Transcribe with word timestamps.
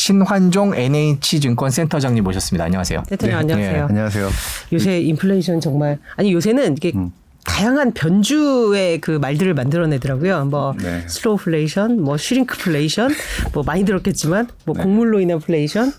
신환종 0.00 0.74
NH증권 0.74 1.70
센터장님 1.70 2.24
모셨습니다. 2.24 2.64
안녕하세요. 2.64 3.02
대통령 3.06 3.46
네. 3.46 3.52
안녕하세요. 3.52 3.76
네. 3.76 3.86
안녕하세요. 3.90 4.30
요새 4.72 5.00
인플레이션 5.00 5.60
정말 5.60 5.98
아니 6.16 6.32
요새는 6.32 6.78
이게 6.78 6.92
음. 6.94 7.12
다양한 7.44 7.92
변주의 7.92 8.98
그 9.00 9.10
말들을 9.10 9.52
만들어내더라고요. 9.52 10.46
뭐 10.46 10.74
네. 10.80 11.06
slowflation, 11.06 12.02
뭐 12.02 12.16
shrinkflation, 12.16 13.10
뭐 13.52 13.62
많이 13.62 13.84
들었겠지만 13.84 14.48
뭐 14.64 14.74
네. 14.74 14.82
곡물로 14.82 15.20
인한 15.20 15.38
플레이션. 15.38 15.92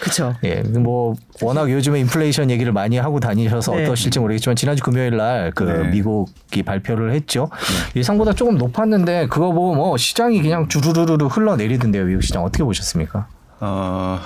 그렇죠. 0.00 0.34
예, 0.42 0.56
뭐 0.56 1.14
워낙 1.40 1.70
요즘에 1.70 2.00
인플레이션 2.00 2.50
얘기를 2.50 2.72
많이 2.72 2.98
하고 2.98 3.20
다니셔서 3.20 3.76
네. 3.76 3.84
어떠실지 3.84 4.18
모르겠지만 4.18 4.56
지난주 4.56 4.82
금요일 4.82 5.16
날그 5.16 5.62
네. 5.62 5.90
미국이 5.90 6.64
발표를 6.64 7.12
했죠. 7.12 7.48
네. 7.92 8.00
예상보다 8.00 8.32
조금 8.32 8.58
높았는데 8.58 9.28
그거 9.28 9.52
보고 9.52 9.74
뭐 9.74 9.96
시장이 9.96 10.42
그냥 10.42 10.68
주르르르 10.68 11.26
흘러내리던데요. 11.26 12.04
미국 12.06 12.22
시장 12.22 12.42
어떻게 12.42 12.64
보셨습니까? 12.64 13.28
어, 13.64 14.20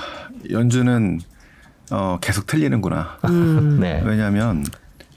연준은 0.50 1.20
어, 1.92 2.18
계속 2.20 2.46
틀리는구나. 2.46 3.18
음. 3.26 3.78
네. 3.80 4.02
왜냐하면 4.04 4.64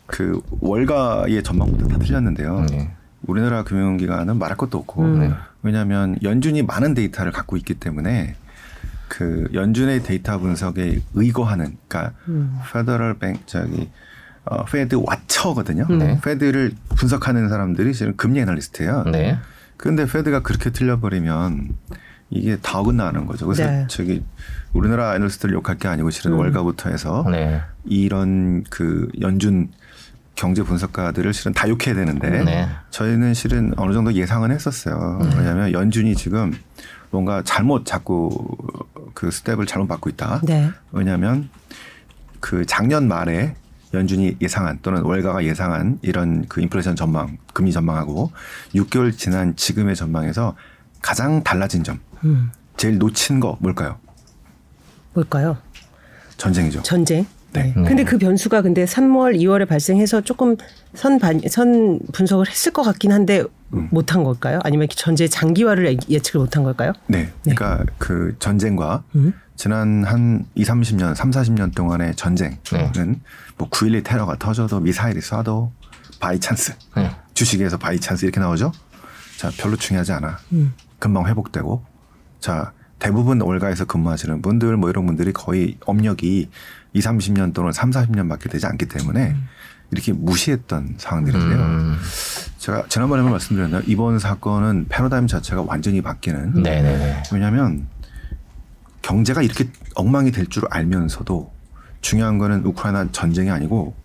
그 0.06 0.40
월가의 0.60 1.42
전망부터 1.42 1.88
다 1.88 1.98
틀렸는데요. 1.98 2.66
네. 2.70 2.92
우리나라 3.26 3.64
금융기관은 3.64 4.38
말할 4.38 4.58
것도 4.58 4.78
없고 4.78 5.02
음. 5.04 5.36
왜냐하면 5.64 6.18
연준이 6.22 6.62
많은 6.62 6.94
데이터를 6.94 7.32
갖고 7.32 7.58
있기 7.58 7.76
때문에 7.76 8.36
그 9.08 9.48
연준의 9.54 10.04
데이터 10.04 10.38
분석에 10.40 11.02
의거하는 11.14 11.78
그러니까 11.88 12.14
음. 12.28 12.60
Federal 12.72 13.18
Bank 13.20 13.38
저기 13.46 13.90
어, 14.46 14.66
Fed 14.66 14.96
watcher거든요. 15.04 15.88
네. 15.98 16.20
Fed를 16.24 16.74
분석하는 16.96 17.50
사람들이 17.50 17.94
지금 17.94 18.16
금리 18.16 18.40
애널리스트예요. 18.40 19.04
네. 19.12 19.38
그런데 19.78 20.06
페드가 20.06 20.42
그렇게 20.42 20.70
틀려버리면 20.70 21.76
이게 22.32 22.58
다 22.62 22.80
어긋나는 22.80 23.28
거죠. 23.28 23.46
그래서 23.46 23.66
네. 23.66 23.86
저기 23.88 24.24
우리나라 24.74 25.16
애널리스트를 25.16 25.54
욕할 25.54 25.78
게 25.78 25.88
아니고 25.88 26.10
실은 26.10 26.32
음. 26.32 26.40
월가부터 26.40 26.90
해서 26.90 27.26
네. 27.30 27.62
이런 27.86 28.64
그 28.70 29.10
연준 29.20 29.70
경제 30.36 30.64
분석가들을 30.64 31.34
실은 31.34 31.54
다 31.54 31.68
욕해야 31.68 31.94
되는데 31.94 32.44
네. 32.44 32.70
저희는 32.90 33.34
실은 33.34 33.74
어느 33.76 33.94
정도 33.94 34.14
예상은 34.14 34.52
했었어요. 34.52 35.20
네. 35.22 35.30
왜냐하면 35.38 35.74
연준이 35.74 36.16
지금 36.16 36.54
뭔가 37.12 37.44
잘못 37.44 37.86
자꾸 37.86 38.32
그 39.14 39.30
스텝을 39.30 39.66
잘못 39.66 39.88
받고 39.88 40.10
있다. 40.10 40.42
네. 40.46 40.72
왜냐하면 40.94 41.50
그 42.40 42.66
작년 42.66 43.10
말에 43.10 43.56
연준이 43.94 44.38
예상한 44.40 44.80
또는 44.82 45.02
월가가 45.02 45.44
예상한 45.44 46.00
이런 46.02 46.46
그 46.48 46.62
인플레이션 46.62 46.96
전망, 46.96 47.38
금리 47.54 47.74
전망하고 47.74 48.32
6개월 48.74 49.16
지난 49.16 49.54
지금의 49.58 49.98
전망에서 49.98 50.56
가장 51.02 51.44
달라진 51.44 51.84
점, 51.84 52.00
음. 52.24 52.52
제일 52.78 52.98
놓친 52.98 53.40
거 53.40 53.58
뭘까요? 53.60 53.98
뭘까요? 55.14 55.58
전쟁이죠. 56.38 56.82
전쟁. 56.84 57.26
네. 57.54 57.74
네. 57.76 57.84
근데 57.84 58.04
그 58.04 58.18
변수가 58.18 58.62
근데 58.62 58.86
3월, 58.86 59.36
2월에 59.36 59.68
발생해서 59.68 60.22
조금 60.22 60.56
선, 60.94 61.20
반, 61.20 61.42
선 61.50 62.00
분석을 62.14 62.48
했을 62.48 62.72
것 62.72 62.84
같긴 62.84 63.12
한데 63.12 63.44
음. 63.74 63.90
못한 63.92 64.24
걸까요? 64.24 64.60
아니면 64.64 64.88
전제 64.90 65.28
장기화를 65.28 65.98
예측을 66.10 66.40
못한 66.40 66.64
걸까요? 66.64 66.94
네. 67.08 67.30
네. 67.44 67.54
그러니까 67.54 67.84
그 67.98 68.36
전쟁과 68.40 69.04
음. 69.16 69.34
지난 69.58 70.04
한 70.06 70.46
2, 70.56 70.64
30년, 70.64 71.14
3, 71.14 71.32
40년 71.32 71.76
동안의 71.76 72.16
전쟁은 72.16 72.58
네. 72.72 72.92
뭐9.12 73.58 74.04
테러가 74.04 74.38
터져도 74.40 74.80
미사일이 74.80 75.20
쏴도 75.20 75.70
buy 76.20 76.40
chance. 76.40 76.74
네. 76.96 77.12
주식에서 77.34 77.78
buy 77.78 78.00
chance 78.00 78.26
이렇게 78.26 78.40
나오죠? 78.40 78.72
자, 79.42 79.50
별로 79.58 79.76
중요하지 79.76 80.12
않아. 80.14 80.38
음. 80.52 80.72
금방 81.00 81.26
회복되고. 81.26 81.84
자, 82.40 82.74
대부분 83.00 83.42
월가에서 83.42 83.86
근무하시는 83.86 84.40
분들 84.44 84.78
뭐 84.78 84.92
이런 84.92 85.08
분들이 85.08 85.34
거의 85.34 85.80
업력이 85.84 86.48
2, 86.94 87.00
30년 87.00 87.52
또는 87.52 87.72
3, 87.72 87.90
40년밖에 87.90 88.52
되지 88.52 88.68
않기 88.68 88.86
때문에 88.88 89.32
음. 89.32 89.48
이렇게 89.90 90.14
무시했던 90.14 90.94
상황들인데요. 91.00 91.58
음. 91.60 91.98
제가 92.60 92.84
지난번에 92.88 93.28
말씀드렸나요? 93.28 93.82
이번 93.88 94.20
사건은 94.20 94.86
패러다임 94.90 95.26
자체가 95.26 95.64
완전히 95.64 96.04
바뀌는. 96.04 96.62
네네네. 96.62 97.24
왜냐하면 97.34 97.88
경제가 99.02 99.42
이렇게 99.42 99.70
엉망이 99.96 100.32
될 100.32 100.46
줄 100.46 100.66
알면서도 100.70 101.52
중요한 102.02 102.38
거는 102.38 102.64
우크라이나 102.64 103.12
전쟁이 103.12 103.50
아니고 103.50 103.96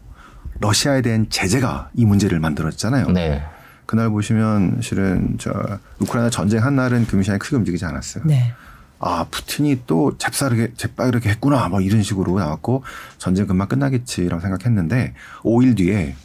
러시아에 0.61 1.03
대한 1.03 1.27
제재가 1.29 1.91
이 1.93 2.07
문제를 2.07 2.41
만들었잖아요. 2.41 3.09
네. 3.11 3.45
그날 3.87 4.11
보시면 4.11 4.81
실은 4.83 5.37
저 5.39 5.53
우크라이나 6.01 6.29
전쟁 6.29 6.65
한 6.65 6.77
날은 6.77 7.07
금시장이 7.07 7.39
크게 7.39 7.57
움직이지 7.57 7.85
않았어요. 7.85 8.25
네. 8.27 8.53
아 8.99 9.27
푸틴이 9.31 9.83
또 9.87 10.17
잽싸르게 10.19 10.73
재빠르게 10.75 11.29
했구나 11.31 11.69
뭐 11.69 11.81
이런 11.81 12.03
식으로 12.03 12.39
나왔고 12.39 12.83
전쟁 13.19 13.47
금방 13.47 13.69
끝나겠지라고 13.69 14.41
생각했는데 14.41 15.15
5일 15.43 15.77
뒤에 15.77 16.17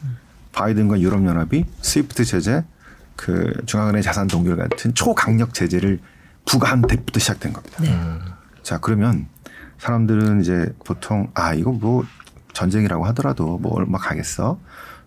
바이든과 0.52 1.00
유럽연합이 1.00 1.64
스위프트 1.82 2.24
제재 2.24 2.64
그 3.14 3.52
중앙은행 3.66 4.02
자산 4.02 4.26
동결 4.26 4.56
같은 4.56 4.94
초강력 4.94 5.54
제재를 5.54 6.00
부과한 6.46 6.82
때부터 6.82 7.20
시작된 7.20 7.52
겁니다. 7.52 7.76
네. 7.80 7.94
자 8.62 8.78
그러면 8.78 9.28
사람들은 9.78 10.40
이제 10.40 10.72
보통 10.84 11.30
아 11.34 11.54
이거 11.54 11.72
뭐 11.72 12.04
전쟁이라고 12.54 13.04
하더라도 13.06 13.58
뭐 13.58 13.74
얼마 13.74 13.98
가겠어 13.98 14.58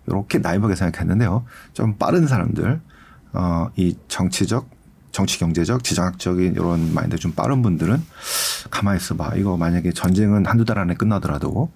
이렇게 0.06 0.38
나이브하게 0.38 0.76
생각했는데요. 0.76 1.44
좀 1.72 1.96
빠른 1.96 2.26
사람들 2.26 2.80
어, 3.32 3.70
이 3.76 3.96
정치적 4.08 4.68
정치 5.12 5.38
경제적 5.38 5.82
지정학적인 5.82 6.54
이런 6.54 6.92
마인드 6.92 7.16
좀 7.16 7.32
빠른 7.32 7.62
분들은 7.62 8.02
가만히 8.70 8.98
있어봐. 8.98 9.36
이거 9.36 9.56
만약에 9.56 9.92
전쟁은 9.92 10.46
한두 10.46 10.64
달 10.64 10.78
안에 10.78 10.94
끝나더라도 10.94 11.70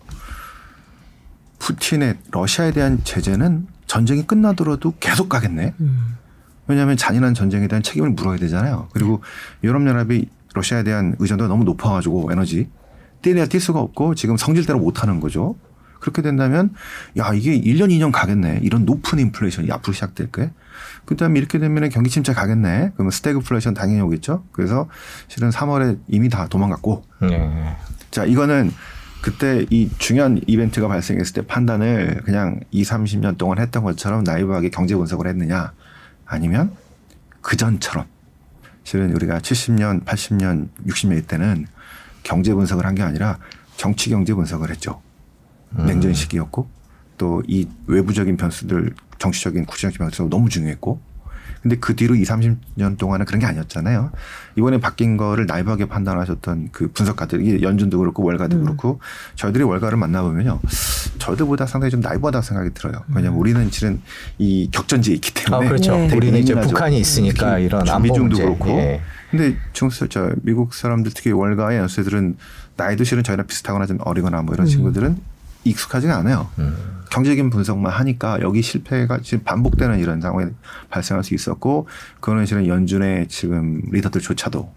푸틴의 1.58 2.18
러시아에 2.32 2.72
대한 2.72 3.00
제재는 3.02 3.66
전쟁이 3.86 4.26
끝나더라도 4.26 4.94
계속 5.00 5.28
가겠네. 5.28 5.74
음. 5.80 6.16
왜냐하면 6.66 6.96
잔인한 6.96 7.34
전쟁에 7.34 7.66
대한 7.66 7.82
책임을 7.82 8.10
물어야 8.10 8.38
되잖아요. 8.38 8.88
그리고 8.92 9.22
유럽연합이 9.64 10.28
러시아에 10.54 10.82
대한 10.82 11.16
의존도가 11.18 11.48
너무 11.48 11.64
높아가지고 11.64 12.30
에너지 12.32 12.68
떼내야 13.22 13.46
뗄 13.46 13.60
수가 13.60 13.80
없고 13.80 14.14
지금 14.14 14.36
성질대로 14.36 14.78
못하는 14.78 15.20
거죠. 15.20 15.56
그렇게 16.00 16.22
된다면 16.22 16.74
야 17.18 17.32
이게 17.32 17.60
1년 17.60 17.90
2년 17.90 18.10
가겠네. 18.10 18.60
이런 18.62 18.84
높은 18.84 19.18
인플레이션이 19.18 19.70
앞으로 19.70 19.92
시작될 19.92 20.32
게. 20.32 20.50
그다음에 21.04 21.38
이렇게 21.38 21.58
되면 21.58 21.88
경기 21.90 22.10
침체 22.10 22.32
가겠네. 22.32 22.92
그러면 22.94 23.10
스태그플레이션 23.10 23.74
당연히 23.74 24.00
오겠죠. 24.00 24.44
그래서 24.52 24.88
실은 25.28 25.50
3월에 25.50 25.98
이미 26.08 26.28
다 26.28 26.48
도망갔고. 26.48 27.04
네. 27.22 27.76
자 28.10 28.24
이거는 28.24 28.72
그때 29.20 29.66
이 29.70 29.90
중요한 29.98 30.40
이벤트가 30.46 30.88
발생했을 30.88 31.34
때 31.34 31.46
판단을 31.46 32.22
그냥 32.24 32.60
2, 32.70 32.82
30년 32.82 33.36
동안 33.36 33.58
했던 33.58 33.84
것처럼 33.84 34.24
나이브하게 34.24 34.70
경제 34.70 34.94
분석을 34.94 35.26
했느냐 35.26 35.72
아니면 36.24 36.72
그 37.42 37.56
전처럼 37.56 38.06
실은 38.84 39.12
우리가 39.14 39.38
70년, 39.40 40.04
80년, 40.04 40.68
60년 40.86 41.18
이때는 41.18 41.66
경제 42.22 42.54
분석을 42.54 42.86
한 42.86 42.94
게 42.94 43.02
아니라 43.02 43.38
정치 43.76 44.08
경제 44.10 44.32
분석을 44.34 44.70
했죠. 44.70 45.02
음. 45.78 45.86
냉전 45.86 46.12
시기였고 46.14 46.68
또 47.18 47.42
이 47.46 47.66
외부적인 47.86 48.36
변수들 48.36 48.94
정치적인 49.18 49.66
구체적인 49.66 49.98
변수가 49.98 50.30
너무 50.30 50.48
중요했고 50.48 51.00
근데 51.62 51.76
그 51.76 51.94
뒤로 51.94 52.14
2, 52.14 52.22
30년 52.22 52.96
동안은 52.96 53.26
그런 53.26 53.38
게 53.40 53.44
아니었잖아요. 53.44 54.12
이번에 54.56 54.80
바뀐 54.80 55.18
거를 55.18 55.44
나이브하게 55.44 55.86
판단하셨던 55.88 56.70
그 56.72 56.90
분석가들, 56.90 57.42
이 57.42 57.62
연준도 57.62 57.98
그렇고 57.98 58.22
월가도 58.24 58.56
음. 58.56 58.64
그렇고 58.64 58.98
저희들이 59.36 59.64
월가를 59.64 59.98
만나보면요. 59.98 60.58
저희보다 61.18 61.66
상당히 61.66 61.90
좀 61.90 62.00
나이브하다고 62.00 62.42
생각이 62.42 62.70
들어요. 62.72 63.04
왜냐하면 63.08 63.34
음. 63.34 63.40
우리는 63.40 63.70
실은 63.70 64.00
이 64.38 64.70
격전지에 64.72 65.14
있기 65.16 65.34
때문에. 65.34 65.66
아, 65.66 65.68
그렇죠. 65.68 65.94
네. 65.98 66.16
우리는 66.16 66.38
이제 66.38 66.54
북한이 66.54 66.98
있으니까 66.98 67.58
이런 67.58 67.86
안보 67.86 68.14
문제. 68.16 68.42
그렇고. 68.42 68.70
예. 68.70 69.02
근데 69.30 69.54
지금 69.74 69.90
저 70.08 70.30
미국 70.42 70.72
사람들 70.72 71.12
특히 71.14 71.30
월가의 71.30 71.78
연수들은 71.80 72.38
나이도 72.78 73.04
실은 73.04 73.22
저희랑 73.22 73.46
비슷하거나 73.46 73.84
좀 73.84 73.98
어리거나 74.00 74.40
뭐 74.40 74.54
이런 74.54 74.66
음. 74.66 74.70
친구들은 74.70 75.18
익숙하지가 75.64 76.16
않아요. 76.18 76.48
음. 76.58 77.00
경제적인 77.10 77.50
분석만 77.50 77.92
하니까 77.92 78.38
여기 78.40 78.62
실패가 78.62 79.18
지금 79.22 79.44
반복되는 79.44 79.98
이런 79.98 80.20
상황이 80.20 80.50
발생할 80.90 81.24
수 81.24 81.34
있었고 81.34 81.88
그거는 82.20 82.46
실은 82.46 82.66
연준의 82.66 83.28
지금 83.28 83.82
리더들조차도 83.90 84.72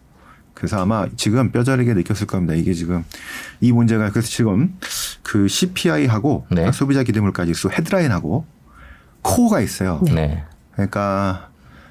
그래서 0.53 0.81
아마 0.81 1.07
지금 1.15 1.51
뼈저리게 1.51 1.93
느꼈을 1.93 2.27
겁니다. 2.27 2.53
이게 2.53 2.73
지금 2.73 3.03
이 3.61 3.71
문제가 3.71 4.09
그래서 4.09 4.27
지금 4.27 4.77
그 5.21 5.47
CPI하고 5.47 6.47
네. 6.51 6.71
소비자 6.71 7.03
기대물가 7.03 7.45
지수 7.45 7.69
헤드라인하고 7.69 8.45
코어가 9.21 9.61
있어요. 9.61 10.01
네. 10.13 10.43
그러니까 10.73 11.49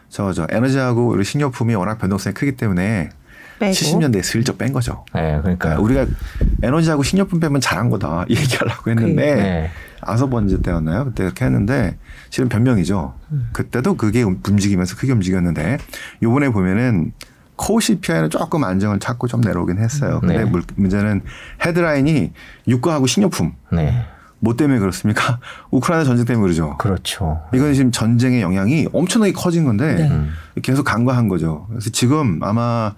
저저 0.09 0.47
에너지하고 0.51 1.09
우리 1.09 1.25
식료품이 1.25 1.75
워낙 1.75 1.99
변동성이 1.99 2.35
크기 2.35 2.57
때문에 2.57 3.11
빼고. 3.63 3.73
70년대에 3.75 4.23
슬쩍 4.23 4.59
뺀 4.59 4.73
거죠. 4.73 5.05
네, 5.15 5.39
그러니까 5.41 5.79
우리가 5.79 6.07
에너지하고 6.63 7.03
식료품 7.03 7.39
빼면 7.41 7.61
잘한 7.61 7.91
거다 7.91 8.25
이 8.29 8.35
얘기하려고 8.37 8.91
했는데 8.91 9.35
네. 9.35 9.71
아서번즈 10.01 10.63
때였나요? 10.63 11.05
그때 11.07 11.23
그렇게 11.23 11.45
했는데 11.45 11.97
실은 12.31 12.49
변명이죠. 12.49 13.15
음. 13.31 13.49
그때도 13.53 13.95
그게 13.97 14.23
움직이면서 14.23 14.97
크게 14.97 15.13
움직였는데 15.13 15.79
요번에 16.23 16.49
보면은 16.49 17.13
코어 17.55 17.79
CPI는 17.79 18.31
조금 18.31 18.65
안정을 18.65 18.99
찾고 18.99 19.29
좀 19.29 19.41
내려오긴 19.41 19.79
했어요. 19.79 20.19
근데 20.21 20.39
네. 20.39 20.45
물- 20.45 20.65
문제는 20.75 21.23
헤드라인이 21.65 22.33
유가하고 22.67 23.07
식료품 23.07 23.53
네. 23.71 24.05
뭐 24.41 24.57
때문에 24.57 24.81
그렇습니까? 24.81 25.39
우크라이나 25.71 26.05
전쟁 26.05 26.25
때문에 26.27 26.43
그러죠. 26.43 26.77
그렇죠. 26.79 27.41
이건 27.55 27.73
지금 27.75 27.93
전쟁의 27.93 28.43
영향이 28.43 28.89
엄청나게 28.93 29.33
커진 29.33 29.65
건데 29.65 29.95
네. 29.95 30.61
계속 30.63 30.83
간과한 30.83 31.29
거죠. 31.29 31.67
그래서 31.69 31.91
지금 31.91 32.41
아마 32.43 32.93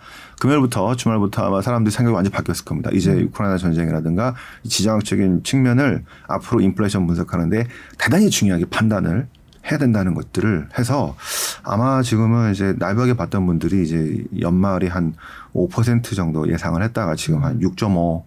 금요일부터 0.45 0.95
주말부터 0.95 1.47
아마 1.47 1.63
사람들이 1.63 1.91
생각이 1.91 2.15
완전 2.15 2.31
히 2.31 2.37
바뀌었을 2.37 2.67
겁니다. 2.67 2.91
이제 2.93 3.13
우크라이나 3.13 3.57
전쟁이라든가 3.57 4.35
이 4.63 4.69
지정학적인 4.69 5.43
측면을 5.43 6.05
앞으로 6.29 6.61
인플레이션 6.61 7.07
분석하는데 7.07 7.67
대단히 7.99 8.29
중요하게 8.29 8.67
판단을 8.67 9.27
해야 9.71 9.79
된다는 9.79 10.13
것들을 10.13 10.69
해서 10.79 11.17
아마 11.63 12.03
지금은 12.03 12.53
이제 12.53 12.75
나이하게 12.79 13.15
봤던 13.15 13.47
분들이 13.47 13.85
이제 13.85 14.23
연말이 14.39 14.89
한 14.89 15.15
5% 15.55 16.15
정도 16.15 16.47
예상을 16.53 16.83
했다가 16.83 17.15
지금 17.15 17.43
한 17.43 17.61
6.5 17.61 18.25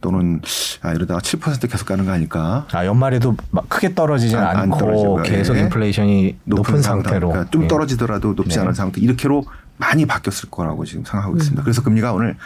또는 0.00 0.40
아 0.82 0.92
이러다가 0.92 1.20
7% 1.20 1.68
계속 1.68 1.86
가는 1.86 2.06
거 2.06 2.12
아닐까 2.12 2.66
아 2.72 2.86
연말에도 2.86 3.34
막 3.50 3.68
크게 3.68 3.94
떨어지진 3.94 4.38
안- 4.38 4.46
안 4.46 4.56
않고 4.62 4.78
떨어지고요. 4.78 5.22
계속 5.24 5.56
예. 5.56 5.62
인플레이션이 5.62 6.38
높은, 6.44 6.80
상태, 6.80 7.08
상태로 7.08 7.28
그러니까 7.28 7.50
좀 7.50 7.64
예. 7.64 7.68
떨어지더라도 7.68 8.34
높지 8.34 8.54
네. 8.54 8.60
않은 8.60 8.72
상태 8.72 9.00
이렇게로 9.00 9.44
많이 9.80 10.04
바뀌었을 10.06 10.50
거라고 10.50 10.84
지금 10.84 11.04
생각하고 11.04 11.36
있습니다. 11.38 11.62
그래서 11.62 11.82
금리가 11.82 12.12
오늘 12.12 12.36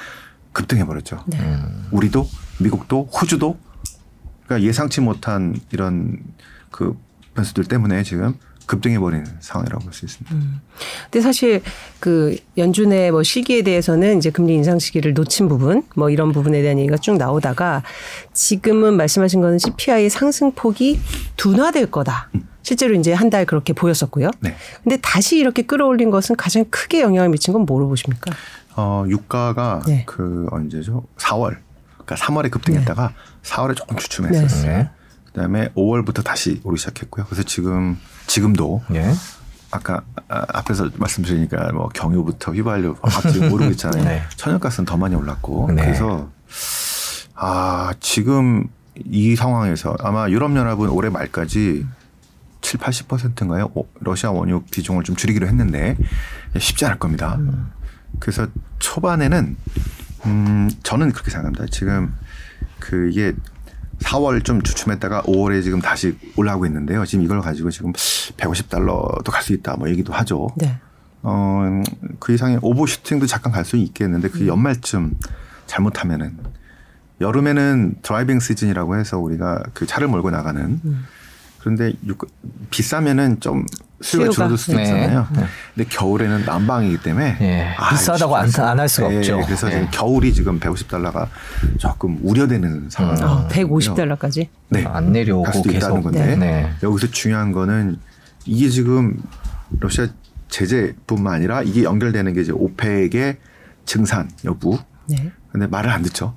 급등해 0.53 0.87
버렸죠. 0.87 1.23
음. 1.35 1.89
우리도 1.91 2.29
미국도 2.61 3.09
호주도 3.13 3.59
그러니까 4.47 4.67
예상치 4.67 5.01
못한 5.01 5.57
이런 5.73 6.19
그 6.71 6.97
변수들 7.35 7.65
때문에 7.65 8.05
지금 8.05 8.35
급등해 8.67 8.99
버리는 8.99 9.27
상황이라고 9.41 9.83
볼 9.83 9.93
수 9.93 10.05
있습니다. 10.07 10.35
근데 11.11 11.21
사실 11.21 11.61
그 12.01 12.37
연준의 12.57 13.11
뭐 13.11 13.23
시기에 13.25 13.63
대해서는 13.63 14.19
이제 14.19 14.31
금리 14.31 14.55
인상 14.55 14.79
시기를 14.79 15.13
놓친 15.13 15.49
부분 15.49 15.83
뭐 15.97 16.09
이런 16.11 16.33
부분에 16.33 16.63
대한 16.63 16.79
얘기가 16.79 16.97
쭉 16.97 17.17
나오다가 17.19 17.83
지금은 18.33 18.97
말씀하신 18.97 19.41
거는 19.41 19.59
CPI 19.59 20.09
상승폭이 20.09 21.01
둔화될 21.37 21.91
거다. 21.91 22.31
실제로 22.65 22.95
이제 22.95 23.13
한 23.13 23.31
달 23.31 23.45
그렇게 23.47 23.73
보였었고요. 23.73 24.31
네. 24.41 24.57
근데 24.83 24.97
다시 25.01 25.39
이렇게 25.39 25.63
끌어올린 25.63 26.11
것은 26.11 26.35
가장 26.37 26.65
크게 26.71 27.01
영향을 27.03 27.29
미친 27.29 27.53
건 27.53 27.65
뭐로 27.67 27.89
보십니까? 27.89 28.33
어, 28.77 29.05
유가가 29.09 29.81
네. 29.87 30.03
그 30.07 30.47
언제죠? 30.51 31.05
4월. 31.19 31.59
그러니까 32.05 32.15
3월에 32.17 32.51
급등했다가 32.51 33.13
4월에 33.43 33.77
조금 33.77 33.97
주춤했었어요. 33.97 34.71
네. 34.73 34.91
그다음에 35.27 35.69
5월부터 35.77 36.23
다시 36.25 36.61
오르기 36.65 36.81
시작했고요. 36.81 37.27
그래서 37.27 37.43
지금 37.43 37.99
지금도 38.27 38.83
예. 38.95 39.11
아까 39.71 40.03
아, 40.29 40.45
앞에서 40.55 40.91
말씀드리니까 40.97 41.73
뭐 41.73 41.89
경유부터 41.89 42.53
휘발유 42.53 42.95
갑자기 43.03 43.39
오르고 43.51 43.71
있잖아요. 43.73 44.05
네. 44.05 44.23
천연가스는 44.37 44.87
더 44.87 44.97
많이 44.97 45.15
올랐고 45.17 45.73
네. 45.73 45.83
그래서 45.83 46.29
아 47.35 47.93
지금 48.01 48.69
이 49.05 49.35
상황에서 49.35 49.97
아마 49.99 50.29
유럽연합은 50.31 50.89
올해 50.91 51.11
말까지 51.11 51.85
7, 52.65 52.81
80%인가요? 52.81 53.71
오, 53.75 53.87
러시아 54.01 54.31
원유 54.31 54.65
비중을 54.71 55.05
좀 55.05 55.15
줄이기로 55.15 55.47
했는데 55.47 55.97
쉽지 56.59 56.87
않을 56.87 56.99
겁니다. 56.99 57.39
그래서 58.19 58.49
초반에는 58.79 59.57
음 60.27 60.71
저는 60.83 61.13
그렇게 61.13 61.31
생각합니다. 61.31 61.67
지금 61.71 62.15
그 62.81 63.11
이게 63.11 63.35
4월 64.01 64.43
좀 64.45 64.63
주춤했다가 64.63 65.23
5월에 65.23 65.63
지금 65.63 65.81
다시 65.81 66.19
올라가고 66.37 66.65
있는데요. 66.67 67.05
지금 67.05 67.25
이걸 67.25 67.41
가지고 67.43 67.71
지금 67.71 67.93
150달러도 67.93 69.31
갈 69.31 69.43
수 69.43 69.53
있다 69.53 69.77
뭐 69.77 69.89
얘기도 69.91 70.13
하죠. 70.15 70.49
네. 70.57 70.79
어, 71.23 71.83
그 72.19 72.33
이상의 72.33 72.59
overshooting도 72.63 73.27
잠깐 73.27 73.53
갈 73.53 73.65
수 73.65 73.77
있겠는데 73.77 74.29
음. 74.29 74.33
그 74.33 74.47
연말쯤 74.47 75.15
잘못하면은 75.67 76.39
여름에는 77.21 77.97
driving 78.03 78.41
season이라고 78.41 78.97
해서 78.97 79.19
우리가 79.19 79.63
그 79.75 79.87
차를 79.87 80.09
몰고 80.09 80.31
나가는 80.31 80.81
음. 80.85 81.05
그런데 81.65 81.95
유- 82.07 82.15
비싸면은 82.71 83.41
좀 83.41 83.65
수요가 84.03 84.25
수요가, 84.27 84.31
줄어들 84.33 84.59
수도 84.59 84.77
네. 84.77 84.83
있잖아요. 84.83 85.27
네. 85.35 85.45
근데 85.75 85.89
겨울에는 85.89 86.45
난방이기 86.45 86.99
때문에 86.99 87.39
예. 87.41 87.75
아, 87.79 87.89
비싸다고 87.91 88.37
안- 88.37 88.45
진짜. 88.45 88.69
안할 88.71 88.87
수가 88.87 89.11
예, 89.11 89.17
없죠. 89.17 89.41
그래서 89.47 89.69
예. 89.69 89.73
지금 89.73 89.89
겨울이 89.91 90.35
지금 90.35 90.61
150달러가 90.61 91.27
조금 91.79 92.19
우려되는 92.23 92.91
상황. 92.91 93.15
어, 93.23 93.49
150달러까지. 93.49 94.49
네. 94.69 94.85
안 94.85 95.11
내려오고 95.13 95.45
갈 95.45 95.55
수도 95.55 95.71
계속 95.71 95.87
있다는 95.87 96.03
건데 96.03 96.37
네. 96.37 96.71
여기서 96.83 97.07
중요한 97.11 97.53
거는 97.53 97.97
이게 98.45 98.69
지금 98.69 99.17
러시아 99.81 100.07
제재뿐만 100.51 101.33
아니라 101.33 101.63
이게 101.63 101.83
연결되는 101.85 102.35
게 102.35 102.43
이제 102.43 102.53
오펙의 102.53 103.39
증산 103.87 104.29
여부. 104.45 104.79
네. 105.09 105.33
근데 105.51 105.67
말을 105.67 105.89
안 105.89 106.03
듣죠. 106.03 106.35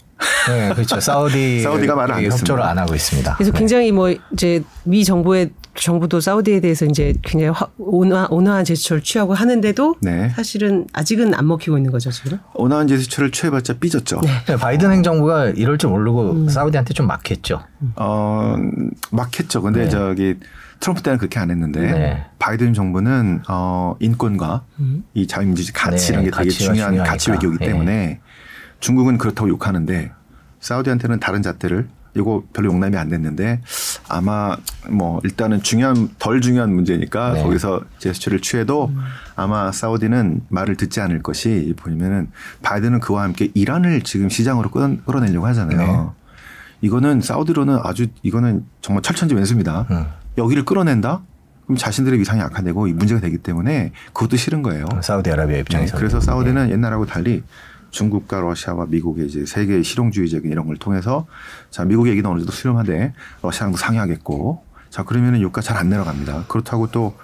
네, 0.48 0.74
그렇죠. 0.74 1.00
사우디 1.00 1.62
사우디가 1.64 1.96
말을 1.96 2.16
안 2.16 2.24
협조를. 2.24 2.64
안 2.64 2.78
하고 2.78 2.96
있습니다. 2.96 3.36
그래서 3.36 3.52
네. 3.52 3.58
굉장히 3.60 3.92
뭐 3.92 4.10
이제 4.34 4.64
미 4.84 5.04
정부의 5.04 5.52
정부도 5.76 6.20
사우디에 6.20 6.60
대해서 6.60 6.86
이제 6.86 7.14
굉장히 7.22 7.54
화- 7.56 7.68
온화, 7.78 8.28
온화한 8.32 8.66
제스처를 8.66 9.04
취하고 9.04 9.34
하는데도 9.36 9.96
네. 10.02 10.30
사실은 10.30 10.88
아직은 10.92 11.36
안 11.36 11.48
먹히고 11.48 11.78
있는 11.78 11.92
거죠 11.92 12.10
지금. 12.10 12.40
온화한 12.56 12.88
제스처를 12.88 13.32
취해봤자 13.32 13.74
삐졌죠. 13.80 14.22
네, 14.48 14.56
바이든 14.56 14.92
행정부가 14.92 15.50
이럴 15.50 15.78
줄 15.78 15.92
모르고 15.92 16.32
음. 16.32 16.50
사우디한테 16.50 16.94
좀 16.96 17.06
막혔죠. 17.08 17.62
어, 17.96 18.56
막했죠. 19.12 19.62
근데 19.62 19.84
네. 19.84 19.90
저기 19.90 20.36
트럼프 20.80 21.02
때는 21.04 21.18
그렇게 21.20 21.40
안 21.40 21.50
했는데 21.52 21.80
네. 21.92 22.26
바이든 22.40 22.74
정부는 22.74 23.42
어, 23.48 23.96
인권과 24.00 24.64
음. 24.80 25.04
이 25.14 25.28
자유민주주의 25.28 25.74
가치 25.74 26.08
네, 26.08 26.14
이런 26.14 26.26
게 26.26 26.32
되게 26.32 26.50
중요한 26.50 26.76
중요하니까. 26.76 27.04
가치 27.04 27.32
외교이기 27.32 27.58
예. 27.62 27.68
때문에 27.68 28.20
중국은 28.80 29.18
그렇다고 29.18 29.50
욕하는데 29.50 30.12
사우디한테는 30.72 31.20
다른 31.22 31.42
잣대를 31.42 31.88
이거 32.16 32.44
별로 32.52 32.72
용납이 32.72 32.98
안 32.98 33.10
됐는데 33.10 33.62
아마 34.10 34.58
뭐 34.90 35.22
일단은 35.24 35.62
중요한 35.62 36.10
덜 36.20 36.42
중요한 36.42 36.74
문제니까 36.74 37.34
네. 37.34 37.44
거기서 37.44 37.82
제스처를 38.00 38.42
취해도 38.42 38.92
아마 39.36 39.72
사우디는 39.72 40.42
말을 40.50 40.76
듣지 40.76 41.00
않을 41.00 41.22
것이 41.22 41.74
보면은 41.78 42.30
바이든은 42.64 43.00
그와 43.00 43.24
함께 43.24 43.50
이란을 43.54 44.02
지금 44.02 44.30
시장으로 44.30 44.70
끌어- 44.72 44.98
끌어 45.06 45.20
내려고 45.22 45.46
하잖아요. 45.48 45.78
네. 45.78 46.38
이거는 46.82 47.22
사우디로는 47.22 47.80
아주 47.84 48.08
이거는 48.24 48.66
정말 48.82 49.04
철천지 49.04 49.36
왼수입니다. 49.36 49.86
음. 49.90 50.06
여기를 50.38 50.66
끌어낸다? 50.66 51.22
그럼 51.66 51.78
자신들의 51.78 52.20
위상이 52.20 52.42
악화되고 52.42 52.88
이 52.88 52.94
문제가 52.94 53.22
되기 53.22 53.38
때문에 53.38 53.92
그것도 54.14 54.38
싫은 54.38 54.64
거예요. 54.64 54.86
사우디아라비아 55.02 55.56
네, 55.56 55.60
입장에서. 55.62 55.98
그래서 55.98 56.20
사우디는 56.20 56.72
옛날하고 56.72 57.06
달리 57.06 57.44
중국과 57.98 58.42
러시아와 58.42 58.86
미국의 58.90 59.28
이제 59.28 59.46
세계 59.46 59.82
실용주의적인 59.82 60.52
이런 60.52 60.68
걸 60.68 60.78
통해서 60.78 61.26
자 61.72 61.84
미국의 61.84 62.12
얘기는 62.12 62.30
어느 62.30 62.40
정도 62.40 62.52
수렴하되 62.52 63.14
러시아랑도 63.42 63.78
상의하겠고 63.78 64.64
자 64.92 65.04
그러면은 65.04 65.42
유가 65.42 65.62
잘 65.62 65.78
안 65.78 65.90
내려갑니다. 65.90 66.46
그렇다고 66.48 66.92
또 66.92 67.18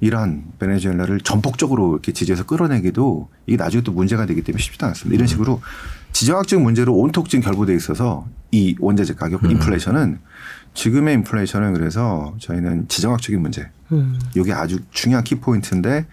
이란, 0.00 0.44
베네수엘라를 0.60 1.20
전폭적으로 1.20 1.92
이렇게 1.92 2.12
지지해서 2.12 2.46
끌어내기도 2.46 3.28
이게 3.46 3.56
나중에 3.56 3.82
또 3.82 3.92
문제가 3.92 4.26
되기 4.26 4.42
때문에 4.42 4.62
쉽지도 4.62 4.86
않습니다. 4.86 5.14
이런 5.14 5.26
식으로 5.26 5.60
지정학적 6.12 6.62
문제로 6.62 6.94
온통 6.94 7.24
지금 7.24 7.42
결부돼 7.42 7.74
있어서 7.74 8.26
이 8.52 8.76
원자재 8.78 9.14
가격 9.14 9.44
인플레이션은 9.44 10.20
지금의 10.74 11.14
인플레이션은 11.14 11.74
그래서 11.74 12.34
저희는 12.38 12.86
지정학적인 12.88 13.40
문제 13.40 13.68
음. 13.90 14.18
이게 14.36 14.52
아주 14.52 14.78
중요한 14.90 15.24
키포인트인데 15.24 16.06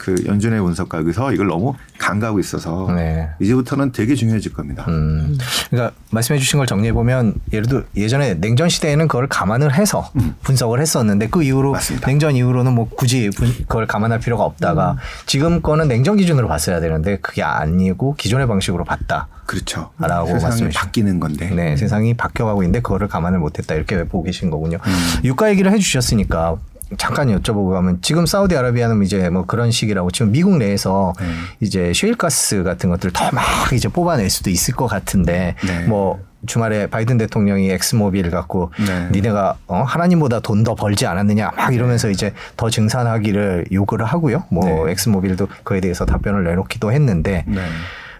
그 0.00 0.14
연준의 0.26 0.60
분석가 0.62 0.96
여기서 0.98 1.32
이걸 1.34 1.46
너무 1.48 1.74
간과하고 1.98 2.40
있어서 2.40 2.90
네. 2.96 3.28
이제부터는 3.38 3.92
되게 3.92 4.14
중요해질 4.14 4.54
겁니다. 4.54 4.86
음. 4.88 5.36
그러니까 5.68 5.94
말씀해 6.10 6.40
주신 6.40 6.56
걸 6.56 6.66
정리해 6.66 6.94
보면 6.94 7.34
예를 7.52 7.66
들어 7.66 7.82
예전에 7.94 8.32
냉전 8.40 8.70
시대에는 8.70 9.08
그걸 9.08 9.26
감안을 9.26 9.74
해서 9.74 10.10
분석을 10.42 10.80
했었는데 10.80 11.28
그 11.28 11.42
이후로 11.42 11.68
음. 11.68 11.72
맞습니다. 11.72 12.06
냉전 12.06 12.34
이후로는 12.34 12.72
뭐 12.74 12.88
굳이 12.88 13.28
분- 13.36 13.52
그걸 13.68 13.86
감안할 13.86 14.20
필요가 14.20 14.44
없다가 14.44 14.96
지금 15.26 15.60
거는 15.60 15.86
냉전 15.88 16.16
기준으로 16.16 16.48
봤어야 16.48 16.80
되는데 16.80 17.18
그게 17.18 17.42
아니고 17.42 18.14
기존의 18.16 18.46
방식으로 18.46 18.84
봤다. 18.84 19.28
그렇죠. 19.44 19.90
라고 19.98 20.28
세상이 20.28 20.42
말씀해 20.42 20.70
바뀌는 20.74 21.20
건데. 21.20 21.50
네, 21.50 21.76
세상이 21.76 22.14
바뀌어가고 22.14 22.62
있는데 22.62 22.80
그거를 22.80 23.08
감안을 23.08 23.38
못했다 23.40 23.74
이렇게 23.74 24.04
보고 24.04 24.22
계신 24.24 24.48
거군요. 24.48 24.78
음. 24.86 25.20
유가 25.24 25.50
얘기를 25.50 25.70
해주셨으니까 25.72 26.56
잠깐 26.98 27.28
여쭤보고 27.28 27.72
가면 27.72 27.98
지금 28.02 28.26
사우디아라비아는 28.26 29.02
이제 29.02 29.30
뭐 29.30 29.44
그런 29.46 29.70
식이라고 29.70 30.10
지금 30.10 30.32
미국 30.32 30.56
내에서 30.56 31.12
네. 31.18 31.26
이제 31.60 31.92
셰일가스 31.94 32.62
같은 32.62 32.90
것들 32.90 33.12
더막 33.12 33.44
이제 33.74 33.88
뽑아낼 33.88 34.30
수도 34.30 34.50
있을 34.50 34.74
것 34.74 34.86
같은데 34.86 35.54
네. 35.66 35.86
뭐 35.86 36.20
주말에 36.46 36.86
바이든 36.86 37.18
대통령이 37.18 37.70
엑손모빌 37.70 38.30
갖고 38.30 38.72
네. 38.86 39.08
니네가 39.12 39.56
어, 39.66 39.82
하나님보다 39.82 40.40
돈 40.40 40.60
더 40.64 40.74
벌지 40.74 41.06
않았느냐 41.06 41.52
막 41.56 41.74
이러면서 41.74 42.10
이제 42.10 42.32
더 42.56 42.68
증산하기를 42.68 43.66
요구를 43.72 44.04
하고요. 44.06 44.44
뭐 44.50 44.64
네. 44.64 44.92
엑손모빌도 44.92 45.48
그에 45.64 45.80
대해서 45.80 46.04
답변을 46.04 46.44
내놓기도 46.44 46.92
했는데 46.92 47.44
네. 47.46 47.62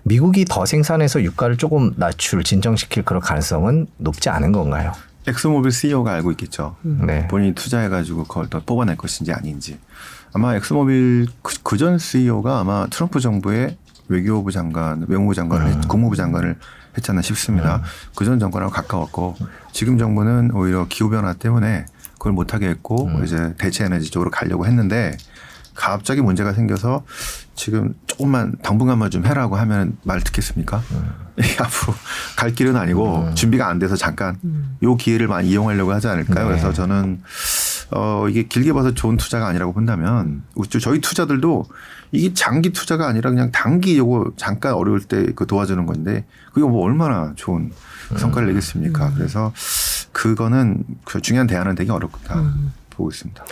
미국이 0.03 0.45
더 0.47 0.65
생산해서 0.65 1.23
유가를 1.23 1.57
조금 1.57 1.93
낮출 1.97 2.43
진정시킬 2.43 3.05
그런 3.05 3.21
가능성은 3.21 3.89
높지 3.99 4.31
않은 4.31 4.53
건가요? 4.53 4.93
엑손모빌 5.26 5.71
CEO가 5.71 6.12
알고 6.12 6.31
있겠죠. 6.33 6.77
네. 6.83 7.29
본인이 7.29 7.55
투자해가지고 7.55 8.25
그걸 8.25 8.49
더 8.49 8.61
뽑아낼 8.65 8.97
것인지 8.97 9.33
아닌지. 9.33 9.79
아마 10.33 10.55
엑스모빌 10.57 11.27
그전 11.62 11.99
CEO가 11.99 12.61
아마 12.61 12.87
트럼프 12.89 13.21
정부의 13.21 13.77
외교부 14.09 14.50
장관, 14.50 15.05
외무부 15.09 15.35
장관을, 15.35 15.67
음. 15.67 15.81
국무부 15.89 16.17
장관을 16.17 16.57
했잖아 16.97 17.23
싶습니다. 17.23 17.77
음. 17.77 17.83
그전 18.17 18.39
정권하고 18.41 18.73
가까웠고 18.73 19.37
지금 19.73 19.99
정부는 19.99 20.50
오히려 20.53 20.87
기후 20.89 21.11
변화 21.11 21.33
때문에 21.33 21.87
그걸 22.15 22.33
못하게 22.33 22.69
했고 22.69 23.07
음. 23.07 23.25
이제 23.25 23.55
대체 23.59 23.85
에너지 23.85 24.11
쪽으로 24.11 24.31
가려고 24.31 24.67
했는데 24.67 25.17
갑자기 25.75 26.21
문제가 26.21 26.53
생겨서 26.53 27.05
지금 27.55 27.95
조금만 28.21 28.53
당분간만 28.62 29.11
좀 29.11 29.25
해라고 29.25 29.57
하면 29.57 29.97
말 30.03 30.21
듣겠습니까? 30.21 30.83
음. 30.93 31.11
앞으로 31.59 31.95
갈 32.37 32.53
길은 32.53 32.77
아니고 32.77 33.29
음. 33.29 33.35
준비가 33.35 33.69
안 33.69 33.79
돼서 33.79 33.97
잠깐 33.97 34.39
음. 34.45 34.77
요 34.83 34.97
기회를 34.97 35.27
많이 35.27 35.49
이용하려고 35.49 35.93
하지 35.93 36.09
않을까요? 36.09 36.45
네. 36.45 36.50
그래서 36.50 36.73
저는 36.73 37.23
어 37.93 38.29
이게 38.29 38.43
길게 38.43 38.73
봐서 38.75 38.93
좋은 38.93 39.17
투자가 39.17 39.49
아니라고 39.49 39.73
본다면 39.73 40.43
저희 40.81 41.00
투자들도 41.00 41.65
이게 42.12 42.35
장기 42.35 42.73
투자가 42.73 43.09
아니라 43.09 43.31
그냥 43.31 43.50
단기 43.53 43.97
요거 43.97 44.33
잠깐 44.37 44.75
어려울 44.75 45.00
때 45.00 45.33
그 45.35 45.47
도와주는 45.47 45.87
건데 45.87 46.25
그게 46.53 46.67
뭐 46.67 46.85
얼마나 46.85 47.33
좋은 47.37 47.73
성과를 48.17 48.49
음. 48.49 48.53
내겠습니까? 48.53 49.09
음. 49.09 49.15
그래서 49.17 49.53
그거는 50.12 50.85
그 51.05 51.23
중요한 51.23 51.47
대안은 51.47 51.75
되게 51.75 51.91
어렵다. 51.91 52.39
음. 52.39 52.73
보고 53.00 53.11
있습니다. 53.11 53.45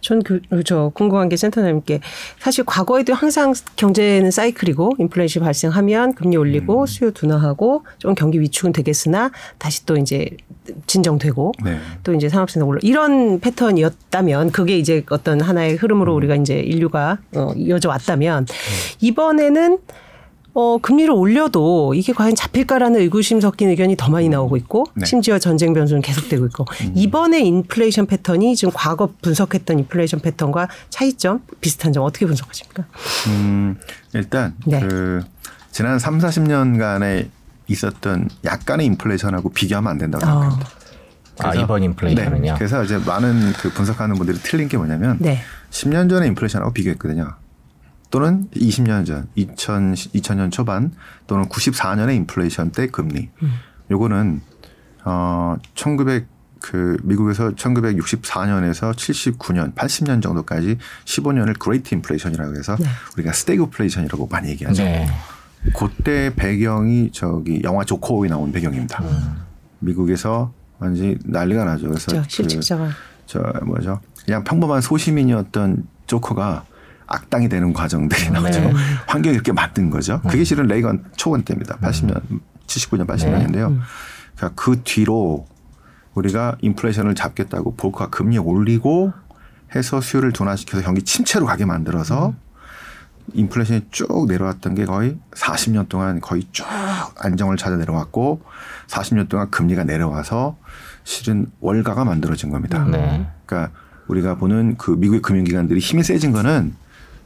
전 0.00 0.22
그, 0.22 0.40
저 0.64 0.90
궁금한 0.94 1.28
게 1.28 1.36
센터장님께 1.36 2.00
사실 2.38 2.64
과거에도 2.64 3.14
항상 3.14 3.52
경제는 3.76 4.30
사이클이고 4.30 4.96
인플레이션 4.98 5.42
발생하면 5.42 6.14
금리 6.14 6.36
올리고 6.36 6.80
음. 6.80 6.86
수요 6.86 7.10
둔화하고 7.10 7.84
좀 7.98 8.14
경기 8.14 8.40
위축은 8.40 8.72
되겠으나 8.72 9.30
다시 9.58 9.86
또 9.86 9.96
이제 9.96 10.30
진정되고 10.86 11.52
네. 11.64 11.78
또 12.02 12.14
이제 12.14 12.28
산업생산 12.28 12.66
올라 12.66 12.80
이런 12.82 13.38
패턴이었다면 13.40 14.50
그게 14.52 14.78
이제 14.78 15.04
어떤 15.10 15.40
하나의 15.40 15.76
흐름으로 15.76 16.12
음. 16.12 16.16
우리가 16.16 16.34
이제 16.36 16.58
인류가 16.58 17.18
어, 17.34 17.52
이어져 17.56 17.90
왔다면 17.90 18.44
음. 18.44 18.46
이번에는 19.00 19.78
어, 20.54 20.78
금리를 20.78 21.12
올려도 21.12 21.94
이게 21.94 22.12
과연 22.12 22.36
잡힐까라는 22.36 23.00
의구심 23.00 23.40
섞인 23.40 23.68
의견이 23.68 23.96
더 23.96 24.08
많이 24.08 24.28
나오고 24.28 24.56
있고 24.58 24.86
네. 24.94 25.04
심지어 25.04 25.38
전쟁 25.40 25.74
변수는 25.74 26.00
계속되고 26.00 26.46
있고 26.46 26.64
음. 26.82 26.92
이번에 26.94 27.40
인플레이션 27.40 28.06
패턴이 28.06 28.54
지금 28.54 28.72
과거 28.74 29.10
분석했던 29.20 29.80
인플레이션 29.80 30.20
패턴과 30.20 30.68
차이점 30.90 31.40
비슷한 31.60 31.92
점 31.92 32.04
어떻게 32.04 32.24
분석하십니까? 32.24 32.84
음, 33.28 33.76
일단 34.12 34.54
네. 34.64 34.80
그 34.80 35.22
지난 35.72 35.98
3, 35.98 36.18
40년간에 36.18 37.28
있었던 37.66 38.28
약간의 38.44 38.86
인플레이션하고 38.86 39.50
비교하면 39.50 39.90
안 39.90 39.98
된다고 39.98 40.24
생각합니다. 40.24 40.68
어. 40.68 41.48
아, 41.48 41.54
이번 41.56 41.82
인플레이션은요? 41.82 42.52
네. 42.52 42.54
그래서 42.56 42.84
이제 42.84 42.96
많은 42.98 43.52
그 43.54 43.70
분석하는 43.70 44.14
분들이 44.14 44.38
틀린 44.38 44.68
게 44.68 44.76
뭐냐면 44.76 45.16
네. 45.18 45.40
10년 45.70 46.08
전에 46.08 46.28
인플레이션하고 46.28 46.72
비교했거든요. 46.72 47.34
또는 48.14 48.46
20년 48.54 49.04
전, 49.04 49.26
2000, 49.34 49.94
2000년 49.94 50.52
초반 50.52 50.92
또는 51.26 51.46
94년의 51.46 52.14
인플레이션 52.14 52.70
때 52.70 52.86
금리. 52.86 53.28
음. 53.42 53.54
요거는 53.90 54.40
어 55.04 55.56
1900, 55.74 56.28
그 56.62 56.96
미국에서 57.02 57.50
1964년에서 57.50 58.94
79년, 58.94 59.74
80년 59.74 60.22
정도까지 60.22 60.78
15년을 61.04 61.58
Great 61.58 61.92
Inflation이라고 61.92 62.54
해서 62.54 62.76
네. 62.78 62.86
우리가 63.16 63.32
스태그플레이션이라고 63.32 64.28
많이 64.28 64.50
얘기하죠. 64.50 64.84
네. 64.84 65.08
그때 65.76 66.32
배경이 66.36 67.10
저기 67.10 67.62
영화 67.64 67.82
조커 67.82 68.20
이 68.20 68.28
나온 68.28 68.52
배경입니다. 68.52 69.02
음. 69.02 69.42
미국에서 69.80 70.52
완전히 70.78 71.18
난리가 71.24 71.64
나죠. 71.64 71.88
그래서 71.88 72.12
그 72.12 72.22
실직자가 72.28 72.90
저 73.26 73.40
뭐죠? 73.64 74.00
그냥 74.24 74.44
평범한 74.44 74.82
소시민이었던 74.82 75.88
조커가 76.06 76.64
악당이 77.06 77.48
되는 77.48 77.72
과정들이 77.72 78.28
음, 78.28 78.32
나오죠. 78.34 78.60
네. 78.60 78.72
환경이 79.06 79.34
이렇게 79.34 79.52
만든 79.52 79.90
거죠. 79.90 80.20
그게 80.22 80.38
음. 80.38 80.44
실은 80.44 80.66
레이건 80.66 81.04
초임 81.16 81.42
때입니다. 81.42 81.76
80년, 81.76 82.20
79년, 82.66 83.06
80년인데요. 83.06 83.72
네. 83.72 83.78
그러니까 84.36 84.52
그 84.54 84.80
뒤로 84.84 85.46
우리가 86.14 86.56
인플레이션을 86.60 87.14
잡겠다고 87.14 87.74
볼크가 87.76 88.10
금리 88.10 88.38
올리고 88.38 89.12
해서 89.74 90.00
수요를 90.00 90.32
둔화시켜서 90.32 90.82
경기 90.82 91.02
침체로 91.02 91.46
가게 91.46 91.64
만들어서 91.64 92.28
음. 92.28 92.36
인플레이션이 93.32 93.86
쭉 93.90 94.26
내려왔던 94.28 94.74
게 94.74 94.84
거의 94.84 95.18
40년 95.32 95.88
동안 95.88 96.20
거의 96.20 96.46
쭉 96.52 96.66
안정을 97.18 97.56
찾아 97.56 97.76
내려왔고 97.76 98.42
40년 98.86 99.28
동안 99.28 99.50
금리가 99.50 99.84
내려와서 99.84 100.56
실은 101.04 101.46
월가가 101.60 102.04
만들어진 102.04 102.50
겁니다. 102.50 102.84
네. 102.84 103.26
그러니까 103.46 103.72
우리가 104.08 104.36
보는 104.36 104.76
그 104.76 104.90
미국의 104.90 105.22
금융기관들이 105.22 105.80
힘이 105.80 106.02
세진 106.02 106.32
거는 106.32 106.74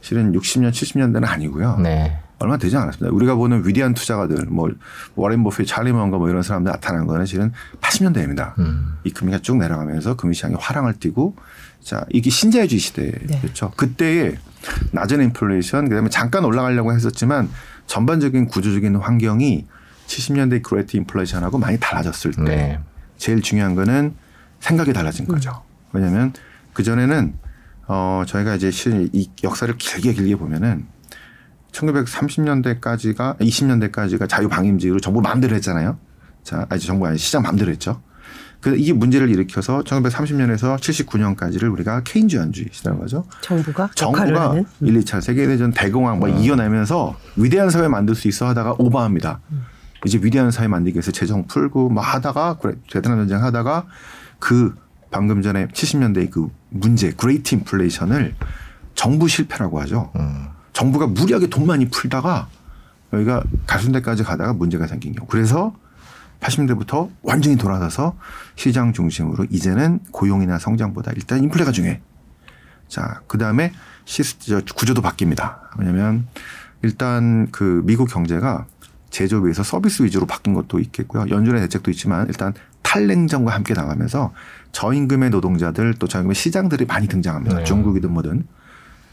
실은 0.01 0.33
60년, 0.33 0.71
70년대는 0.71 1.27
아니고요. 1.27 1.77
네. 1.77 2.19
얼마 2.39 2.57
되지 2.57 2.77
않았습니다. 2.77 3.13
우리가 3.13 3.35
보는 3.35 3.67
위대한 3.67 3.93
투자가들, 3.93 4.45
뭐 4.45 4.69
워렌 5.15 5.43
버핏, 5.43 5.67
찰리 5.67 5.91
멍거 5.91 6.17
뭐 6.17 6.29
이런 6.29 6.41
사람들 6.41 6.71
나타난 6.71 7.05
거는 7.05 7.25
실은 7.25 7.51
80년대입니다. 7.81 8.57
음. 8.59 8.97
이 9.03 9.11
금리가 9.11 9.39
쭉 9.39 9.57
내려가면서 9.57 10.15
금융시장이 10.15 10.55
활황을 10.57 10.93
띠고 10.99 11.35
자 11.81 12.05
이게 12.09 12.29
신자유주의 12.29 12.79
시대였죠. 12.79 13.65
네. 13.67 13.71
그때의 13.75 14.37
낮은 14.91 15.21
인플레이션, 15.21 15.89
그다음에 15.89 16.09
잠깐 16.09 16.45
올라가려고 16.45 16.93
했었지만 16.93 17.49
전반적인 17.87 18.47
구조적인 18.47 18.95
환경이 18.95 19.65
70년대 20.07 20.63
Great 20.63 20.95
Inflation하고 20.97 21.57
많이 21.57 21.77
달라졌을 21.77 22.31
때 22.31 22.43
네. 22.43 22.79
제일 23.17 23.41
중요한 23.41 23.75
거는 23.75 24.15
생각이 24.59 24.93
달라진 24.93 25.27
거죠. 25.27 25.63
왜냐하면 25.91 26.33
그 26.73 26.83
전에는 26.83 27.33
어, 27.91 28.23
저희가 28.27 28.55
이제 28.55 28.69
이 29.13 29.29
역사를 29.43 29.75
길게 29.75 30.13
길게 30.13 30.35
보면은 30.35 30.85
1930년대까지가 31.71 33.39
20년대까지가 33.39 34.29
자유방임적으로 34.29 34.99
정부 34.99 35.21
마음대로 35.21 35.55
했잖아요. 35.55 35.97
자, 36.43 36.67
아니 36.69 36.79
정부 36.79 37.07
아니 37.07 37.17
시장 37.17 37.41
마음대로 37.41 37.71
했죠. 37.71 38.01
그래서 38.61 38.77
이게 38.79 38.93
문제를 38.93 39.29
일으켜서 39.29 39.81
1930년에서 39.81 40.77
79년까지를 40.77 41.71
우리가 41.71 42.03
케인즈주의 42.03 42.67
시대라고 42.71 43.03
하죠. 43.03 43.25
정부가 43.41 43.89
정부가 43.95 44.55
1, 44.81 44.93
2차 44.99 45.19
세계대전 45.21 45.71
대공황 45.71 46.19
뭐 46.19 46.29
음. 46.29 46.37
이겨내면서 46.37 47.17
위대한 47.37 47.71
사회 47.71 47.87
만들 47.87 48.13
수 48.13 48.27
있어 48.27 48.47
하다가 48.49 48.75
오버합니다. 48.77 49.39
음. 49.51 49.65
이제 50.05 50.19
위대한 50.21 50.51
사회 50.51 50.67
만들기 50.67 50.97
위해서 50.97 51.11
재정 51.11 51.47
풀고 51.47 51.89
뭐 51.89 52.03
하다가 52.03 52.57
그래 52.61 52.75
베트남 52.91 53.17
전쟁 53.17 53.43
하다가 53.43 53.87
그 54.37 54.75
방금 55.11 55.41
전에 55.41 55.67
70년대 55.67 56.29
그 56.29 56.49
문제 56.69 57.11
Great 57.11 57.55
Inflation을 57.55 58.35
정부 58.95 59.27
실패라고 59.27 59.79
하죠. 59.81 60.11
음. 60.15 60.47
정부가 60.73 61.07
무리하게 61.07 61.47
돈 61.47 61.65
많이 61.65 61.89
풀다가 61.89 62.47
여기가 63.13 63.43
가순대까지 63.65 64.23
가다가 64.23 64.53
문제가 64.53 64.87
생긴 64.87 65.13
경우. 65.13 65.27
그래서 65.27 65.73
80년대부터 66.39 67.09
완전히 67.21 67.57
돌아서서 67.57 68.15
시장 68.55 68.93
중심으로 68.93 69.45
이제는 69.49 69.99
고용이나 70.11 70.59
성장보다 70.59 71.11
일단 71.15 71.43
인플레가 71.43 71.71
중요해. 71.71 72.01
자, 72.87 73.21
그 73.27 73.37
다음에 73.37 73.73
시스, 74.05 74.37
구조도 74.75 75.01
바뀝니다. 75.01 75.57
왜냐면 75.77 76.27
일단 76.81 77.47
그 77.51 77.81
미국 77.85 78.09
경제가 78.09 78.65
제조업에서 79.09 79.63
서비스 79.63 80.03
위주로 80.03 80.25
바뀐 80.25 80.53
것도 80.53 80.79
있겠고요. 80.79 81.25
연준의 81.29 81.61
대책도 81.61 81.91
있지만 81.91 82.27
일단 82.27 82.53
탈냉전과 82.83 83.53
함께 83.53 83.73
나가면서 83.73 84.33
저임금의 84.71 85.29
노동자들 85.29 85.95
또 85.99 86.07
저임금의 86.07 86.35
시장들이 86.35 86.85
많이 86.85 87.07
등장합니다. 87.07 87.57
네. 87.57 87.63
중국이든 87.63 88.11
뭐든. 88.11 88.47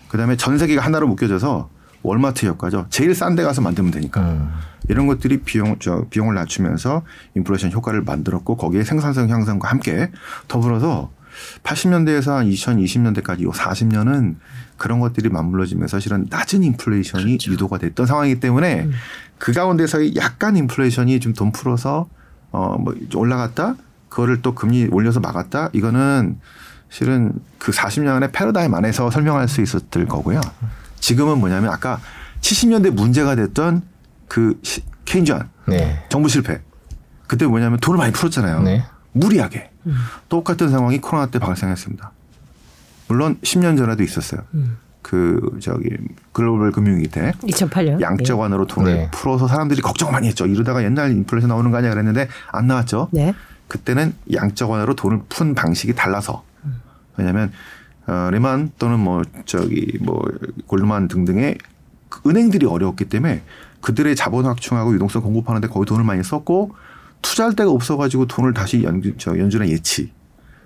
그다음에 0.08 0.36
전 0.36 0.58
세계가 0.58 0.82
하나로 0.82 1.08
묶여져서 1.08 1.70
월마트 2.02 2.46
효과죠. 2.46 2.86
제일 2.90 3.14
싼 3.14 3.34
데 3.34 3.42
가서 3.42 3.60
만들면 3.60 3.90
되니까. 3.90 4.20
음. 4.20 4.50
이런 4.88 5.06
것들이 5.08 5.38
비용, 5.38 5.76
저, 5.80 6.04
비용을 6.10 6.34
낮추면서 6.34 7.02
인플레이션 7.34 7.72
효과를 7.72 8.02
만들었고 8.02 8.56
거기에 8.56 8.84
생산성 8.84 9.28
향상과 9.28 9.68
함께 9.68 10.10
더불어서 10.46 11.10
80년대에서 11.62 12.36
한 12.36 12.50
2020년대까지 12.50 13.42
요 13.42 13.50
40년은 13.50 14.36
그런 14.76 15.00
것들이 15.00 15.28
맞물려지면서 15.28 15.96
사실은 15.96 16.26
낮은 16.28 16.62
인플레이션이 16.62 17.24
그렇죠. 17.24 17.52
유도가 17.52 17.78
됐던 17.78 18.06
상황이기 18.06 18.40
때문에 18.40 18.84
음. 18.84 18.92
그 19.38 19.52
가운데서 19.52 20.16
약간 20.16 20.56
인플레이션이 20.56 21.20
좀 21.20 21.32
돈 21.34 21.52
풀어서 21.52 22.08
어뭐 22.52 22.94
올라갔다 23.14 23.76
그거를 24.08 24.40
또 24.42 24.54
금리 24.54 24.86
올려서 24.90 25.20
막았다 25.20 25.70
이거는 25.72 26.38
실은 26.88 27.32
그 27.58 27.72
40년의 27.72 28.32
패러다임 28.32 28.74
안에서 28.74 29.10
설명할 29.10 29.48
수 29.48 29.60
있었을 29.60 30.06
거고요. 30.06 30.40
지금은 31.00 31.38
뭐냐면 31.38 31.70
아까 31.72 32.00
70년대 32.40 32.90
문제가 32.90 33.34
됐던 33.34 33.82
그 34.28 34.60
케인주안 35.04 35.50
네. 35.66 36.04
정부 36.08 36.28
실패 36.28 36.60
그때 37.26 37.46
뭐냐면 37.46 37.78
돈을 37.80 37.98
많이 37.98 38.12
풀었잖아요. 38.12 38.62
네. 38.62 38.84
무리하게 39.16 39.70
음. 39.86 39.94
똑같은 40.28 40.68
상황이 40.68 40.98
코로나 40.98 41.26
때 41.26 41.38
발생했습니다. 41.38 42.12
물론 43.08 43.38
10년 43.42 43.76
전에도 43.76 44.02
있었어요. 44.02 44.42
음. 44.54 44.78
그 45.02 45.58
저기 45.60 45.90
글로벌 46.32 46.72
금융위기 46.72 47.08
때 47.08 47.32
2008년 47.42 48.00
양적 48.00 48.40
완으로 48.40 48.66
돈을 48.66 48.92
네. 48.92 49.10
풀어서 49.12 49.46
사람들이 49.46 49.80
걱정 49.80 50.10
많이 50.10 50.26
했죠. 50.26 50.46
이러다가 50.46 50.82
옛날 50.82 51.12
인플레이션 51.12 51.48
나오는 51.48 51.70
거 51.70 51.76
아니야 51.76 51.90
그랬는데 51.90 52.28
안 52.48 52.66
나왔죠. 52.66 53.08
네. 53.12 53.32
그때는 53.68 54.14
양적 54.32 54.68
완으로 54.68 54.96
돈을 54.96 55.20
푼 55.28 55.54
방식이 55.54 55.94
달라서 55.94 56.42
왜냐하면 57.16 57.52
어, 58.06 58.28
레만 58.30 58.72
또는 58.78 58.98
뭐 58.98 59.22
저기 59.44 59.98
뭐 60.00 60.22
골드만 60.66 61.08
등등의 61.08 61.58
그 62.08 62.28
은행들이 62.28 62.66
어려웠기 62.66 63.06
때문에 63.06 63.42
그들의 63.80 64.14
자본 64.16 64.46
확충하고 64.46 64.92
유동성 64.94 65.22
공급하는데 65.22 65.68
거의 65.68 65.86
돈을 65.86 66.04
많이 66.04 66.22
썼고 66.22 66.74
투자할 67.26 67.54
데가 67.56 67.70
없어가지고 67.70 68.26
돈을 68.26 68.54
다시 68.54 68.84
연준, 68.84 69.14
저 69.18 69.36
연준의 69.36 69.70
예치 69.70 70.12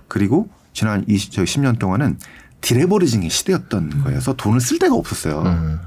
그리고 0.08 0.50
지난 0.74 1.04
20, 1.08 1.32
저 1.32 1.42
10년 1.42 1.78
동안은 1.78 2.18
디레버리징의 2.60 3.30
시대였던 3.30 4.04
거여서 4.04 4.34
돈을 4.34 4.60
쓸 4.60 4.78
데가 4.78 4.94
없었어요. 4.94 5.40
음. 5.42 5.80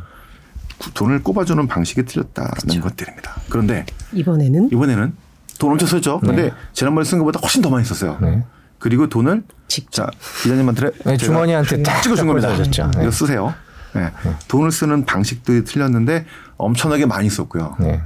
돈을 0.96 1.22
꼽아주는 1.22 1.68
방식이 1.68 2.03
틀렸다는 2.03 2.51
그렇죠. 2.60 2.82
것들입니다. 2.82 3.36
그런데 3.50 3.86
이번에는 4.13 4.70
이번에는 4.74 5.13
돈 5.60 5.72
엄청 5.72 5.88
썼죠. 5.88 6.20
근데 6.20 6.46
네. 6.46 6.51
지난번에 6.74 7.06
쓴 7.06 7.20
것보다 7.20 7.39
훨씬 7.39 7.62
더 7.62 7.70
많이 7.70 7.86
썼어요. 7.86 8.18
네. 8.22 8.44
그리고 8.80 9.08
돈을 9.08 9.44
직접. 9.68 9.92
자 9.92 10.12
기자님한테 10.42 10.92
네, 11.06 11.18
주머니한테 11.18 11.84
딱 11.84 12.01
찍어준 12.01 12.25
겁니다. 12.25 12.50
네. 12.50 13.01
이거 13.01 13.12
쓰세요. 13.12 13.53
네. 13.94 14.12
돈을 14.48 14.72
쓰는 14.72 15.06
방식들이 15.06 15.63
틀렸는데 15.63 16.25
엄청나게 16.58 17.06
많이 17.06 17.30
썼고요. 17.30 17.77
네. 17.80 18.01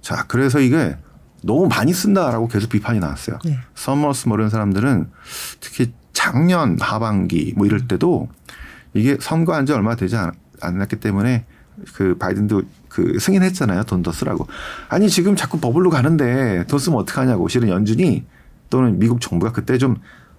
자, 0.00 0.24
그래서 0.26 0.60
이게 0.60 0.96
너무 1.46 1.68
많이 1.68 1.92
쓴다라고 1.92 2.48
계속 2.48 2.70
비판이 2.70 2.98
나왔어요. 2.98 3.38
네. 3.44 3.58
서머스 3.74 4.28
뭐 4.28 4.36
이런 4.36 4.50
사람들은 4.50 5.08
특히 5.60 5.92
작년 6.12 6.76
하반기 6.80 7.54
뭐 7.56 7.66
이럴 7.66 7.86
때도 7.88 8.28
이게 8.94 9.16
선거한 9.20 9.66
지 9.66 9.72
얼마 9.72 9.96
되지 9.96 10.16
않, 10.16 10.32
않았기 10.60 10.96
때문에 10.96 11.44
그 11.94 12.16
바이든도 12.16 12.62
그 12.88 13.18
승인했잖아요. 13.18 13.84
돈 13.84 14.02
더 14.02 14.12
쓰라고. 14.12 14.46
아니 14.88 15.08
지금 15.08 15.36
자꾸 15.36 15.60
버블로 15.60 15.90
가는데 15.90 16.64
돈 16.66 16.78
쓰면 16.78 16.98
어떡하냐고. 17.00 17.48
실은 17.48 17.68
연준이 17.68 18.24
또는 18.70 18.98
미국 18.98 19.20
정부가 19.20 19.52
그때 19.52 19.78
좀 19.78 19.96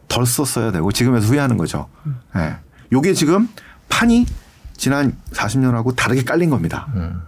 덜 0.07 0.25
썼어야 0.25 0.71
되고 0.71 0.91
지금에서 0.91 1.27
후회하는 1.27 1.57
거죠. 1.57 1.89
예. 2.35 2.39
네. 2.39 2.55
요게 2.91 3.13
지금 3.13 3.49
판이 3.89 4.25
지난 4.75 5.15
40년하고 5.31 5.95
다르게 5.95 6.23
깔린 6.23 6.49
겁니다. 6.49 6.87
음. 6.95 7.21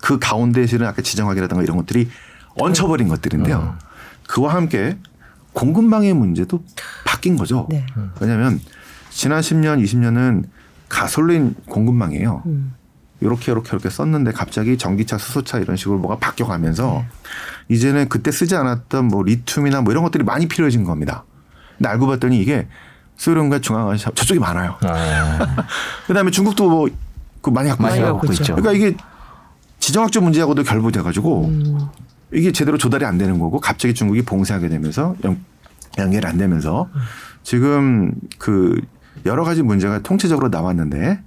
그 0.00 0.18
가운데 0.18 0.66
실은 0.66 0.86
아까 0.86 1.02
지정학이라든가 1.02 1.62
이런 1.62 1.76
것들이 1.76 2.08
얹혀버린 2.60 3.08
것들인데요. 3.08 3.76
그와 4.26 4.54
함께 4.54 4.98
공급망의 5.52 6.14
문제도 6.14 6.62
바뀐 7.04 7.36
거죠. 7.36 7.66
네. 7.70 7.84
왜냐하면 8.20 8.60
지난 9.10 9.40
10년, 9.40 9.82
20년은 9.82 10.44
가솔린 10.88 11.54
공급망이에요. 11.68 12.42
음. 12.46 12.74
이렇게 13.20 13.50
이렇게 13.50 13.70
이렇게 13.72 13.90
썼는데 13.90 14.32
갑자기 14.32 14.78
전기차, 14.78 15.18
수소차 15.18 15.58
이런 15.58 15.76
식으로 15.76 15.98
뭐가 15.98 16.18
바뀌어가면서 16.18 17.04
이제는 17.68 18.08
그때 18.08 18.30
쓰지 18.30 18.54
않았던 18.54 19.08
뭐 19.08 19.24
리튬이나 19.24 19.80
뭐 19.80 19.92
이런 19.92 20.04
것들이 20.04 20.22
많이 20.22 20.46
필요해진 20.46 20.84
겁니다. 20.84 21.24
근데 21.76 21.88
알고 21.88 22.06
봤더니 22.06 22.40
이게 22.40 22.68
소련과 23.16 23.58
중앙아시아 23.60 24.12
저쪽이 24.14 24.38
많아요. 24.38 24.76
아, 24.82 25.38
그다음에 26.06 26.30
중국도 26.30 26.70
뭐 26.70 26.88
그 27.40 27.50
많이 27.50 27.68
갖고 27.68 27.82
많이 27.82 27.98
있어요. 27.98 28.20
있죠. 28.32 28.54
그러니까 28.56 28.72
이게 28.72 28.96
지정학적 29.78 30.22
문제하고도 30.22 30.64
결부돼 30.64 31.02
가지고 31.02 31.46
음. 31.46 31.88
이게 32.32 32.52
제대로 32.52 32.76
조달이 32.78 33.04
안 33.04 33.18
되는 33.18 33.38
거고 33.38 33.60
갑자기 33.60 33.94
중국이 33.94 34.22
봉쇄하게 34.22 34.68
되면서 34.68 35.16
연, 35.24 35.38
연결이 35.98 36.26
안 36.26 36.36
되면서 36.38 36.88
지금 37.42 38.12
그 38.38 38.80
여러 39.26 39.44
가지 39.44 39.62
문제가 39.62 40.00
통체적으로 40.00 40.48
나왔는데 40.48 41.20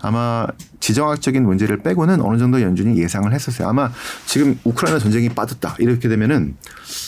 아마 0.00 0.46
지정학적인 0.80 1.42
문제를 1.44 1.78
빼고는 1.78 2.20
어느 2.20 2.36
정도 2.38 2.60
연준이 2.60 2.98
예상을 2.98 3.32
했었어요. 3.32 3.68
아마 3.68 3.90
지금 4.26 4.58
우크라이나 4.64 4.98
전쟁이 4.98 5.28
빠졌다 5.30 5.76
이렇게 5.78 6.08
되면은 6.08 6.56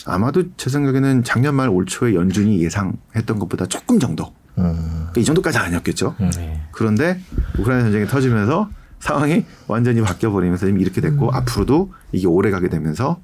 아마도 0.07 0.45
제 0.57 0.71
생각에는 0.71 1.23
작년 1.23 1.55
말 1.55 1.69
올 1.69 1.85
초에 1.85 2.15
연준이 2.15 2.63
예상했던 2.65 3.39
것보다 3.39 3.67
조금 3.67 3.99
정도 3.99 4.33
음. 4.59 4.73
그러니까 5.11 5.21
이 5.21 5.25
정도까지 5.25 5.59
아니었겠죠. 5.59 6.15
네. 6.37 6.63
그런데 6.73 7.21
우크라이나 7.59 7.85
전쟁이 7.85 8.07
터지면서 8.07 8.71
상황이 8.99 9.45
완전히 9.69 10.01
바뀌어 10.01 10.31
버리면서 10.31 10.67
이미 10.67 10.81
이렇게 10.81 11.01
됐고 11.03 11.31
앞으로도 11.33 11.93
이게 12.13 12.27
오래 12.27 12.51
가게 12.51 12.69
되면서 12.71 13.21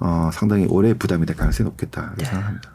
어 0.00 0.30
상당히 0.32 0.66
오래 0.66 0.94
부담이 0.94 1.26
될 1.26 1.36
가능성이 1.36 1.68
높겠다 1.68 2.12
이렇게 2.16 2.24
생각합니다. 2.24 2.70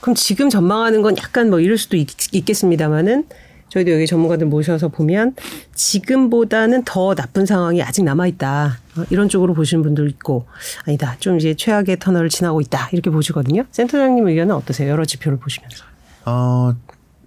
그럼 0.00 0.14
지금 0.14 0.50
전망하는 0.50 1.02
건 1.02 1.16
약간 1.16 1.48
뭐 1.50 1.60
이럴 1.60 1.78
수도 1.78 1.96
있, 1.96 2.06
겠습니다마는 2.44 3.26
저희도 3.70 3.90
여기 3.90 4.06
전문가들 4.06 4.46
모셔서 4.46 4.88
보면 4.88 5.34
지금보다는 5.74 6.84
더 6.84 7.14
나쁜 7.14 7.46
상황이 7.46 7.82
아직 7.82 8.04
남아 8.04 8.26
있다. 8.28 8.78
어, 8.96 9.04
이런 9.10 9.28
쪽으로 9.28 9.54
보시는 9.54 9.82
분들 9.82 10.08
있고 10.10 10.46
아니다. 10.86 11.16
좀 11.18 11.38
이제 11.38 11.54
최악의 11.54 11.98
터널을 11.98 12.28
지나고 12.28 12.60
있다. 12.60 12.90
이렇게 12.92 13.10
보시거든요. 13.10 13.64
센터장님 13.70 14.26
의견은 14.26 14.54
어떠세요? 14.54 14.90
여러 14.90 15.04
지표를 15.04 15.38
보시면서. 15.38 15.84
어 16.26 16.74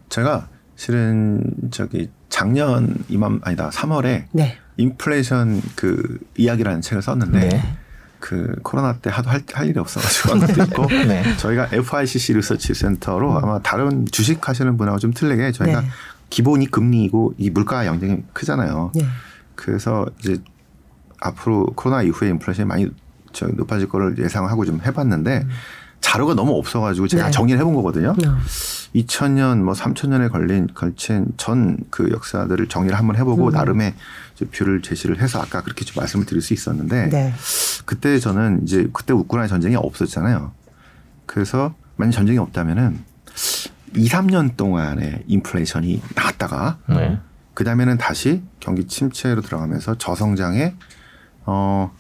제가 0.10 0.47
실은 0.75 1.43
저기 1.71 2.10
작년 2.29 2.95
이맘 3.10 3.41
아니다 3.43 3.69
3월에 3.71 4.25
네. 4.31 4.57
인플레이션 4.77 5.62
그 5.75 6.19
이야기라는 6.38 6.81
책을 6.81 7.01
썼는데 7.01 7.49
네. 7.49 7.77
그 8.19 8.56
코로나 8.63 8.93
때 8.93 9.10
하도 9.10 9.30
할, 9.30 9.43
할 9.53 9.67
일이 9.67 9.80
없어가지고 9.80 10.32
한 10.32 10.39
것도 10.39 10.63
있고 10.63 10.86
네. 10.88 11.23
저희가 11.38 11.69
FICC 11.71 12.34
리서치 12.34 12.73
센터로 12.73 13.38
아마 13.38 13.60
다른 13.60 14.06
주식 14.12 14.47
하시는 14.47 14.75
분하고 14.77 14.99
좀 14.99 15.13
틀리게 15.13 15.51
저희가 15.51 15.82
네. 15.82 15.88
기본이 16.30 16.69
금리이고 16.69 17.36
이 17.38 17.49
물가 17.49 17.86
영향이 17.86 18.23
크잖아요. 18.34 18.91
네. 18.95 19.06
그래서 19.56 20.06
이제 20.19 20.38
앞으로 21.19 21.67
코로나 21.75 22.03
이후에 22.03 22.30
인플레이션이 22.30 22.67
많이 22.67 22.88
저 23.34 23.47
높아질 23.47 23.88
거를 23.88 24.17
예상하고 24.17 24.65
좀 24.65 24.80
해봤는데 24.86 25.45
자료가 26.01 26.36
너무 26.36 26.58
없어가지고 26.58 27.08
제가 27.08 27.25
네. 27.25 27.32
정리를 27.32 27.60
해본 27.60 27.73
거거든요. 27.75 28.10
어. 28.12 28.38
2000년 28.95 29.62
뭐 29.63 29.73
3000년에 29.73 30.32
걸린 30.32 30.67
걸친 30.73 31.27
전 31.38 31.77
그 31.89 32.10
역사들을 32.12 32.67
정리를 32.67 32.97
한번 32.97 33.15
해보고 33.15 33.47
음. 33.47 33.51
나름의 33.51 33.93
view를 34.45 34.82
제시를 34.82 35.21
해서 35.21 35.41
아까 35.41 35.62
그렇게 35.62 35.86
좀 35.86 36.00
말씀을 36.00 36.26
드릴 36.26 36.41
수 36.41 36.54
있었는데 36.54 37.10
네. 37.10 37.34
그때 37.86 38.19
저는 38.19 38.62
이제 38.63 38.88
그때 38.93 39.13
우크라이나 39.13 39.47
전쟁이 39.47 39.76
없었잖아요. 39.76 40.52
그래서 41.26 41.76
만약 41.95 42.12
전쟁이 42.12 42.38
없다면은 42.38 43.00
2, 43.95 44.08
3년 44.08 44.58
동안의 44.58 45.23
인플레이션이 45.28 46.02
나왔다가 46.15 46.78
네. 46.89 47.19
그 47.54 47.63
다음에는 47.63 47.97
다시 47.97 48.43
경기 48.60 48.86
침체로 48.86 49.41
들어가면서 49.41 49.97
저성장에 49.97 50.76
어 51.45 51.91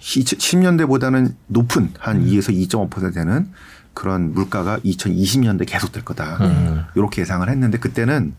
10년대보다는 0.00 1.34
높은 1.46 1.92
한 1.98 2.24
2에서 2.24 2.54
2.5% 2.68 3.14
되는 3.14 3.50
그런 3.94 4.32
물가가 4.32 4.78
2020년대 4.80 5.64
계속 5.66 5.92
될 5.92 6.04
거다. 6.04 6.36
음. 6.40 6.84
이렇게 6.94 7.22
예상을 7.22 7.48
했는데 7.48 7.78
그때는 7.78 8.34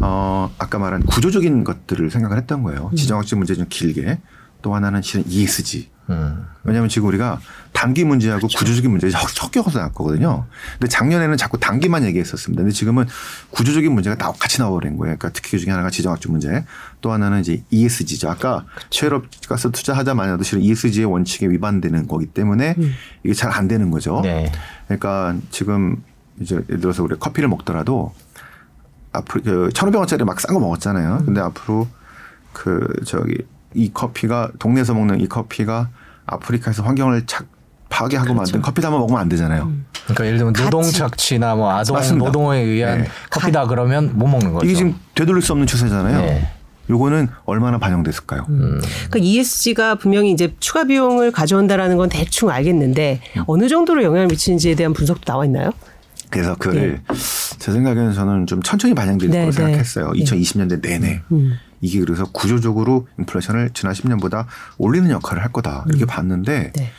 어 0.00 0.50
아까 0.58 0.78
말한 0.78 1.02
구조적인 1.04 1.64
것들을 1.64 2.10
생각을 2.10 2.36
했던 2.36 2.62
거예요. 2.62 2.90
지정학적 2.96 3.38
문제 3.38 3.54
좀 3.54 3.66
길게 3.68 4.18
또 4.62 4.74
하나는 4.74 5.02
실은 5.02 5.24
ESG. 5.28 5.90
음. 6.08 6.44
왜냐하면 6.62 6.88
지금 6.88 7.08
우리가 7.08 7.40
단기 7.72 8.04
문제하고 8.04 8.46
구조적인 8.46 8.88
문제가 8.90 9.18
섞여서 9.26 9.76
나왔거든요. 9.78 10.46
근데 10.78 10.88
작년에는 10.88 11.36
자꾸 11.36 11.58
단기만 11.58 12.04
얘기했었습니다. 12.04 12.62
근데 12.62 12.72
지금은 12.72 13.06
구조적인 13.50 13.90
문제가 13.92 14.16
다 14.16 14.32
같이 14.38 14.60
나와버린 14.60 14.96
거예요. 14.98 15.16
그러니까 15.16 15.30
특히 15.30 15.50
그 15.52 15.58
중에 15.58 15.72
하나가 15.72 15.90
지정학적 15.90 16.30
문제, 16.30 16.64
또 17.00 17.10
하나는 17.12 17.40
이제 17.40 17.62
ESG죠. 17.70 18.30
아까 18.30 18.64
최럽가스 18.90 19.72
투자하자마자 19.72 20.32
해도 20.32 20.44
실은 20.44 20.62
ESG의 20.62 21.06
원칙에 21.06 21.48
위반되는 21.48 22.06
거기 22.06 22.26
때문에 22.26 22.76
이게 23.24 23.34
잘 23.34 23.52
안 23.52 23.66
되는 23.66 23.90
거죠. 23.90 24.20
네. 24.22 24.52
그러니까 24.86 25.34
지금 25.50 26.02
이제 26.40 26.56
예를 26.68 26.80
들어서 26.80 27.02
우리 27.02 27.18
커피를 27.18 27.48
먹더라도 27.48 28.14
앞으로 29.16 29.42
그 29.42 29.70
천오백 29.72 29.98
원짜리 29.98 30.24
막 30.24 30.38
싼 30.40 30.54
거 30.54 30.60
먹었잖아요. 30.60 31.22
근데 31.24 31.40
앞으로 31.40 31.86
그 32.52 32.86
저기 33.04 33.38
이 33.74 33.92
커피가 33.92 34.50
동네에서 34.58 34.94
먹는 34.94 35.20
이 35.20 35.28
커피가 35.28 35.88
아프리카에서 36.26 36.82
환경을 36.82 37.26
착 37.26 37.46
파괴하고 37.88 38.34
만든 38.34 38.60
커피다 38.62 38.90
만 38.90 39.00
먹으면 39.00 39.20
안 39.20 39.28
되잖아요. 39.28 39.70
그러니까 40.04 40.26
예를 40.26 40.38
들면 40.38 40.52
노동 40.54 40.82
착취나 40.82 41.54
뭐 41.54 41.70
아동 41.72 41.94
맞습니다. 41.96 42.26
노동에 42.26 42.58
의한 42.60 43.02
네. 43.02 43.08
커피다 43.30 43.66
그러면 43.66 44.10
못 44.14 44.26
먹는 44.26 44.52
거죠. 44.52 44.66
이게 44.66 44.74
지금 44.74 44.94
되돌릴 45.14 45.42
수 45.42 45.52
없는 45.52 45.66
추세잖아요. 45.66 46.18
네. 46.18 46.52
요거는 46.88 47.28
얼마나 47.46 47.78
반영됐을까요? 47.78 48.44
그러니까 48.46 49.18
ESG가 49.18 49.96
분명히 49.96 50.30
이제 50.30 50.54
추가 50.60 50.84
비용을 50.84 51.32
가져온다라는 51.32 51.96
건 51.96 52.08
대충 52.08 52.50
알겠는데 52.50 53.20
어느 53.46 53.68
정도로 53.68 54.04
영향을 54.04 54.28
미치는지에 54.28 54.76
대한 54.76 54.92
분석도 54.92 55.24
나와 55.24 55.44
있나요? 55.44 55.72
그래서 56.30 56.54
그걸 56.56 57.00
제 57.58 57.72
생각에는 57.72 58.12
저는 58.12 58.46
좀 58.46 58.62
천천히 58.62 58.94
반영될 58.94 59.30
네, 59.30 59.38
거라고 59.38 59.50
네. 59.50 59.56
생각했어요. 59.56 60.10
2020년대 60.12 60.80
내내. 60.82 61.22
음. 61.32 61.54
이게 61.80 62.00
그래서 62.00 62.24
구조적으로 62.32 63.06
인플레이션을 63.18 63.70
지난 63.74 63.94
10년보다 63.94 64.46
올리는 64.78 65.10
역할을 65.10 65.42
할 65.42 65.52
거다. 65.52 65.84
이렇게 65.88 66.04
봤는데 66.06 66.72
네. 66.74 66.90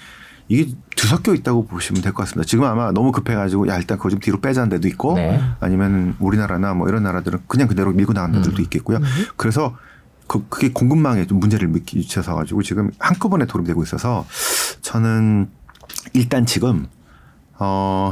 이게 0.50 0.72
뒤섞여 0.96 1.34
있다고 1.34 1.66
보시면 1.68 2.02
될 2.02 2.14
것 2.14 2.24
같습니다. 2.24 2.48
지금 2.48 2.64
아마 2.64 2.92
너무 2.92 3.12
급해가지고 3.12 3.68
야 3.68 3.78
일단 3.78 3.98
그거 3.98 4.10
좀 4.10 4.20
뒤로 4.20 4.40
빼자는 4.40 4.70
데도 4.70 4.88
있고 4.88 5.16
네. 5.16 5.42
아니면 5.60 6.16
우리나라나 6.20 6.74
뭐 6.74 6.88
이런 6.88 7.04
나라들은 7.04 7.40
그냥 7.48 7.68
그대로 7.68 7.92
밀고 7.92 8.14
나가는 8.14 8.36
데들도 8.42 8.62
있겠고요. 8.64 9.00
그래서 9.36 9.76
그, 10.28 10.46
그게 10.48 10.72
공급망에 10.72 11.26
좀 11.26 11.40
문제를 11.40 11.68
미쳐서 11.70 12.36
가지고 12.36 12.62
지금 12.64 12.92
한꺼번에 13.00 13.46
도움되고 13.46 13.82
있어서 13.84 14.26
저는 14.82 15.50
일단 16.14 16.46
지금 16.46 16.88
어 17.60 18.12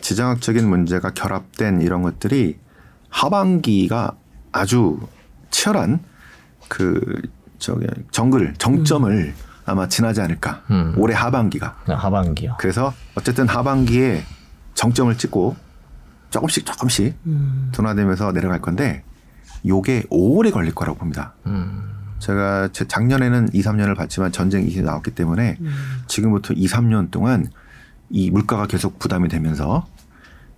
지정학적인 0.00 0.68
문제가 0.68 1.10
결합된 1.10 1.82
이런 1.82 2.02
것들이 2.02 2.58
하반기가 3.08 4.16
아주 4.52 5.00
치열한 5.50 6.00
그 6.68 7.22
저기 7.58 7.86
정글 8.10 8.54
정점을 8.58 9.12
음. 9.12 9.34
아마 9.66 9.88
지나지 9.88 10.20
않을까. 10.20 10.62
음. 10.70 10.94
올해 10.96 11.14
하반기가. 11.14 11.76
네, 11.86 11.94
하반기요. 11.94 12.56
그래서 12.58 12.92
어쨌든 13.14 13.48
하반기에 13.48 14.24
정점을 14.74 15.16
찍고 15.16 15.56
조금씩 16.30 16.64
조금씩 16.64 17.16
음. 17.26 17.68
둔화되면서 17.72 18.32
내려갈 18.32 18.60
건데 18.60 19.04
요게 19.66 20.04
오래 20.10 20.50
걸릴 20.50 20.74
거라고 20.74 20.98
봅니다. 20.98 21.34
음. 21.46 21.90
제가 22.18 22.68
작년에는 22.72 23.50
2, 23.52 23.62
3년을 23.62 23.96
봤지만 23.96 24.30
전쟁이 24.32 24.74
나왔기 24.80 25.12
때문에 25.12 25.56
음. 25.60 25.72
지금부터 26.06 26.54
2, 26.54 26.66
3년 26.66 27.10
동안 27.10 27.46
이 28.10 28.30
물가가 28.30 28.66
계속 28.66 28.98
부담이 28.98 29.28
되면서 29.28 29.86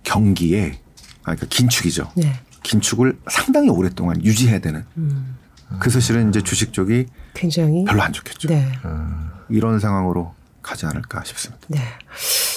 경기에 0.03 0.79
아 1.21 1.35
그러니까 1.35 1.47
긴축이죠. 1.47 2.11
네. 2.15 2.33
긴축을 2.63 3.17
상당히 3.29 3.69
오랫동안 3.69 4.23
유지해야 4.23 4.59
되는. 4.59 4.83
음. 4.97 5.37
그래서 5.79 5.99
실은 5.99 6.29
이제 6.29 6.41
주식 6.41 6.73
쪽이 6.73 7.05
굉장히 7.33 7.83
별로 7.85 8.01
안 8.01 8.11
좋겠죠. 8.11 8.47
네. 8.47 8.71
음. 8.85 9.29
이런 9.49 9.79
상황으로 9.79 10.33
가지 10.61 10.85
않을까 10.85 11.23
싶습니다. 11.23 11.65
네. 11.67 11.79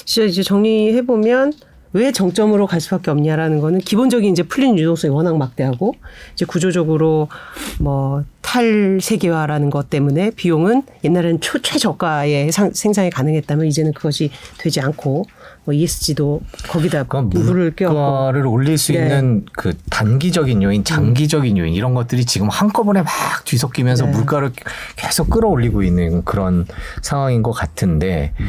진짜 0.04 0.26
이제 0.26 0.42
정리해 0.42 1.04
보면 1.04 1.52
왜 1.92 2.12
정점으로 2.12 2.66
갈 2.66 2.80
수밖에 2.80 3.10
없냐라는 3.10 3.60
거는 3.60 3.80
기본적인 3.80 4.30
이제 4.30 4.42
풀린 4.42 4.78
유동성이 4.78 5.14
워낙 5.14 5.36
막대하고 5.36 5.94
이제 6.34 6.44
구조적으로 6.44 7.28
뭐 7.78 8.24
탈세계화라는 8.42 9.70
것 9.70 9.90
때문에 9.90 10.30
비용은 10.30 10.82
옛날에는 11.04 11.40
초 11.40 11.60
최저가의 11.60 12.52
생산이 12.52 13.10
가능했다면 13.10 13.66
이제는 13.66 13.92
그것이 13.92 14.30
되지 14.58 14.80
않고 14.80 15.24
뭐 15.64 15.74
ESG도 15.74 16.40
거기다 16.68 17.04
물을 17.04 17.74
껴를 17.74 18.46
올릴 18.46 18.78
수 18.78 18.92
네. 18.92 19.00
있는 19.00 19.44
그 19.52 19.76
단기적인 19.90 20.62
요인, 20.62 20.84
장기적인 20.84 21.58
요인 21.58 21.74
이런 21.74 21.94
것들이 21.94 22.24
지금 22.24 22.48
한꺼번에 22.48 23.02
막 23.02 23.12
뒤섞이면서 23.44 24.06
네. 24.06 24.12
물가를 24.12 24.52
계속 24.94 25.28
끌어올리고 25.28 25.82
있는 25.82 26.24
그런 26.24 26.66
상황인 27.02 27.42
것 27.42 27.50
같은데 27.50 28.32
음. 28.38 28.46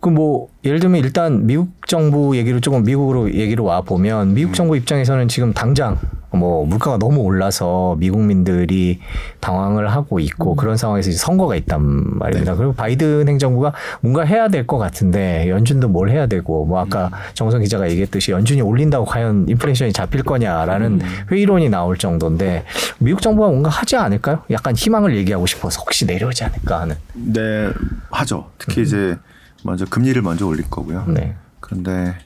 그 0.00 0.08
뭐 0.10 0.48
예를 0.64 0.78
들면 0.80 1.02
일단 1.02 1.46
미국 1.46 1.68
정부 1.86 2.36
얘기를 2.36 2.60
조금 2.60 2.82
미국으로 2.84 3.32
얘기를 3.32 3.64
와 3.64 3.80
보면 3.80 4.34
미국 4.34 4.54
정부 4.54 4.76
입장에서는 4.76 5.28
지금 5.28 5.52
당장 5.52 5.98
뭐 6.32 6.66
물가가 6.66 6.98
너무 6.98 7.20
올라서 7.20 7.96
미국민들이 7.98 9.00
당황을 9.40 9.90
하고 9.90 10.20
있고 10.20 10.52
음. 10.52 10.56
그런 10.56 10.76
상황에서 10.76 11.10
이제 11.10 11.18
선거가 11.18 11.56
있단 11.56 12.18
말입니다. 12.18 12.52
네. 12.52 12.58
그리고 12.58 12.72
바이든 12.74 13.28
행정부가 13.28 13.72
뭔가 14.00 14.22
해야 14.22 14.48
될 14.48 14.66
것 14.66 14.78
같은데 14.78 15.48
연준도 15.48 15.88
뭘 15.88 16.10
해야 16.10 16.26
되고 16.26 16.64
뭐 16.66 16.80
아까 16.80 17.06
음. 17.06 17.10
정성 17.34 17.60
기자가 17.62 17.88
얘기했듯이 17.90 18.32
연준이 18.32 18.60
올린다고 18.60 19.06
과연 19.06 19.46
인플레이션이 19.48 19.92
잡힐 19.92 20.22
거냐라는 20.22 21.00
음. 21.00 21.06
회의론이 21.30 21.68
나올 21.68 21.96
정도인데 21.96 22.64
미국 22.98 23.22
정부가 23.22 23.48
뭔가 23.48 23.70
하지 23.70 23.96
않을까요? 23.96 24.42
약간 24.50 24.74
희망을 24.74 25.16
얘기하고 25.16 25.46
싶어서 25.46 25.80
혹시 25.80 26.04
내려오지 26.06 26.44
않을까 26.44 26.80
하는. 26.80 26.96
네, 27.14 27.70
하죠. 28.10 28.50
특히 28.58 28.80
음. 28.80 28.84
이제 28.84 29.16
먼저 29.66 29.84
금리를 29.84 30.20
먼저 30.22 30.46
올릴 30.46 30.68
거고요. 30.70 31.04
네. 31.08 31.36
그런데 31.60 32.16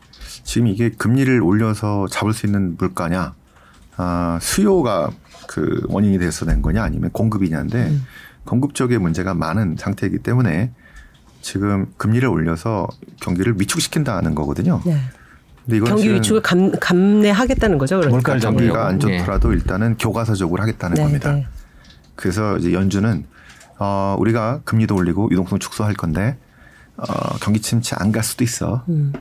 지금 0.45 0.69
이게 0.69 0.91
금리를 0.91 1.41
올려서 1.43 2.07
잡을 2.09 2.33
수 2.33 2.47
있는 2.47 2.77
물가냐, 2.77 3.35
아, 3.97 4.39
수요가 4.41 5.11
그 5.49 5.83
원인이 5.89 6.19
돼서 6.19 6.47
된 6.47 6.63
거냐 6.63 6.83
아니면 6.83 7.11
공급이냐인데 7.11 7.89
음. 7.89 8.07
공급 8.45 8.75
쪽에 8.75 8.99
문제가 8.99 9.35
많은 9.35 9.77
상태이기 9.79 10.19
때문에 10.19 10.71
지금 11.41 11.87
금리를 11.97 12.29
올려서 12.29 12.87
경기를 13.21 13.55
위축시킨다는 13.59 14.35
거거든요. 14.35 14.81
네. 14.85 15.01
근데 15.65 15.77
이건 15.77 15.89
경기 15.89 16.13
위축을 16.13 16.43
감, 16.43 16.71
감내하겠다는 16.79 17.79
거죠. 17.79 18.01
그러니까 18.01 18.35
물가 18.35 18.51
경기가 18.51 18.87
안 18.87 19.01
좋더라도 19.01 19.49
네. 19.49 19.55
일단은 19.55 19.97
교과서적으로 19.99 20.63
하겠다는 20.63 20.97
네, 20.97 21.03
겁니다. 21.03 21.33
네. 21.33 21.47
그래서 22.17 22.57
이제 22.59 22.73
연준은 22.73 23.25
어, 23.79 24.17
우리가 24.19 24.61
금리도 24.65 24.95
올리고 24.95 25.29
유동성 25.31 25.59
축소할 25.59 25.95
건데 25.95 26.37
어, 27.09 27.37
경기 27.41 27.61
침체 27.61 27.97
안 27.99 28.13
갈 28.13 28.23
수도 28.23 28.45
있어. 28.45 28.85
음. 28.89 29.13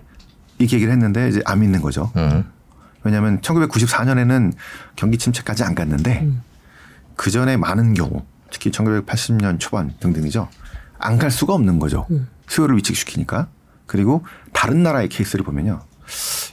이렇게 0.58 0.76
얘기를 0.76 0.92
했는데 0.92 1.30
이제 1.30 1.42
안 1.46 1.60
믿는 1.62 1.82
거죠. 1.82 2.12
음. 2.18 2.44
왜냐하면 3.04 3.40
1994년에는 3.42 4.52
경기 4.96 5.18
침체까지 5.18 5.64
안 5.64 5.74
갔는데 5.76 6.22
음. 6.24 6.42
그 7.16 7.32
전에 7.32 7.56
많은 7.58 7.94
경우 7.94 8.26
특히 8.52 8.72
1980년 8.72 9.60
초반 9.60 9.94
등등이죠. 10.00 10.50
안 10.98 11.18
갈 11.18 11.32
수가 11.32 11.54
없는 11.54 11.80
거죠. 11.80 12.06
음. 12.12 12.28
수요를 12.48 12.76
위축시키니까. 12.78 13.48
그리고 13.86 14.26
다른 14.54 14.84
나라의 14.84 15.08
케이스를 15.08 15.46
보면요. 15.46 15.82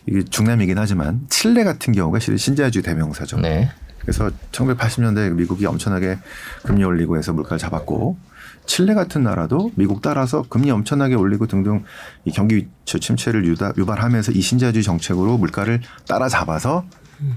이게 0.06 0.22
중남이긴 0.22 0.78
하지만 0.78 1.26
칠레 1.28 1.64
같은 1.64 1.92
경우가 1.92 2.20
실은 2.20 2.36
신자유주의 2.38 2.82
대명사죠. 2.84 3.38
네. 3.40 3.70
그래서 3.98 4.30
1980년대 4.52 5.32
미국이 5.32 5.66
엄청나게 5.66 6.18
금리 6.62 6.84
올리고 6.84 7.16
해서 7.18 7.32
물가를 7.32 7.58
잡았고 7.58 8.16
칠레 8.66 8.94
같은 8.94 9.22
나라도 9.22 9.70
미국 9.76 10.02
따라서 10.02 10.42
금리 10.48 10.70
엄청나게 10.70 11.14
올리고 11.14 11.46
등등 11.46 11.84
이 12.24 12.32
경기 12.32 12.68
침체를 12.84 13.46
유다, 13.46 13.74
유발하면서 13.76 14.32
이 14.32 14.40
신자주의 14.40 14.82
정책으로 14.82 15.38
물가를 15.38 15.80
따라잡아서 16.08 16.84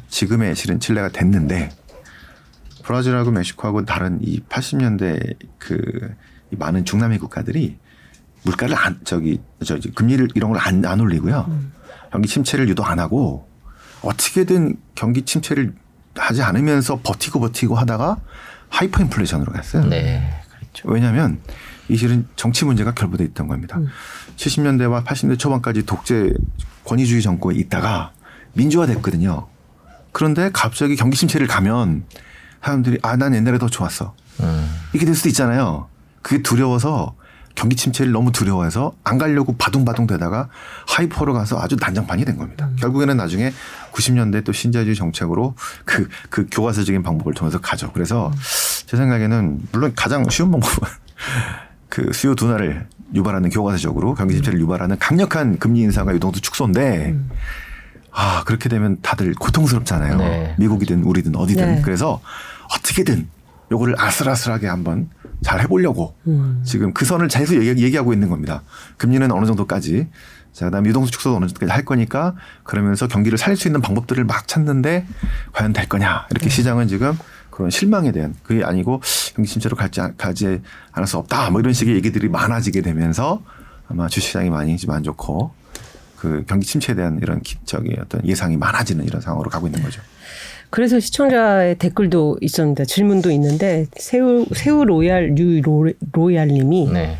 지금의 0.09 0.55
실은 0.55 0.79
칠레가 0.79 1.09
됐는데 1.09 1.69
브라질하고 2.83 3.31
멕시코하고 3.31 3.85
다른 3.85 4.19
이 4.21 4.41
80년대 4.49 5.35
그이 5.59 6.57
많은 6.57 6.85
중남미 6.85 7.19
국가들이 7.19 7.77
물가를 8.43 8.75
안 8.75 8.99
저기 9.03 9.39
저기 9.63 9.91
금리를 9.91 10.29
이런 10.33 10.51
걸안안 10.51 10.99
올리고요. 10.99 11.45
음. 11.49 11.71
경기 12.11 12.27
침체를 12.27 12.67
유도 12.69 12.83
안 12.83 12.99
하고 12.99 13.47
어떻게든 14.01 14.77
경기 14.95 15.23
침체를 15.23 15.73
하지 16.15 16.41
않으면서 16.41 16.99
버티고 17.03 17.39
버티고 17.39 17.75
하다가 17.75 18.17
하이퍼인플레이션으로 18.69 19.51
갔어요. 19.51 19.85
네. 19.85 20.27
그렇죠. 20.71 20.89
왜냐하면 20.89 21.39
이 21.87 21.97
실은 21.97 22.27
정치 22.35 22.65
문제가 22.65 22.93
결부돼 22.93 23.23
있던 23.25 23.47
겁니다. 23.47 23.77
음. 23.77 23.87
70년대와 24.37 25.03
80년대 25.05 25.39
초반까지 25.39 25.85
독재 25.85 26.33
권위주의 26.85 27.21
정권에 27.21 27.57
있다가 27.59 28.11
민주화됐거든요. 28.53 29.47
그런데 30.11 30.49
갑자기 30.53 30.95
경기 30.95 31.17
침체를 31.17 31.47
가면 31.47 32.03
사람들이 32.63 32.99
아 33.01 33.15
난 33.15 33.33
옛날에 33.35 33.57
더 33.57 33.67
좋았어. 33.69 34.15
음. 34.41 34.69
이렇게 34.93 35.05
될 35.05 35.15
수도 35.15 35.29
있잖아요. 35.29 35.87
그게 36.21 36.41
두려워서 36.41 37.15
경기 37.59 37.75
침체를 37.75 38.13
너무 38.13 38.31
두려워해서 38.31 38.93
안 39.03 39.17
가려고 39.17 39.53
바둥바둥 39.57 40.07
되다가 40.07 40.47
하이퍼로 40.87 41.33
가서 41.33 41.59
아주 41.59 41.75
난장판이 41.77 42.23
된 42.23 42.37
겁니다. 42.37 42.69
음. 42.71 42.77
결국에는 42.79 43.17
나중에 43.17 43.51
90년대 43.91 44.45
또 44.45 44.53
신자유주의 44.53 44.95
정책으로 44.95 45.55
그, 45.83 46.07
그 46.29 46.47
교과서적인 46.49 47.03
방법을 47.03 47.33
통해서 47.33 47.59
가죠. 47.59 47.91
그래서 47.91 48.27
음. 48.29 48.33
제 48.85 48.95
생각에는 48.95 49.59
물론 49.73 49.91
가장 49.93 50.29
쉬운 50.29 50.51
방법은 50.51 50.87
그 51.89 52.13
수요 52.13 52.33
둔화를 52.33 52.87
유발하는 53.13 53.49
교과서적으로 53.49 54.15
경기 54.15 54.35
침체를 54.35 54.57
유발하는 54.61 54.97
강력한 54.97 55.59
금리 55.59 55.81
인상과 55.81 56.13
유동수 56.13 56.39
축소인데 56.39 57.09
음. 57.09 57.29
아 58.13 58.45
그렇게 58.45 58.69
되면 58.69 58.99
다들 59.01 59.33
고통스럽잖아요. 59.33 60.17
네. 60.17 60.55
미국이든 60.59 61.03
우리든 61.03 61.35
어디든 61.35 61.75
네. 61.75 61.81
그래서 61.81 62.21
어떻게든 62.73 63.27
요거를 63.69 63.95
아슬아슬하게 63.99 64.67
한번 64.67 65.09
잘 65.41 65.61
해보려고 65.61 66.15
음. 66.27 66.61
지금 66.65 66.93
그 66.93 67.05
선을 67.05 67.27
계속 67.27 67.55
얘기, 67.63 67.95
하고 67.95 68.13
있는 68.13 68.29
겁니다. 68.29 68.63
금리는 68.97 69.31
어느 69.31 69.45
정도까지 69.45 70.07
자, 70.51 70.65
그 70.65 70.71
다음 70.71 70.85
유동수 70.85 71.11
축소도 71.11 71.35
어느 71.37 71.45
정도까지 71.45 71.71
할 71.71 71.85
거니까 71.85 72.35
그러면서 72.63 73.07
경기를 73.07 73.37
살릴 73.37 73.55
수 73.57 73.67
있는 73.67 73.81
방법들을 73.81 74.23
막 74.25 74.47
찾는데 74.47 75.05
과연 75.53 75.73
될 75.73 75.87
거냐 75.87 76.27
이렇게 76.31 76.49
네. 76.49 76.49
시장은 76.49 76.87
지금 76.87 77.17
그런 77.49 77.69
실망에 77.69 78.11
대한 78.11 78.35
그게 78.43 78.63
아니고 78.63 79.01
경기 79.35 79.49
침체로 79.49 79.75
갈지 79.75 80.01
가지 80.17 80.61
않을 80.91 81.07
수 81.07 81.17
없다 81.17 81.49
뭐 81.51 81.61
이런 81.61 81.73
식의 81.73 81.95
얘기들이 81.95 82.29
많아지게 82.29 82.81
되면서 82.81 83.41
아마 83.87 84.07
주시장이 84.07 84.49
많이 84.49 84.77
좀 84.77 84.93
안 84.93 85.03
좋고 85.03 85.51
그 86.19 86.43
경기 86.47 86.65
침체에 86.65 86.95
대한 86.95 87.17
이런 87.21 87.41
저기 87.65 87.95
어떤 87.99 88.25
예상이 88.25 88.57
많아지는 88.57 89.05
이런 89.05 89.21
상황으로 89.21 89.49
가고 89.49 89.67
있는 89.67 89.81
거죠. 89.81 90.01
그래서 90.69 90.99
시청자의 90.99 91.75
댓글도 91.75 92.37
있었는데 92.41 92.85
질문도 92.85 93.31
있는데 93.31 93.85
새우 93.97 94.45
새우 94.53 94.85
로얄 94.85 95.33
류 95.35 95.61
로 96.13 96.33
얄님이 96.35 96.89
네. 96.93 97.17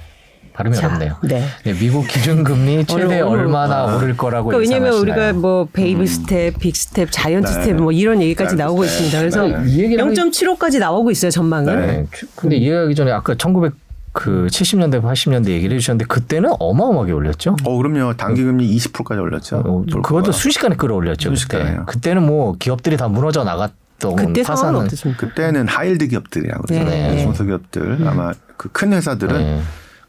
발음이 0.54 0.76
자, 0.76 0.88
어렵네요. 0.88 1.16
네. 1.24 1.42
네. 1.64 1.74
미국 1.74 2.06
기준금리 2.08 2.84
최대 2.88 3.22
어려, 3.22 3.28
얼마나 3.28 3.86
어려. 3.86 3.96
오를 3.98 4.18
거라고 4.18 4.50
그러니까 4.50 4.70
왜냐하면 4.76 5.00
우리가 5.02 5.34
뭐 5.34 5.68
baby 5.72 6.02
음. 6.02 6.06
step, 6.06 6.60
big 6.60 6.76
step, 6.76 7.10
giant 7.12 7.48
네. 7.48 7.54
스텝 7.54 7.76
뭐 7.78 7.92
이런 7.92 8.22
얘기까지 8.22 8.56
네. 8.56 8.64
나오고 8.64 8.84
있습니다. 8.84 9.20
그래서 9.20 9.48
네. 9.48 9.56
0.75까지 9.96 10.80
나오고 10.80 11.12
있어요 11.12 11.32
전망은. 11.32 11.88
네. 11.88 12.06
근데 12.36 12.58
이 12.58 12.61
얘기하기 12.61 12.94
전에 12.94 13.12
아까 13.12 13.36
1900 13.36 13.74
그 14.12 14.48
70년대, 14.50 15.02
80년대 15.02 15.50
얘기를 15.50 15.76
해주셨는데 15.76 16.06
그때는 16.06 16.52
어마어마하게 16.60 17.12
올렸죠. 17.12 17.56
어, 17.64 17.78
그럼요. 17.78 18.14
단기금리 18.16 18.76
20%까지 18.78 19.20
올렸죠. 19.22 19.58
어, 19.66 19.84
그것도 20.02 20.32
순식간에 20.32 20.76
끌어올렸죠. 20.76 21.30
순식간에. 21.30 21.64
그때. 21.72 21.84
그때 21.86 22.14
는 22.14 22.24
뭐 22.26 22.56
기업들이 22.60 22.98
다 22.98 23.08
무너져 23.08 23.44
나갔던 23.44 24.16
그때 24.16 24.44
파산은 24.44 24.88
그때는 25.18 25.68
하일드 25.68 26.08
기업들이라고 26.08 26.64
그러죠. 26.68 26.84
네. 26.86 27.20
중소기업들 27.24 28.00
네. 28.00 28.08
아마 28.08 28.34
그 28.58 28.70
큰 28.74 28.92
회사들은 28.94 29.38
네. 29.38 29.62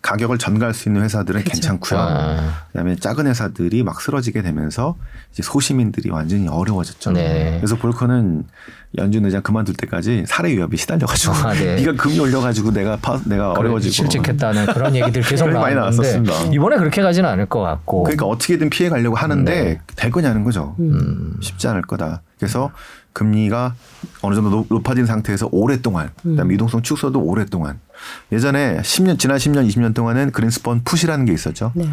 가격을 0.03 0.39
전가할 0.39 0.73
수 0.73 0.89
있는 0.89 1.03
회사들은 1.03 1.43
그쵸. 1.43 1.53
괜찮고요. 1.53 2.01
아. 2.01 2.65
그다음에 2.69 2.97
작은 2.97 3.27
회사들이 3.27 3.83
막 3.83 4.01
쓰러지게 4.01 4.43
되면서 4.43 4.97
이제 5.33 5.43
소시민들이 5.43 6.11
완전히 6.11 6.49
어려워졌죠. 6.49 7.13
네. 7.13 7.57
그래서 7.59 7.77
볼커는 7.77 8.45
연준 8.99 9.25
의장 9.25 9.43
그만둘 9.43 9.77
때까지 9.77 10.25
사례 10.27 10.51
위협이 10.51 10.77
시달려가지고 10.77 11.35
아, 11.35 11.53
네. 11.53 11.77
네가 11.85 11.93
금리 11.93 12.19
올려가지고 12.19 12.73
내가 12.73 12.97
파, 12.97 13.21
내가 13.25 13.53
어려워지고 13.53 13.93
실직했다는 13.93 14.67
그런 14.67 14.97
얘기들 14.97 15.23
계속 15.23 15.51
많이 15.51 15.75
나왔었습니다. 15.75 16.35
이번에 16.53 16.77
그렇게 16.79 17.03
가지는 17.03 17.29
않을 17.31 17.47
것 17.47 17.61
같고 17.61 18.05
그러니까 18.05 18.27
어떻게든 18.27 18.71
피해 18.71 18.89
가려고 18.89 19.17
하는데 19.17 19.53
네. 19.53 19.81
될 19.97 20.11
거냐는 20.11 20.45
거죠. 20.45 20.75
음. 20.81 21.37
쉽지 21.41 21.69
않을 21.69 21.83
거다. 21.83 22.23
그래서 22.39 22.73
금리가 23.13 23.75
어느 24.23 24.35
정도 24.35 24.51
높- 24.51 24.67
높아진 24.71 25.07
상태에서 25.07 25.49
오랫동안, 25.53 26.11
그다음에 26.23 26.55
유동성 26.55 26.83
축소도 26.83 27.21
오랫동안. 27.21 27.81
예전에 28.33 28.79
10년 28.83 29.19
지난 29.19 29.37
10년, 29.39 29.67
20년 29.69 29.95
동안은 29.95 30.33
그린스펀 30.33 30.83
푸시라는 30.85 31.25
게 31.25 31.33
있었죠. 31.33 31.73
네. 31.75 31.89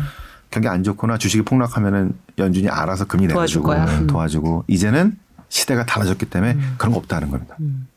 경기 0.50 0.68
안 0.70 0.84
좋거나 0.84 1.18
주식이 1.18 1.44
폭락하면은 1.44 2.14
연준이 2.38 2.70
알아서 2.70 3.06
금리 3.06 3.28
내가지고 3.28 3.64
거야. 3.66 3.86
음. 3.86 4.08
도와주고 4.08 4.64
이제는 4.68 5.18
시대가 5.50 5.86
달라졌기 5.86 6.28
때문에 6.28 6.58
그런 6.78 6.94
거 6.94 7.00
없다는 7.00 7.30
겁니다. 7.30 7.56
음. 7.60 7.88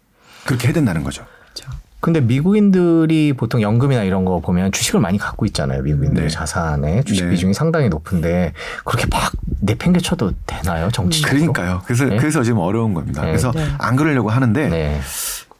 그렇게 0.44 0.66
해야 0.68 0.74
된다는 0.74 1.04
거죠. 1.04 1.24
근데 2.00 2.20
미국인들이 2.20 3.34
보통 3.34 3.60
연금이나 3.60 4.04
이런 4.04 4.24
거 4.24 4.40
보면 4.40 4.72
주식을 4.72 5.00
많이 5.00 5.18
갖고 5.18 5.44
있잖아요. 5.46 5.82
미국인들 5.82 6.24
네. 6.24 6.28
자산에 6.28 7.02
주식 7.02 7.24
네. 7.24 7.30
비중이 7.30 7.52
상당히 7.52 7.90
높은데 7.90 8.54
그렇게 8.86 9.06
막 9.10 9.30
내팽개쳐도 9.60 10.32
되나요? 10.46 10.90
정치적으로? 10.90 11.52
그러니까요. 11.52 11.82
그래서 11.84 12.06
네. 12.06 12.16
그래서 12.16 12.42
지금 12.42 12.58
어려운 12.58 12.94
겁니다. 12.94 13.20
네. 13.20 13.28
그래서 13.28 13.52
네. 13.52 13.66
안 13.78 13.96
그러려고 13.96 14.30
하는데 14.30 14.68
네. 14.68 15.00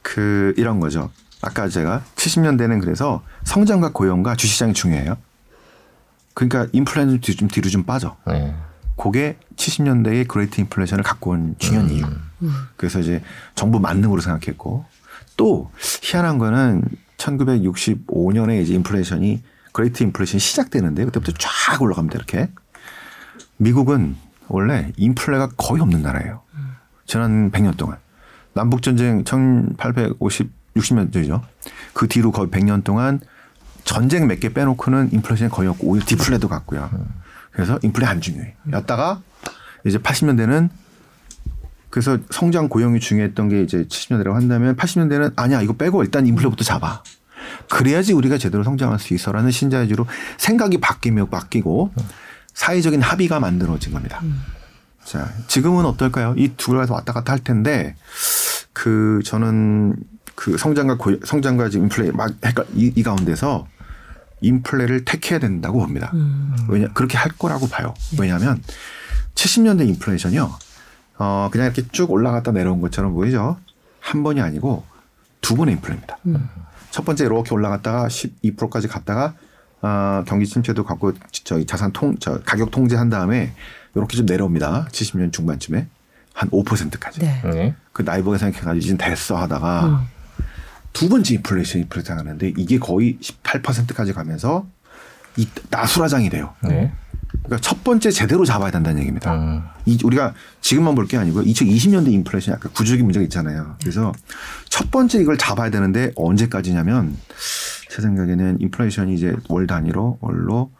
그 0.01 0.55
이런 0.57 0.81
거죠. 0.81 1.11
아까 1.43 1.69
제가 1.69 2.03
70년대는 2.17 2.81
그래서 2.81 3.23
성장과 3.45 3.91
고용과 3.93 4.35
주식시장이 4.37 4.73
중요해요. 4.73 5.17
그러니까 6.33 6.67
인플레는 6.73 7.21
좀 7.21 7.49
뒤로 7.49 7.69
좀 7.69 7.85
빠져. 7.85 8.17
네. 8.27 8.55
그게 8.97 9.37
70년대의 9.57 10.27
Great 10.27 10.61
인플레이션을 10.63 11.05
갖고 11.05 11.31
온 11.33 11.55
중요한 11.59 11.91
이유. 11.91 12.05
그래서 12.77 12.99
이제 12.99 13.23
정부 13.55 13.79
만능으로 13.79 14.23
생각했고 14.23 14.85
또 15.41 15.71
희한한 16.03 16.37
거는 16.37 16.83
1965년에 17.17 18.61
이제 18.61 18.75
인플레이션이 18.75 19.43
Great 19.73 20.03
인플레이션이 20.03 20.39
시작되는데 20.39 21.07
그때부터 21.07 21.33
쫙 21.39 21.81
올라갑니다. 21.81 22.17
이렇게. 22.19 22.51
미국은 23.57 24.17
원래 24.49 24.93
인플레가 24.99 25.49
거의 25.57 25.81
없는 25.81 26.03
나라예요. 26.03 26.43
지난 27.07 27.51
100년 27.51 27.79
동안. 27.79 27.97
남북 28.53 28.83
전쟁 28.83 29.25
1850 29.25 30.51
60년대죠. 30.77 31.41
그 31.95 32.07
뒤로 32.07 32.33
거의 32.33 32.51
100년 32.51 32.85
동안 32.85 33.19
전쟁 33.85 34.27
몇 34.27 34.41
개 34.41 34.53
빼놓고는 34.53 35.09
인플레이션이 35.15 35.51
거의 35.51 35.71
없고 35.71 35.87
오히려 35.87 36.05
디플레도 36.05 36.49
갔고요. 36.49 36.91
그래서 37.51 37.79
인플레 37.83 38.07
안 38.07 38.21
중요해. 38.21 38.57
였다가 38.73 39.23
이제 39.87 39.97
80년대는 39.97 40.69
그래서 41.91 42.19
성장 42.31 42.69
고용이 42.69 43.01
중요했던 43.01 43.49
게 43.49 43.63
이제 43.63 43.85
70년대라고 43.85 44.33
한다면 44.33 44.77
80년대는 44.77 45.33
아니야 45.37 45.61
이거 45.61 45.73
빼고 45.75 46.03
일단 46.05 46.27
인플레부터 46.27 46.65
잡아. 46.65 47.03
그래야지 47.69 48.13
우리가 48.13 48.39
제대로 48.39 48.63
성장할 48.63 48.99
수 48.99 49.13
있어라는 49.15 49.51
신자유주로 49.51 50.07
생각이 50.39 50.79
바뀌며 50.79 51.27
바뀌고 51.27 51.93
사회적인 52.55 53.03
합의가 53.03 53.41
만들어진 53.41 53.93
겁니다. 53.93 54.21
자 55.05 55.33
지금은 55.49 55.85
어떨까요? 55.87 56.35
이 56.37 56.51
두 56.57 56.73
가지 56.75 56.93
왔다 56.93 57.13
갔다 57.13 57.33
할 57.33 57.41
텐데 57.41 57.97
그 58.73 59.21
저는 59.25 59.97
그 60.37 60.57
성장과 60.57 60.97
고, 60.97 61.17
성장과 61.25 61.71
지금 61.71 61.87
인플레 61.87 62.13
막 62.13 62.31
헷갈 62.45 62.67
이, 62.75 62.93
이 62.95 63.03
가운데서 63.03 63.67
인플레를 64.43 65.05
택해야 65.05 65.39
된다고 65.39 65.81
봅니다. 65.81 66.13
왜냐 66.69 66.89
그렇게 66.95 67.19
할 67.19 67.33
거라고 67.33 67.69
봐요. 67.69 67.95
왜냐하면 68.19 68.63
70년대 69.35 69.89
인플레이션이요. 69.89 70.51
어 71.21 71.51
그냥 71.53 71.67
이렇게 71.67 71.87
쭉 71.93 72.11
올라갔다 72.11 72.51
내려온 72.51 72.81
것처럼 72.81 73.13
보이죠. 73.13 73.59
한 74.01 74.23
번이 74.23 74.41
아니고 74.41 74.85
두 75.43 75.55
번의 75.55 75.75
인플레입니다. 75.75 76.17
첫 76.91 77.05
번째 77.05 77.25
이렇게 77.27 77.55
올라갔다가 77.55 78.09
12%까지 78.09 78.89
갔다가 78.89 79.35
어, 79.83 80.25
경기 80.27 80.47
침체도 80.47 80.85
갖고 80.85 81.13
저희 81.45 81.67
자산 81.67 81.93
통, 81.93 82.17
저 82.19 82.41
가격 82.41 82.71
통제한 82.71 83.11
다음에 83.11 83.53
이렇게 83.95 84.17
좀 84.17 84.25
내려옵니다. 84.27 84.87
70년 84.91 85.31
중반쯤에 85.33 85.87
한 86.33 86.51
5%까지. 86.51 87.21
네. 87.21 87.43
네. 87.45 87.75
그 87.93 88.03
나이버가 88.03 88.39
생각해가지고 88.39 88.79
이제 88.79 88.97
됐어 88.97 89.37
하다가 89.37 90.07
두 90.93 91.09
번째 91.09 91.35
인플레이션 91.35 91.83
인플레이션 91.83 92.19
하는데 92.19 92.53
이게 92.57 92.79
거의 92.79 93.19
18%까지 93.21 94.15
가면서 94.15 94.67
이 95.37 95.47
나수라장이 95.69 96.31
돼요. 96.31 96.55
네. 96.63 96.93
그러니까 97.51 97.69
첫 97.69 97.83
번째 97.83 98.13
제대로 98.13 98.45
잡아야 98.45 98.71
된다는 98.71 99.01
얘기입니다. 99.01 99.35
음. 99.35 99.63
이 99.85 99.99
우리가 100.05 100.35
지금만 100.61 100.95
볼 100.95 101.09
게 101.09 101.17
아니고 101.17 101.43
2020년대 101.43 102.13
인플레이션 102.13 102.55
약간 102.55 102.71
구조적인 102.73 103.05
문제가 103.05 103.25
있잖아요. 103.25 103.75
그래서 103.81 104.13
첫 104.69 104.93
번째 104.93 105.19
이걸 105.21 105.37
잡아야 105.37 105.69
되는데 105.71 106.13
언제까지냐면 106.15 107.17
제 107.91 108.01
생각에는 108.03 108.59
인플레이션이 108.61 109.15
이제 109.15 109.35
월 109.49 109.67
단위로 109.67 110.19
월로 110.21 110.71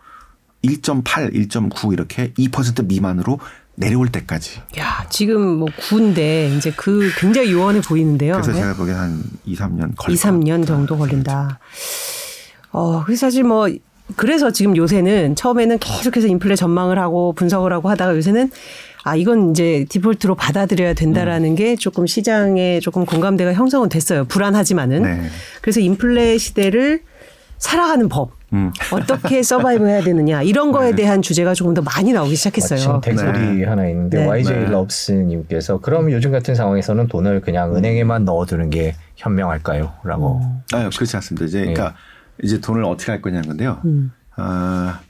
1.8, 0.63 1.35
1.9 1.51 1.93
이렇게 1.93 2.33
2% 2.35 2.87
미만으로 2.87 3.41
내려올 3.75 4.09
때까지. 4.13 4.61
야, 4.79 5.05
지금 5.11 5.57
뭐 5.59 5.67
구인데 5.89 6.55
이제 6.57 6.73
그 6.77 7.11
굉장히 7.19 7.51
요원해 7.51 7.81
보이는데요. 7.81 8.35
그래서 8.35 8.53
네. 8.53 8.61
제가 8.61 8.75
보기엔 8.75 8.97
한 8.97 9.25
2, 9.45 9.57
3년 9.57 9.95
걸릴 9.97 10.17
2, 10.17 10.21
3년 10.21 10.65
정도 10.67 10.97
걸린다. 10.97 11.59
어, 12.71 13.03
그래서 13.05 13.27
사실 13.27 13.43
뭐 13.43 13.67
그래서 14.17 14.51
지금 14.51 14.77
요새는 14.77 15.37
처음에는 15.37 15.79
계속해서 15.79 16.27
인플레 16.27 16.57
전망을 16.57 16.99
하고 16.99 17.33
분석을 17.33 17.73
하고 17.73 17.89
하다가 17.89 18.17
요새는 18.17 18.51
아 19.05 19.17
이건 19.17 19.51
이제 19.51 19.87
디폴트로 19.89 20.35
받아들여야 20.35 20.95
된다라는 20.95 21.55
게 21.55 21.77
조금 21.77 22.07
시장에 22.07 22.81
조금 22.81 23.07
공감대가 23.07 23.53
형성은 23.53 23.89
됐어요. 23.89 24.25
불안하지만은 24.27 25.03
네. 25.03 25.23
그래서 25.63 25.81
인플레 25.81 26.39
시대를 26.39 27.03
살아가는 27.59 28.09
법 28.09 28.33
음. 28.53 28.73
어떻게 28.93 29.43
서바이브 29.43 29.87
해야 29.87 30.03
되느냐 30.03 30.43
이런 30.43 30.73
거에 30.73 30.95
대한 30.95 31.23
주제가 31.23 31.55
조금 31.55 31.75
더 31.75 31.83
많이 31.83 32.13
나오기 32.13 32.35
시작했어요. 32.35 32.95
마침 32.95 33.17
댓글이 33.17 33.59
네. 33.59 33.65
하나 33.65 33.87
있는데 33.89 34.19
네. 34.19 34.27
YJ 34.27 34.57
네. 34.57 34.67
럽스님께서 34.67 35.79
그럼 35.79 36.11
요즘 36.11 36.33
같은 36.33 36.55
상황에서는 36.55 37.07
돈을 37.07 37.41
그냥 37.43 37.77
은행에만 37.77 38.25
넣어두는 38.25 38.71
게 38.71 38.97
현명할까요?라고. 39.17 40.41
아, 40.73 40.91
그렇지 40.95 41.17
않습니다. 41.17 41.45
이제 41.47 41.61
그러니까 41.61 41.95
이제 42.43 42.61
돈을 42.61 42.85
어떻게 42.85 43.13
할 43.13 43.23
거냐는 43.23 43.49
건데요. 43.49 43.81
음. 43.85 44.13
아, 44.37 45.01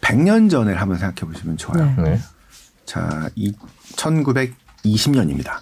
100년 0.00 0.50
전을 0.50 0.80
한번 0.80 0.98
생각해 0.98 1.30
보시면 1.30 1.56
좋아요. 1.56 1.94
네. 1.96 2.02
네. 2.02 2.20
자, 2.84 3.30
이 3.34 3.52
1920년입니다. 3.96 5.60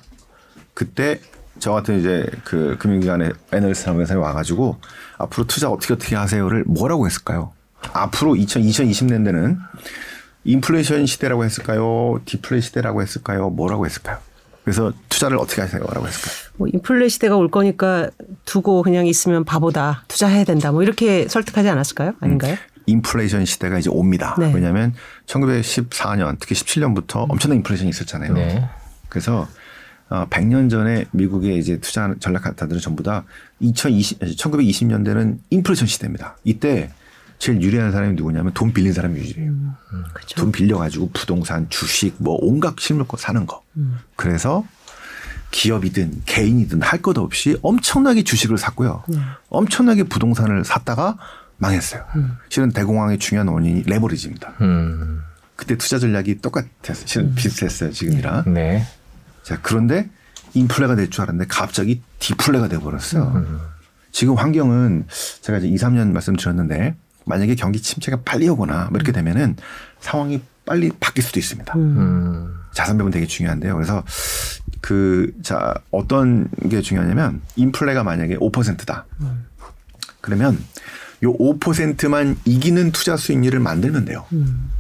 그때 0.75 1.21
저 1.59 1.73
같은 1.73 2.01
이제 2.01 2.29
그 2.45 2.77
금융기관의 2.79 3.33
애널리스트 3.53 3.89
하면서 3.89 4.19
와가지고 4.19 4.81
앞으로 5.19 5.47
투자 5.47 5.71
어떻게 5.71 5.95
어떻게 5.95 6.17
하세요를 6.17 6.65
뭐라고 6.67 7.07
했을까요? 7.07 7.53
앞으로 7.93 8.37
2000, 8.37 8.63
2020년대는 8.63 9.59
인플레이션 10.45 11.07
시대라고 11.07 11.45
했을까요? 11.45 12.21
디플레 12.25 12.61
시대라고 12.61 13.03
했을까요? 13.03 13.51
뭐라고 13.51 13.87
했을까요? 13.87 14.19
그래서 14.65 14.93
투자를 15.09 15.39
어떻게 15.39 15.61
하세요라고 15.61 16.07
했을까요? 16.07 16.53
뭐 16.57 16.69
인플레 16.73 17.09
시대가 17.09 17.37
올 17.37 17.51
거니까 17.51 18.11
두고 18.45 18.83
그냥 18.83 19.07
있으면 19.07 19.45
바보다 19.45 20.05
투자해야 20.09 20.45
된다 20.45 20.71
뭐 20.71 20.83
이렇게 20.83 21.27
설득하지 21.29 21.69
않았을까요? 21.69 22.15
아닌가요? 22.21 22.57
인플레이션 22.87 23.45
시대가 23.45 23.79
이제 23.79 23.91
옵니다. 23.91 24.37
네. 24.39 24.53
왜냐하면 24.53 24.95
1914년 25.27 26.37
특히 26.41 26.55
17년부터 26.55 27.27
엄청난 27.29 27.59
인플레이션이 27.59 27.91
있었잖아요. 27.91 28.35
네. 28.35 28.69
그래서 29.09 29.47
어, 30.09 30.27
100년 30.29 30.69
전에 30.69 31.07
미국의 31.13 31.59
이제 31.59 31.79
투자 31.79 32.15
전략가들은 32.19 32.81
전부 32.81 33.03
다 33.03 33.25
2020, 33.61 34.21
1920년대는 34.21 35.39
인플레이션 35.51 35.87
시대입니다. 35.87 36.37
이때 36.45 36.91
제일 37.43 37.61
유리한 37.61 37.91
사람이 37.91 38.15
누구냐면 38.15 38.53
돈 38.55 38.73
빌린 38.73 38.93
사람이 38.93 39.19
유리해요. 39.19 39.53
그렇죠. 40.15 40.37
돈 40.37 40.53
빌려가지고 40.53 41.11
부동산, 41.13 41.69
주식, 41.71 42.15
뭐 42.19 42.39
온갖 42.41 42.77
실물 42.79 43.05
거 43.09 43.17
사는 43.17 43.45
거. 43.47 43.65
그래서 44.15 44.65
기업이든 45.51 46.23
개인이든 46.25 46.83
할 46.83 47.03
것 47.03 47.19
없이 47.19 47.59
엄청나게 47.63 48.23
주식을 48.23 48.59
샀고요. 48.59 49.03
엄청나게 49.49 50.05
부동산을 50.05 50.65
샀다가 50.65 51.19
망했어요. 51.59 52.05
실은 52.49 52.71
대공황의 52.71 53.19
중요한 53.19 53.49
원인이 53.49 53.83
레버리지입니다. 53.87 54.53
음. 54.61 55.23
그때 55.57 55.77
투자 55.77 55.99
전략이 55.99 56.39
똑같았어요. 56.43 57.07
실은 57.07 57.35
비슷했어요. 57.35 57.91
지금이랑. 57.91 58.55
네. 58.55 58.87
자, 59.43 59.59
그런데 59.61 60.09
인플레가 60.55 60.95
될 60.95 61.11
줄 61.11 61.23
알았는데 61.23 61.49
갑자기 61.49 62.03
디플레가 62.21 62.69
돼버렸어요. 62.69 63.45
지금 64.13 64.35
환경은 64.37 65.07
제가 65.41 65.59
이제 65.59 65.67
2, 65.67 65.75
3년 65.75 66.13
말씀드렸는데 66.13 66.95
만약에 67.25 67.55
경기 67.55 67.81
침체가 67.81 68.19
빨리 68.25 68.49
오거나 68.49 68.89
뭐 68.91 68.97
이렇게 68.97 69.13
되면은 69.13 69.57
상황이 70.01 70.41
빨리 70.65 70.91
바뀔 71.01 71.25
수도 71.25 71.39
있습니다. 71.41 71.75
음. 71.77 72.59
자산 72.73 72.97
배분 72.97 73.13
되게 73.13 73.27
중요한데요. 73.27 73.75
그래서 73.75 74.03
그, 74.81 75.33
자, 75.43 75.75
어떤 75.91 76.49
게 76.69 76.81
중요하냐면 76.81 77.43
인플레가 77.57 78.03
만약에 78.03 78.37
5%다. 78.37 79.07
그러면 80.21 80.59
요 81.25 81.33
5%만 81.35 82.39
이기는 82.45 82.93
투자 82.93 83.17
수익률을 83.17 83.61
만들면 83.61 84.05
돼요. 84.05 84.25
음. 84.33 84.71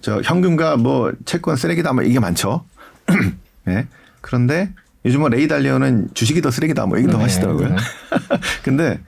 저 0.00 0.20
현금과 0.20 0.76
뭐 0.76 1.12
채권 1.24 1.56
쓰레기다 1.56 1.92
뭐 1.92 2.02
이게 2.02 2.18
많죠. 2.18 2.64
네. 3.64 3.86
그런데 4.20 4.72
요즘은 5.04 5.20
뭐 5.20 5.28
레이 5.28 5.48
달리오는 5.48 6.10
주식이 6.14 6.42
더 6.42 6.50
쓰레기다 6.50 6.86
뭐 6.86 6.98
얘기도 6.98 7.16
네. 7.16 7.24
하시더라고요. 7.24 7.68
네. 7.68 7.76
근데 8.62 9.00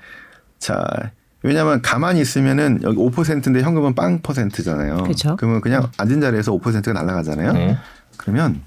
자 0.59 1.13
왜냐하면 1.45 1.83
가만히 1.83 2.21
있으면은 2.21 2.81
여기 2.83 2.97
5%인데 2.97 3.63
현금은 3.63 3.95
빵 3.95 4.21
퍼센트잖아요. 4.23 4.97
그렇죠. 5.05 5.37
그러면 5.37 5.61
그냥 5.61 5.91
앉은 5.99 6.21
자리에서 6.21 6.53
5%가 6.53 6.93
날아가잖아요. 6.93 7.53
네. 7.53 7.79
그러면 8.17 8.63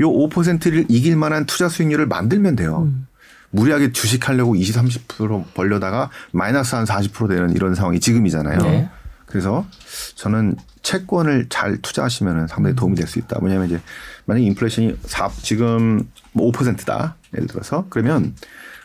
요 0.00 0.08
5%를 0.08 0.86
이길 0.88 1.16
만한 1.16 1.44
투자 1.44 1.68
수익률을 1.68 2.06
만들면 2.06 2.56
돼요. 2.56 2.82
음. 2.84 3.06
무리하게 3.50 3.90
주식하려고 3.92 4.54
20, 4.54 4.76
30% 4.76 5.54
벌려다가 5.54 6.08
마이너스 6.32 6.76
한 6.76 6.84
40% 6.84 7.28
되는 7.28 7.50
이런 7.50 7.74
상황이 7.74 7.98
지금이잖아요. 7.98 8.58
네. 8.58 8.88
그래서 9.26 9.66
저는 10.14 10.54
채권을 10.82 11.46
잘 11.48 11.78
투자하시면 11.78 12.46
상당히 12.46 12.76
도움이 12.76 12.94
될 12.96 13.06
수 13.06 13.18
있다. 13.18 13.38
뭐냐면 13.40 13.66
이제 13.66 13.80
만약에 14.26 14.46
인플레이션이 14.46 14.96
4, 15.04 15.28
지금 15.42 16.04
뭐 16.32 16.50
5%다. 16.52 17.16
예를 17.34 17.46
들어서 17.48 17.86
그러면 17.90 18.34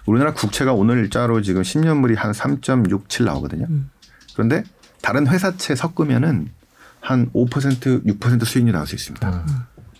우리나라 0.05 0.33
국채가 0.33 0.73
오늘 0.73 0.97
일자로 0.99 1.41
지금 1.41 1.61
10년물이 1.61 2.15
한 2.15 2.31
3.67 2.31 3.23
나오거든요. 3.23 3.65
음. 3.69 3.89
그런데 4.33 4.63
다른 5.01 5.27
회사채 5.27 5.75
섞으면은 5.75 6.49
한 6.99 7.29
5% 7.31 8.05
6% 8.05 8.45
수익률이 8.45 8.73
나올 8.73 8.87
수 8.87 8.95
있습니다. 8.95 9.29
음. 9.29 9.45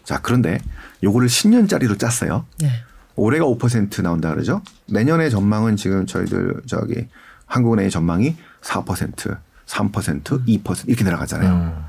자, 0.04 0.20
그런데 0.22 0.60
요거를 1.04 1.28
10년짜리로 1.28 1.98
짰어요. 2.00 2.46
네. 2.60 2.70
올해가 3.15 3.46
5% 3.46 4.02
나온다 4.02 4.30
그러죠. 4.30 4.62
내년의 4.88 5.32
전망은 5.32 5.78
지금 5.78 6.06
저희들 6.06 6.62
저기 6.65 7.08
한국은행의 7.46 7.91
전망이 7.91 8.36
4%, 8.62 9.38
3%, 9.65 10.32
음. 10.32 10.46
2% 10.46 10.88
이렇게 10.88 11.04
내려가잖아요. 11.04 11.54
음. 11.54 11.86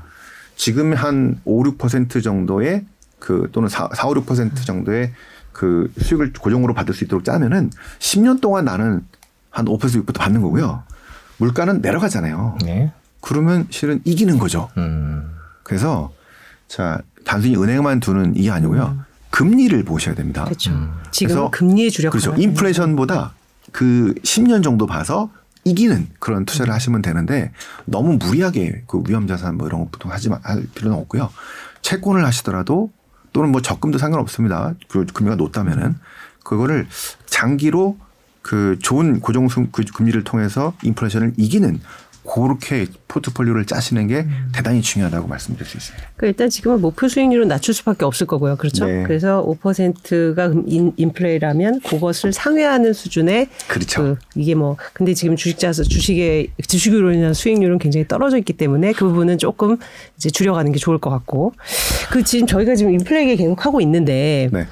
지금 0.55 0.93
한 0.93 1.39
5, 1.45 1.63
6% 1.63 2.23
정도의 2.23 2.85
그 3.19 3.49
또는 3.51 3.69
4, 3.69 3.89
4 3.93 4.07
5, 4.07 4.13
6% 4.13 4.65
정도의 4.65 5.13
그 5.57 5.91
수익을 5.99 6.33
고정으로 6.33 6.75
받을 6.75 6.93
수 6.93 7.03
있도록 7.03 7.25
짜면은 7.25 7.71
10년 7.97 8.41
동안 8.41 8.65
나는 8.65 9.03
한 9.49 9.65
5% 9.65 9.79
6% 9.79 10.13
받는 10.13 10.43
거고요. 10.43 10.83
물가는 11.37 11.81
내려가잖아요. 11.81 12.59
네. 12.63 12.93
그러면 13.21 13.65
실은 13.71 13.99
이기는 14.05 14.37
거죠. 14.37 14.69
음. 14.77 15.33
그래서 15.63 16.13
자 16.67 17.01
단순히 17.25 17.57
은행만 17.57 18.01
두는 18.01 18.35
이게 18.35 18.51
아니고요. 18.51 18.97
음. 18.99 19.03
금리를 19.31 19.83
보셔야 19.83 20.13
됩니다. 20.13 20.45
그렇죠. 20.45 20.69
음. 20.73 20.93
지금 21.09 21.49
금리에 21.49 21.89
주력 21.89 22.11
그렇죠. 22.11 22.35
인플레이션보다 22.37 23.33
그 23.71 24.13
10년 24.21 24.63
정도 24.63 24.85
봐서 24.85 25.31
이기는 25.63 26.07
그런 26.19 26.45
투자를 26.45 26.71
하시면 26.71 27.01
되는데 27.01 27.51
너무 27.85 28.17
무리하게 28.17 28.83
그 28.85 29.01
위험 29.07 29.25
자산 29.25 29.57
뭐 29.57 29.65
이런 29.65 29.81
것부터 29.85 30.09
하지 30.09 30.29
할 30.29 30.67
필요는 30.75 30.99
없고요. 30.99 31.31
채권을 31.81 32.23
하시더라도 32.23 32.91
또는 33.37 33.51
뭐 33.51 33.61
적금도 33.61 33.99
상관없습니다. 33.99 34.73
그 34.87 35.05
금리가 35.05 35.35
높다면은 35.35 35.93
그거를 36.43 36.87
장기로 37.27 37.95
그 38.41 38.79
좋은 38.81 39.19
고정 39.19 39.47
그 39.71 39.83
금리를 39.83 40.23
통해서 40.23 40.73
인플레이션을 40.81 41.33
이기는 41.37 41.79
그렇게 42.27 42.85
포트폴리오를 43.07 43.65
짜시는 43.65 44.07
게 44.07 44.17
음. 44.19 44.49
대단히 44.53 44.81
중요하다고 44.81 45.27
말씀드릴 45.27 45.65
수 45.65 45.77
있습니다. 45.77 46.09
그러니까 46.17 46.27
일단 46.27 46.49
지금은 46.49 46.81
목표 46.81 47.07
수익률은 47.07 47.47
낮출 47.47 47.73
수밖에 47.73 48.03
없을 48.03 48.27
거고요. 48.27 48.57
그렇죠? 48.57 48.85
네. 48.85 49.03
그래서 49.03 49.43
5%가 49.45 50.51
인, 50.65 50.93
인플레이라면 50.97 51.81
그것을 51.81 52.33
상회하는 52.33 52.91
수준의 52.93 53.47
그렇죠. 53.67 54.01
그 54.01 54.17
이게 54.35 54.55
뭐 54.55 54.75
근데 54.93 55.13
지금 55.13 55.35
주식자서 55.35 55.83
주식의 55.83 56.49
주식으로 56.67 57.13
인한 57.13 57.33
수익률은 57.33 57.79
굉장히 57.79 58.07
떨어져 58.07 58.37
있기 58.37 58.53
때문에 58.53 58.91
그 58.91 59.05
부분은 59.05 59.37
조금 59.37 59.77
이제 60.17 60.29
줄여가는 60.29 60.71
게 60.73 60.79
좋을 60.79 60.97
것 60.97 61.09
같고 61.09 61.53
그 62.11 62.23
지금 62.23 62.45
저희가 62.45 62.75
지금 62.75 62.91
인플레이 62.93 63.37
계속 63.37 63.65
하고 63.65 63.79
있는데 63.79 64.49
네. 64.51 64.67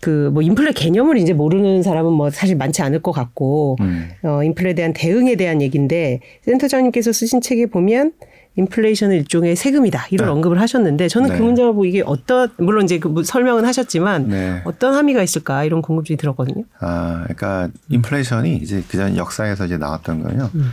그 0.00 0.30
뭐 0.32 0.42
인플레 0.42 0.72
개념을 0.72 1.18
이제 1.18 1.32
모르는 1.32 1.82
사람은 1.82 2.12
뭐 2.12 2.30
사실 2.30 2.56
많지 2.56 2.82
않을 2.82 3.00
것 3.02 3.12
같고 3.12 3.76
음. 3.80 4.10
어 4.22 4.42
인플레에 4.42 4.74
대한 4.74 4.92
대응에 4.92 5.36
대한 5.36 5.60
얘기인데 5.62 6.20
센터장님께서 6.42 7.12
쓰신 7.12 7.40
책에 7.40 7.66
보면 7.66 8.12
인플레이션은 8.56 9.16
일종의 9.16 9.56
세금이다 9.56 10.06
이런 10.10 10.26
네. 10.26 10.32
언급을 10.32 10.60
하셨는데 10.60 11.08
저는 11.08 11.28
그 11.28 11.32
네. 11.34 11.38
그 11.38 11.44
문장을 11.44 11.72
보고 11.72 11.84
이게 11.84 12.02
어떤 12.04 12.48
물론 12.58 12.84
이제 12.84 12.98
그뭐 12.98 13.22
설명은 13.22 13.64
하셨지만 13.64 14.28
네. 14.28 14.60
어떤 14.64 14.94
함의가 14.94 15.22
있을까 15.22 15.64
이런 15.64 15.82
궁금증이 15.82 16.16
들었거든요. 16.16 16.64
아, 16.80 17.22
그러니까 17.24 17.68
인플레이션이 17.90 18.56
이제 18.56 18.82
그전 18.88 19.16
역사에서 19.16 19.66
이제 19.66 19.76
나왔던 19.78 20.22
거요. 20.22 20.50
음. 20.54 20.70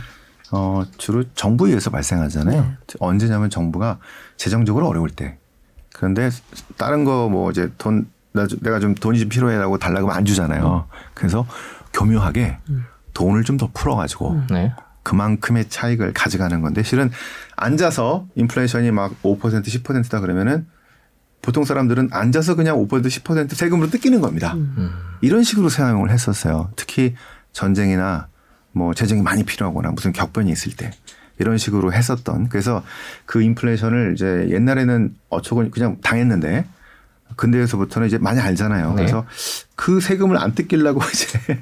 어, 0.50 0.82
주로 0.96 1.22
정부에 1.34 1.68
의해서 1.70 1.90
발생하잖아요. 1.90 2.60
네. 2.62 2.68
언제냐면 2.98 3.48
정부가 3.50 3.98
재정적으로 4.36 4.88
어려울 4.88 5.10
때. 5.10 5.36
그런데 5.94 6.30
다른 6.78 7.04
거 7.04 7.28
뭐 7.28 7.50
이제 7.50 7.70
돈 7.78 8.06
내가 8.32 8.78
좀 8.80 8.94
돈이 8.94 9.18
좀 9.18 9.28
필요해라고 9.28 9.78
달라고 9.78 10.08
하면 10.08 10.16
안 10.16 10.24
주잖아요. 10.24 10.86
음. 10.88 10.98
그래서 11.14 11.46
교묘하게 11.92 12.58
음. 12.70 12.84
돈을 13.14 13.42
좀 13.44 13.56
더 13.56 13.68
풀어가지고 13.74 14.30
음. 14.30 14.46
네. 14.50 14.72
그만큼의 15.02 15.68
차익을 15.68 16.12
가져가는 16.12 16.60
건데 16.60 16.82
실은 16.82 17.10
앉아서 17.56 18.26
인플레이션이 18.36 18.90
막 18.90 19.20
5% 19.22 19.40
10%다 19.64 20.20
그러면은 20.20 20.66
보통 21.40 21.64
사람들은 21.64 22.10
앉아서 22.12 22.54
그냥 22.56 22.76
5% 22.76 23.04
10% 23.06 23.54
세금으로 23.54 23.90
뜯기는 23.90 24.20
겁니다. 24.20 24.54
음. 24.54 24.92
이런 25.20 25.42
식으로 25.42 25.68
사용을 25.68 26.10
했었어요. 26.10 26.70
특히 26.76 27.14
전쟁이나 27.52 28.28
뭐 28.72 28.92
재정이 28.94 29.22
많이 29.22 29.44
필요하거나 29.44 29.90
무슨 29.92 30.12
격변이 30.12 30.50
있을 30.52 30.76
때 30.76 30.90
이런 31.38 31.56
식으로 31.56 31.92
했었던 31.92 32.48
그래서 32.48 32.82
그 33.24 33.42
인플레이션을 33.42 34.12
이제 34.14 34.48
옛날에는 34.50 35.14
어쩌고 35.30 35.70
그냥 35.70 35.98
당했는데 36.02 36.66
근대에서부터는 37.36 38.08
이제 38.08 38.18
많이 38.18 38.40
알잖아요. 38.40 38.90
네. 38.90 38.94
그래서 38.96 39.24
그 39.76 40.00
세금을 40.00 40.36
안 40.36 40.54
뜯기려고 40.54 41.00
이제 41.12 41.60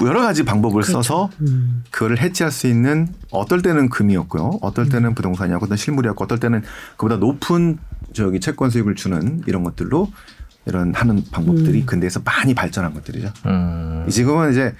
여러 0.00 0.20
가지 0.20 0.44
방법을 0.44 0.82
그렇죠. 0.82 0.92
써서 0.92 1.30
음. 1.40 1.82
그거를 1.90 2.20
해지할 2.20 2.52
수 2.52 2.66
있는 2.66 3.08
어떨 3.30 3.62
때는 3.62 3.88
금이었고요. 3.88 4.58
어떨 4.62 4.86
음. 4.86 4.90
때는 4.90 5.10
음. 5.10 5.14
부동산이었고 5.14 5.66
어떤 5.66 5.76
실물이었고 5.76 6.24
어떨 6.24 6.38
때는 6.38 6.62
그보다 6.96 7.16
높은 7.16 7.78
저기 8.12 8.40
채권 8.40 8.70
수익을 8.70 8.94
주는 8.94 9.42
이런 9.46 9.64
것들로 9.64 10.10
이런 10.66 10.94
하는 10.94 11.24
방법들이 11.30 11.80
음. 11.80 11.86
근대에서 11.86 12.20
많이 12.24 12.54
발전한 12.54 12.94
것들이죠. 12.94 13.32
음. 13.46 14.06
지금은 14.08 14.52
이제 14.52 14.74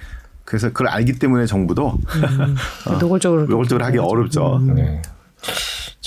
그래서 0.45 0.69
그걸 0.69 0.89
알기 0.89 1.19
때문에 1.19 1.47
정부도 1.47 1.99
음. 1.99 2.57
어, 2.87 2.99
노골적으로 2.99 3.47
노골적으로 3.47 3.85
하기 3.87 3.99
어렵죠. 3.99 4.63
네. 4.75 5.03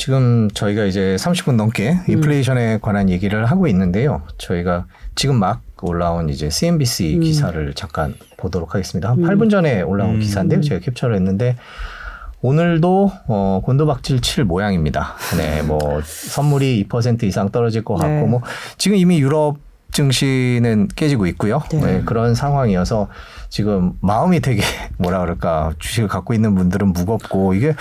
지금 0.01 0.49
저희가 0.55 0.85
이제 0.85 1.15
30분 1.19 1.57
넘게 1.57 1.91
음. 1.91 2.03
인플레이션에 2.07 2.79
관한 2.81 3.07
얘기를 3.07 3.45
하고 3.45 3.67
있는데요. 3.67 4.23
저희가 4.39 4.87
지금 5.13 5.35
막 5.35 5.61
올라온 5.83 6.27
이제 6.27 6.49
CNBC 6.49 7.17
음. 7.17 7.19
기사를 7.19 7.71
잠깐 7.75 8.15
보도록 8.35 8.73
하겠습니다. 8.73 9.11
한 9.11 9.19
음. 9.19 9.23
8분 9.25 9.51
전에 9.51 9.83
올라온 9.83 10.15
음. 10.15 10.19
기사인데요. 10.19 10.61
제가 10.61 10.83
캡처를 10.83 11.15
했는데 11.17 11.55
오늘도 12.41 13.11
어 13.27 13.61
곤도박질 13.63 14.21
칠 14.21 14.43
모양입니다. 14.43 15.13
네, 15.37 15.61
뭐 15.61 16.01
선물이 16.03 16.87
2% 16.89 17.21
이상 17.21 17.51
떨어질 17.51 17.83
것 17.83 17.93
같고 17.93 18.09
네. 18.09 18.23
뭐 18.23 18.41
지금 18.79 18.97
이미 18.97 19.19
유럽 19.19 19.57
증시는 19.91 20.89
깨지고 20.95 21.25
있고요. 21.27 21.62
네. 21.71 21.80
네, 21.80 22.01
그런 22.06 22.36
상황이어서 22.36 23.08
지금 23.49 23.93
마음이 24.01 24.39
되게 24.39 24.62
뭐라 24.97 25.19
그럴까 25.19 25.73
주식을 25.80 26.08
갖고 26.08 26.34
있는 26.34 26.56
분들은 26.56 26.93
무겁고 26.93 27.54
이게 27.54 27.73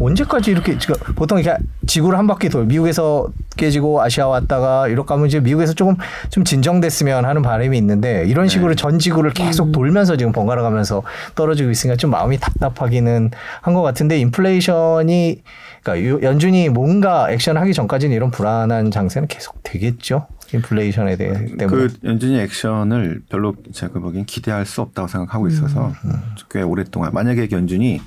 언제까지 0.00 0.50
이렇게 0.50 0.78
지금 0.78 0.96
보통 1.14 1.38
이렇게 1.38 1.56
지구를 1.86 2.18
한 2.18 2.26
바퀴 2.26 2.48
돌 2.48 2.64
미국에서 2.64 3.28
깨지고 3.56 4.02
아시아 4.02 4.26
왔다가 4.26 4.88
이렇게 4.88 5.14
하면 5.14 5.26
이제 5.28 5.38
미국에서 5.38 5.74
조금 5.74 5.96
좀 6.30 6.42
진정됐으면 6.42 7.24
하는 7.24 7.42
바람이 7.42 7.76
있는데 7.78 8.24
이런 8.26 8.48
식으로 8.48 8.70
네. 8.70 8.74
전 8.74 8.98
지구를 8.98 9.32
계속 9.32 9.68
음. 9.68 9.72
돌면서 9.72 10.16
지금 10.16 10.32
번갈아 10.32 10.62
가면서 10.62 11.02
떨어지고 11.36 11.70
있으니까 11.70 11.96
좀 11.96 12.10
마음이 12.10 12.38
답답하기는 12.38 13.30
한 13.60 13.74
것 13.74 13.82
같은데 13.82 14.18
인플레이션이 14.18 15.42
그러니까 15.82 16.22
연준이 16.22 16.68
뭔가 16.68 17.30
액션을 17.30 17.60
하기 17.60 17.74
전까지는 17.74 18.14
이런 18.14 18.30
불안한 18.30 18.90
장세는 18.90 19.28
계속 19.28 19.62
되겠죠. 19.64 20.26
인플레이션에 20.54 21.16
대해 21.16 21.32
때문에 21.56 21.66
그 21.66 21.94
연준이 22.04 22.38
액션을 22.40 23.22
별로 23.28 23.54
제가 23.72 24.00
보기엔 24.00 24.24
기대할 24.24 24.66
수 24.66 24.80
없다고 24.80 25.08
생각하고 25.08 25.48
있어서 25.48 25.88
음, 25.88 26.10
음. 26.10 26.22
꽤 26.50 26.62
오랫동안 26.62 27.12
만약에 27.12 27.48
연준이 27.52 28.00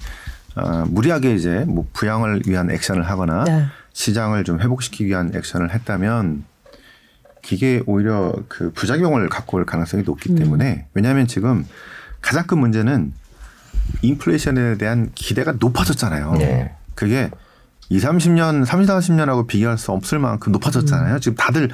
어, 0.55 0.85
무리하게 0.87 1.35
이제 1.35 1.65
뭐 1.67 1.87
부양을 1.93 2.43
위한 2.47 2.71
액션을 2.71 3.03
하거나 3.03 3.43
네. 3.43 3.65
시장을 3.93 4.43
좀 4.43 4.59
회복시키기 4.59 5.05
위한 5.05 5.31
액션을 5.33 5.73
했다면 5.73 6.43
이게 7.51 7.81
오히려 7.85 8.33
그 8.47 8.71
부작용을 8.71 9.29
갖고 9.29 9.57
올 9.57 9.65
가능성이 9.65 10.03
높기 10.03 10.31
음. 10.31 10.35
때문에 10.35 10.87
왜냐하면 10.93 11.27
지금 11.27 11.65
가장 12.21 12.45
큰 12.45 12.59
문제는 12.59 13.13
인플레이션에 14.01 14.77
대한 14.77 15.11
기대가 15.15 15.53
높아졌잖아요. 15.53 16.33
네. 16.33 16.75
그게 16.95 17.29
2, 17.89 17.99
30년, 17.99 18.65
30, 18.65 18.89
40년하고 18.89 19.47
비교할 19.47 19.77
수 19.77 19.91
없을 19.91 20.19
만큼 20.19 20.51
높아졌잖아요. 20.51 21.15
음. 21.15 21.19
지금 21.19 21.35
다들 21.35 21.69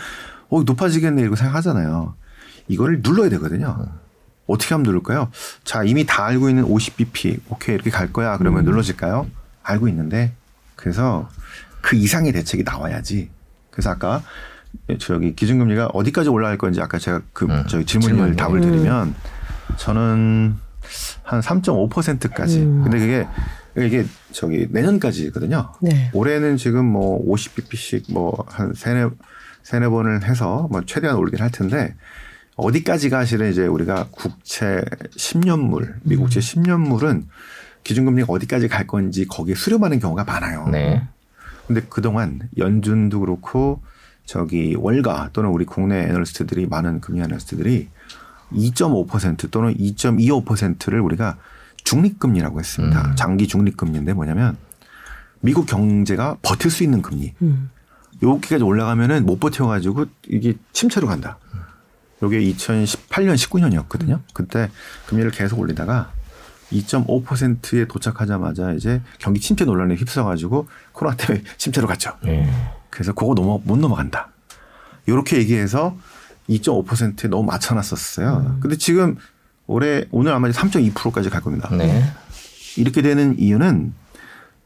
어, 0.54 0.62
높아지겠네 0.64 1.22
이렇게 1.22 1.36
생각하잖아요. 1.36 2.14
이거를 2.68 3.01
눌러야 3.04 3.30
되거든요. 3.32 3.76
음. 3.80 3.86
어떻게 4.45 4.74
하면 4.76 4.84
누를까요? 4.84 5.30
자, 5.64 5.84
이미 5.84 6.06
다 6.06 6.26
알고 6.26 6.49
있는 6.49 6.64
50bp, 6.66 7.39
오케이, 7.49 7.74
이렇게 7.76 7.89
갈 7.89 8.14
거야. 8.14 8.38
그러면 8.38 8.62
음. 8.64 8.66
눌러질까요? 8.66 9.26
알고 9.64 9.88
있는데 9.88 10.34
그래서 10.76 11.28
그 11.82 11.95
이상의 11.95 12.34
대책이 12.34 12.64
나와야지. 12.64 13.30
그래서 13.72 13.89
아까 13.89 14.22
저기 14.99 15.36
기준금리가 15.36 15.88
어디까지 15.88 16.30
올라갈 16.30 16.58
건지 16.58 16.82
아까 16.82 16.99
제가 16.99 17.22
그 17.34 17.45
음, 17.45 17.64
저기 17.68 17.86
질문을 17.86 18.16
질문. 18.16 18.36
답을 18.36 18.62
드리면 18.62 19.16
저는 19.78 20.56
한 21.24 21.39
3.5%까지. 21.41 22.60
음. 22.60 22.84
근데 22.84 22.99
그게 22.99 23.28
이게 23.88 24.06
저기 24.32 24.68
내년까지거든요. 24.70 25.72
네. 25.82 26.12
올해는 26.14 26.58
지금 26.58 26.86
뭐 26.86 27.26
50bp씩 27.26 28.12
뭐 28.14 28.45
한 28.47 28.74
세네 28.76 29.10
세네 29.64 29.89
번을 29.89 30.24
해서 30.26 30.68
뭐 30.72 30.82
최대한 30.86 31.18
오르긴 31.18 31.41
할 31.41 31.49
텐데 31.49 31.95
어디까지가 32.55 33.26
실은 33.26 33.49
이제 33.49 33.66
우리가 33.66 34.07
국채 34.11 34.84
10년물, 35.18 35.95
미국채 36.03 36.39
10년물은 36.39 37.03
음. 37.03 37.30
기준금리가 37.84 38.32
어디까지 38.32 38.68
갈 38.68 38.88
건지 38.88 39.26
거기에 39.26 39.55
수렴하는 39.55 39.99
경우가 39.99 40.24
많아요. 40.24 40.68
네. 40.68 41.03
근데 41.68 41.82
그동안 41.89 42.41
연준도 42.57 43.22
그렇고 43.22 43.82
저기 44.26 44.76
월가 44.78 45.30
또는 45.34 45.49
우리 45.49 45.66
국내 45.66 46.03
애널리스트들이 46.03 46.68
많은 46.68 47.01
금리 47.01 47.22
애널리스트들이 47.22 47.89
2.5% 48.53 49.51
또는 49.51 49.76
2.25%를 49.76 50.99
우리가 50.99 51.38
중립금리라고 51.84 52.59
했습니다. 52.59 53.09
음. 53.09 53.16
장기 53.16 53.47
중립금리인데 53.47 54.14
뭐냐면 54.14 54.57
미국 55.41 55.66
경제가 55.66 56.38
버틸 56.41 56.72
수 56.72 56.84
있는 56.84 57.01
금리. 57.01 57.34
음. 57.41 57.70
여기까지 58.24 58.63
올라가면은 58.63 59.26
못 59.26 59.39
버텨가지고 59.39 60.05
이게 60.30 60.55
침체로 60.71 61.07
간다. 61.07 61.38
요게 62.21 62.39
2018년, 62.39 63.36
19년이었거든요. 63.36 64.21
그때 64.34 64.69
금리를 65.07 65.30
계속 65.32 65.59
올리다가 65.59 66.11
2.5%에 66.71 67.86
도착하자마자 67.86 68.71
이제 68.74 69.01
경기 69.19 69.39
침체 69.39 69.65
논란에 69.65 69.95
휩싸가지고 69.95 70.67
코로나 70.93 71.15
때문에 71.17 71.43
침체로 71.57 71.88
갔죠. 71.88 72.13
네. 72.24 72.49
그래서 72.89 73.13
그거 73.13 73.34
넘어 73.34 73.59
못 73.63 73.78
넘어간다. 73.78 74.30
이렇게 75.05 75.38
얘기해서 75.38 75.97
2.5%에 76.49 77.28
너무 77.28 77.43
맞춰놨었어요. 77.43 78.45
음. 78.47 78.59
근데 78.61 78.78
지금 78.78 79.17
올해 79.67 80.05
오늘 80.11 80.34
아마 80.34 80.49
3.2%까지 80.49 81.30
갈 81.30 81.41
겁니다. 81.41 81.69
네. 81.76 82.03
이렇게 82.78 83.01
되는 83.01 83.38
이유는 83.38 83.93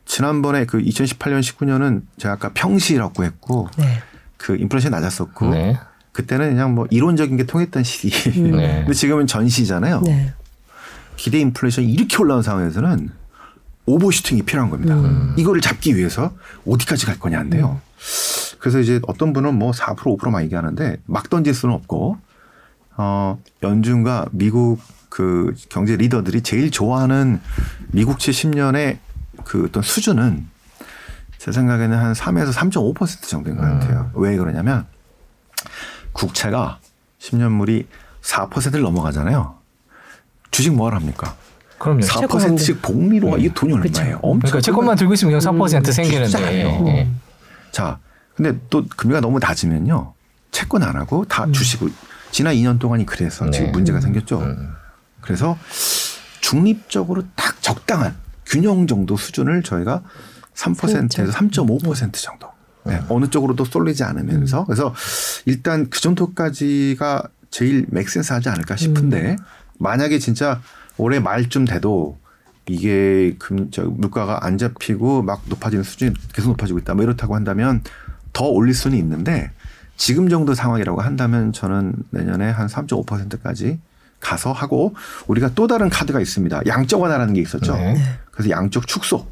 지난번에 0.07 0.65
그 0.65 0.79
2018년 0.79 1.41
19년은 1.41 2.01
제가 2.17 2.35
아까 2.35 2.49
평시라고 2.53 3.23
했고 3.23 3.69
네. 3.77 4.01
그 4.37 4.55
인플레이션이 4.55 4.91
낮았었고 4.91 5.49
네. 5.49 5.77
그때는 6.13 6.49
그냥 6.51 6.73
뭐 6.73 6.87
이론적인 6.89 7.37
게 7.37 7.45
통했던 7.45 7.83
시기. 7.83 8.09
음. 8.39 8.57
네. 8.57 8.79
근데 8.79 8.93
지금은 8.93 9.27
전시잖아요. 9.27 10.01
네. 10.01 10.33
기대 11.17 11.39
인플레이션이 11.39 11.91
이렇게 11.91 12.17
올라온 12.17 12.41
상황에서는 12.41 13.11
오버슈팅이 13.85 14.43
필요한 14.43 14.69
겁니다. 14.69 14.95
음. 14.95 15.35
이거를 15.37 15.61
잡기 15.61 15.95
위해서 15.95 16.33
어디까지 16.65 17.05
갈 17.05 17.19
거냐인데요. 17.19 17.79
음. 17.81 18.57
그래서 18.59 18.79
이제 18.79 18.99
어떤 19.07 19.33
분은 19.33 19.55
뭐 19.55 19.71
4% 19.71 19.97
5%만 19.97 20.43
얘기하는데 20.43 20.97
막 21.05 21.29
던질 21.29 21.53
수는 21.53 21.75
없고 21.75 22.17
어 22.97 23.39
연준과 23.61 24.27
미국 24.31 24.79
그 25.09 25.53
경제 25.69 25.95
리더들이 25.95 26.41
제일 26.41 26.71
좋아하는 26.71 27.39
미국채 27.91 28.31
10년의 28.31 28.97
그 29.47 29.63
어떤 29.65 29.81
수준은 29.81 30.45
제 31.37 31.51
생각에는 31.53 31.97
한 31.97 32.13
3에서 32.13 32.51
3.5% 32.51 33.23
정도인 33.23 33.55
것 33.55 33.63
같아요. 33.63 34.11
음. 34.13 34.21
왜 34.21 34.35
그러냐면 34.35 34.85
국채가 36.11 36.79
10년물이 37.19 37.85
4%를 38.21 38.81
넘어가잖아요. 38.81 39.55
주식 40.51 40.73
뭐 40.73 40.87
하랍니까? 40.87 41.35
그럼요. 41.77 42.01
4%씩 42.01 42.81
복리로 42.81 43.37
네. 43.37 43.43
이게 43.43 43.53
돈이 43.53 43.73
얼마예요? 43.73 44.19
엄청 44.21 44.49
그러니까 44.49 44.61
채권만 44.61 44.97
들고 44.97 45.13
있으면 45.13 45.39
그냥 45.39 45.55
4% 45.55 45.87
음, 45.87 45.91
생기는데. 45.91 46.39
네. 46.83 47.11
자, 47.71 47.99
근데 48.35 48.59
또 48.69 48.85
금리가 48.97 49.21
너무 49.21 49.39
낮으면요. 49.39 50.13
채권 50.51 50.83
안 50.83 50.95
하고 50.95 51.23
다 51.25 51.45
음. 51.45 51.53
주시고 51.53 51.87
지난 52.31 52.55
2년 52.55 52.79
동안이 52.79 53.05
그래서 53.05 53.45
네. 53.45 53.51
지금 53.51 53.71
문제가 53.71 54.01
생겼죠. 54.01 54.41
음. 54.41 54.73
그래서 55.21 55.57
중립적으로 56.41 57.23
딱 57.35 57.61
적당한 57.61 58.15
균형 58.47 58.87
정도 58.87 59.17
수준을 59.17 59.63
저희가 59.63 60.03
3%에서 60.53 61.31
3.5% 61.31 62.13
정도. 62.13 62.47
네. 62.85 62.95
음. 62.95 63.05
어느 63.09 63.29
쪽으로도 63.29 63.65
쏠리지 63.65 64.03
않으면서. 64.03 64.61
음. 64.61 64.65
그래서 64.65 64.93
일단 65.45 65.89
그 65.89 65.99
정도까지가 65.99 67.23
제일 67.49 67.85
맥센스 67.89 68.33
하지 68.33 68.49
않을까 68.49 68.75
싶은데 68.75 69.31
음. 69.31 69.37
만약에 69.79 70.19
진짜 70.19 70.61
올해 70.97 71.19
말쯤 71.19 71.65
돼도 71.65 72.17
이게 72.69 73.35
금, 73.39 73.71
저, 73.71 73.83
물가가 73.83 74.45
안 74.45 74.57
잡히고 74.57 75.21
막 75.21 75.43
높아지는 75.47 75.83
수준이 75.83 76.13
계속 76.33 76.49
높아지고 76.49 76.79
있다. 76.79 76.95
뭐 76.95 77.03
이렇다고 77.03 77.35
한다면 77.35 77.81
더 78.33 78.45
올릴 78.45 78.73
수는 78.73 78.97
있는데 78.97 79.51
지금 79.95 80.29
정도 80.29 80.53
상황이라고 80.53 81.01
한다면 81.01 81.53
저는 81.53 81.93
내년에 82.11 82.49
한 82.49 82.67
3.5%까지 82.67 83.79
가서 84.19 84.51
하고 84.51 84.95
우리가 85.27 85.51
또 85.55 85.67
다른 85.67 85.89
카드가 85.89 86.19
있습니다. 86.19 86.61
양적 86.67 87.01
완화라는 87.01 87.33
게 87.33 87.41
있었죠. 87.41 87.75
네. 87.75 87.95
그래서 88.31 88.49
양적 88.49 88.87
축소. 88.87 89.27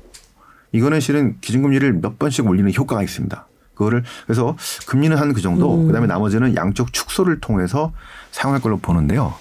이거는 0.72 1.00
실은 1.00 1.38
기준금리를 1.42 1.94
몇 1.94 2.20
번씩 2.20 2.46
올리는 2.48 2.72
효과가 2.74 3.02
있습니다. 3.04 3.48
그거를 3.76 4.04
그래서 4.26 4.56
금리는 4.88 5.16
한 5.18 5.34
그 5.34 5.42
정도, 5.42 5.76
음. 5.82 5.88
그다음에 5.88 6.08
나머지는 6.08 6.56
양적 6.56 6.94
축소를 6.94 7.40
통해서 7.42 7.94
사용할 8.32 8.62
걸로 8.62 8.78
보는데요. 8.78 9.34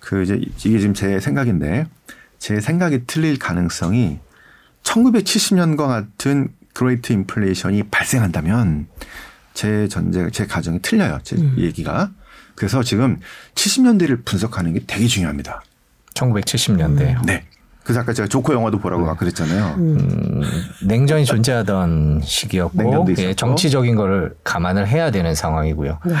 그 0.00 0.22
이제 0.22 0.38
이게 0.40 0.78
지금 0.78 0.94
제 0.94 1.18
생각인데 1.18 1.86
제 2.38 2.60
생각이 2.60 3.06
틀릴 3.06 3.38
가능성이 3.38 4.20
1970년과 4.84 5.86
같은 5.88 6.48
Great 6.74 7.12
인플레이션이 7.12 7.84
발생한다면 7.84 8.86
제 9.54 9.88
전제 9.88 10.28
제 10.30 10.46
가정이 10.46 10.80
틀려요. 10.82 11.18
제 11.22 11.36
음. 11.36 11.54
얘기가. 11.58 12.10
그래서 12.56 12.82
지금 12.82 13.20
70년대를 13.54 14.24
분석하는 14.24 14.72
게 14.74 14.80
되게 14.86 15.06
중요합니다. 15.06 15.62
1970년대. 16.14 17.18
음. 17.18 17.22
네. 17.26 17.44
그래서 17.86 18.00
아까 18.00 18.12
제가 18.12 18.26
조커 18.26 18.52
영화도 18.52 18.78
보라고 18.80 19.02
네. 19.02 19.06
막 19.08 19.16
그랬잖아요. 19.16 19.74
음, 19.78 20.42
냉전이 20.84 21.24
존재하던 21.24 22.20
시기였고 22.24 23.06
예, 23.18 23.32
정치적인 23.34 23.94
거를 23.94 24.34
감안을 24.42 24.88
해야 24.88 25.12
되는 25.12 25.36
상황이고요. 25.36 25.98
네. 26.04 26.14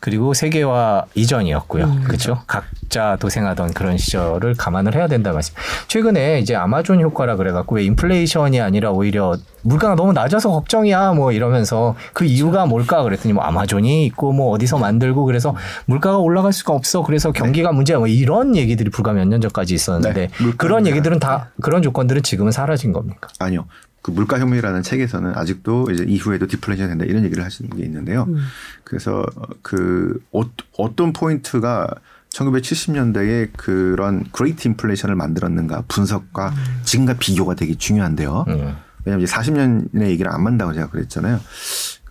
그리고 0.00 0.34
세계화 0.34 1.04
이전이었고요. 1.14 1.84
음, 1.84 2.02
그렇죠. 2.04 2.40
각자 2.48 3.16
도생하던 3.20 3.74
그런 3.74 3.96
시절을 3.96 4.54
감안을 4.58 4.96
해야 4.96 5.06
된다 5.06 5.32
말씀. 5.32 5.54
최근에 5.86 6.40
이제 6.40 6.56
아마존 6.56 7.00
효과라 7.00 7.36
그래갖고 7.36 7.76
왜 7.76 7.84
인플레이션이 7.84 8.60
아니라 8.60 8.90
오히려 8.90 9.36
물가가 9.62 9.94
너무 9.94 10.12
낮아서 10.12 10.50
걱정이야 10.50 11.12
뭐 11.12 11.32
이러면서 11.32 11.94
그 12.12 12.24
이유가 12.26 12.66
뭘까 12.66 13.02
그랬더니 13.02 13.32
뭐 13.32 13.44
아마존이 13.44 14.04
있고 14.06 14.32
뭐 14.32 14.50
어디서 14.50 14.76
만들고 14.78 15.24
그래서 15.24 15.54
물가가 15.86 16.18
올라갈 16.18 16.52
수가 16.52 16.74
없어 16.74 17.02
그래서 17.02 17.32
경기가 17.32 17.70
네. 17.70 17.76
문제야 17.76 17.98
뭐 17.98 18.06
이런 18.08 18.56
얘기들이 18.56 18.90
불과 18.90 19.12
몇 19.12 19.24
년 19.24 19.40
전까지 19.40 19.72
있었는데 19.74 20.28
네. 20.28 20.50
그런 20.58 20.86
얘기들 20.86 21.03
은다 21.12 21.50
네. 21.56 21.62
그런 21.62 21.82
조건들은 21.82 22.22
지금은 22.22 22.52
사라진 22.52 22.92
겁니까? 22.92 23.28
아니요. 23.38 23.66
그 24.02 24.10
물가혁명이라는 24.10 24.82
책에서는 24.82 25.32
아직도 25.34 25.90
이제 25.90 26.04
이후에도 26.06 26.46
디플레이션 26.46 26.88
된다 26.88 27.04
이런 27.06 27.24
얘기를 27.24 27.42
하시는 27.42 27.70
게 27.70 27.82
있는데요. 27.84 28.24
음. 28.28 28.36
그래서 28.84 29.24
그 29.62 30.20
어, 30.32 30.42
어떤 30.76 31.12
포인트가 31.14 31.88
1970년대에 32.28 33.50
그런 33.56 34.24
Great 34.32 34.68
인플레이션을 34.68 35.14
만들었는가 35.14 35.84
분석과 35.88 36.48
음. 36.50 36.80
지금과 36.82 37.14
비교가 37.14 37.54
되게 37.54 37.74
중요한데요. 37.76 38.44
음. 38.48 38.76
왜냐하면 39.04 39.24
이제 39.24 39.32
40년의 39.32 40.08
얘기를 40.08 40.30
안 40.30 40.42
만다고 40.42 40.72
제가 40.74 40.90
그랬잖아요. 40.90 41.40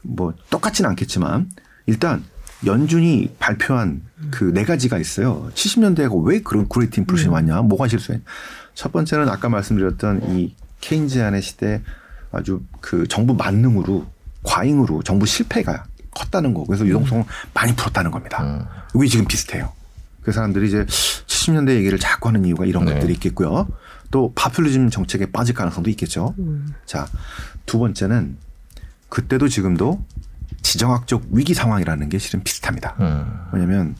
뭐 0.02 0.34
똑같지는 0.50 0.90
않겠지만 0.92 1.50
일단 1.86 2.24
연준이 2.66 3.30
발표한 3.40 4.02
그 4.32 4.46
네 4.54 4.64
가지가 4.64 4.98
있어요. 4.98 5.50
70년대가 5.54 6.26
왜 6.26 6.42
그런 6.42 6.68
Great 6.70 7.00
인플레이션이 7.02 7.30
음. 7.30 7.34
왔냐? 7.34 7.62
뭐가 7.64 7.88
실수했냐? 7.88 8.24
첫 8.74 8.92
번째는 8.92 9.30
아까 9.30 9.50
말씀드렸던 9.50 10.36
이 10.36 10.56
케인지안의 10.82 11.42
시대 11.42 11.82
아주 12.32 12.62
그 12.82 13.08
정부 13.08 13.34
만능으로 13.34 14.06
과잉으로 14.44 15.04
정부 15.04 15.26
실패가 15.26 15.86
컸다는 16.12 16.54
거. 16.54 16.64
그래서 16.66 16.86
유동성을 16.86 17.24
음. 17.24 17.50
많이 17.54 17.76
풀었다는 17.76 18.12
겁니다. 18.12 18.44
음. 18.44 18.66
이게 18.96 19.08
지금 19.08 19.26
비슷해요. 19.26 19.72
그 20.22 20.32
사람들이 20.32 20.68
이제 20.68 20.86
70년대 20.86 21.76
얘기를 21.76 22.00
자꾸 22.00 22.30
하는 22.30 22.46
이유가 22.46 22.66
이런 22.66 22.86
네. 22.86 22.94
것들이 22.94 23.14
있겠고요. 23.14 23.68
또 24.12 24.32
파퓰리즘 24.36 24.90
정책에 24.90 25.32
빠질 25.32 25.56
가능성도 25.56 25.90
있겠죠. 25.92 26.36
음. 26.40 26.74
자, 26.86 27.08
두 27.66 27.80
번째는 27.80 28.38
그때도 29.10 29.48
지금도 29.48 30.04
지정학적 30.62 31.24
위기 31.32 31.54
상황이라는 31.54 32.10
게 32.10 32.18
실은 32.20 32.44
비슷합니다. 32.44 32.96
음. 33.00 33.26
왜냐면 33.52 33.96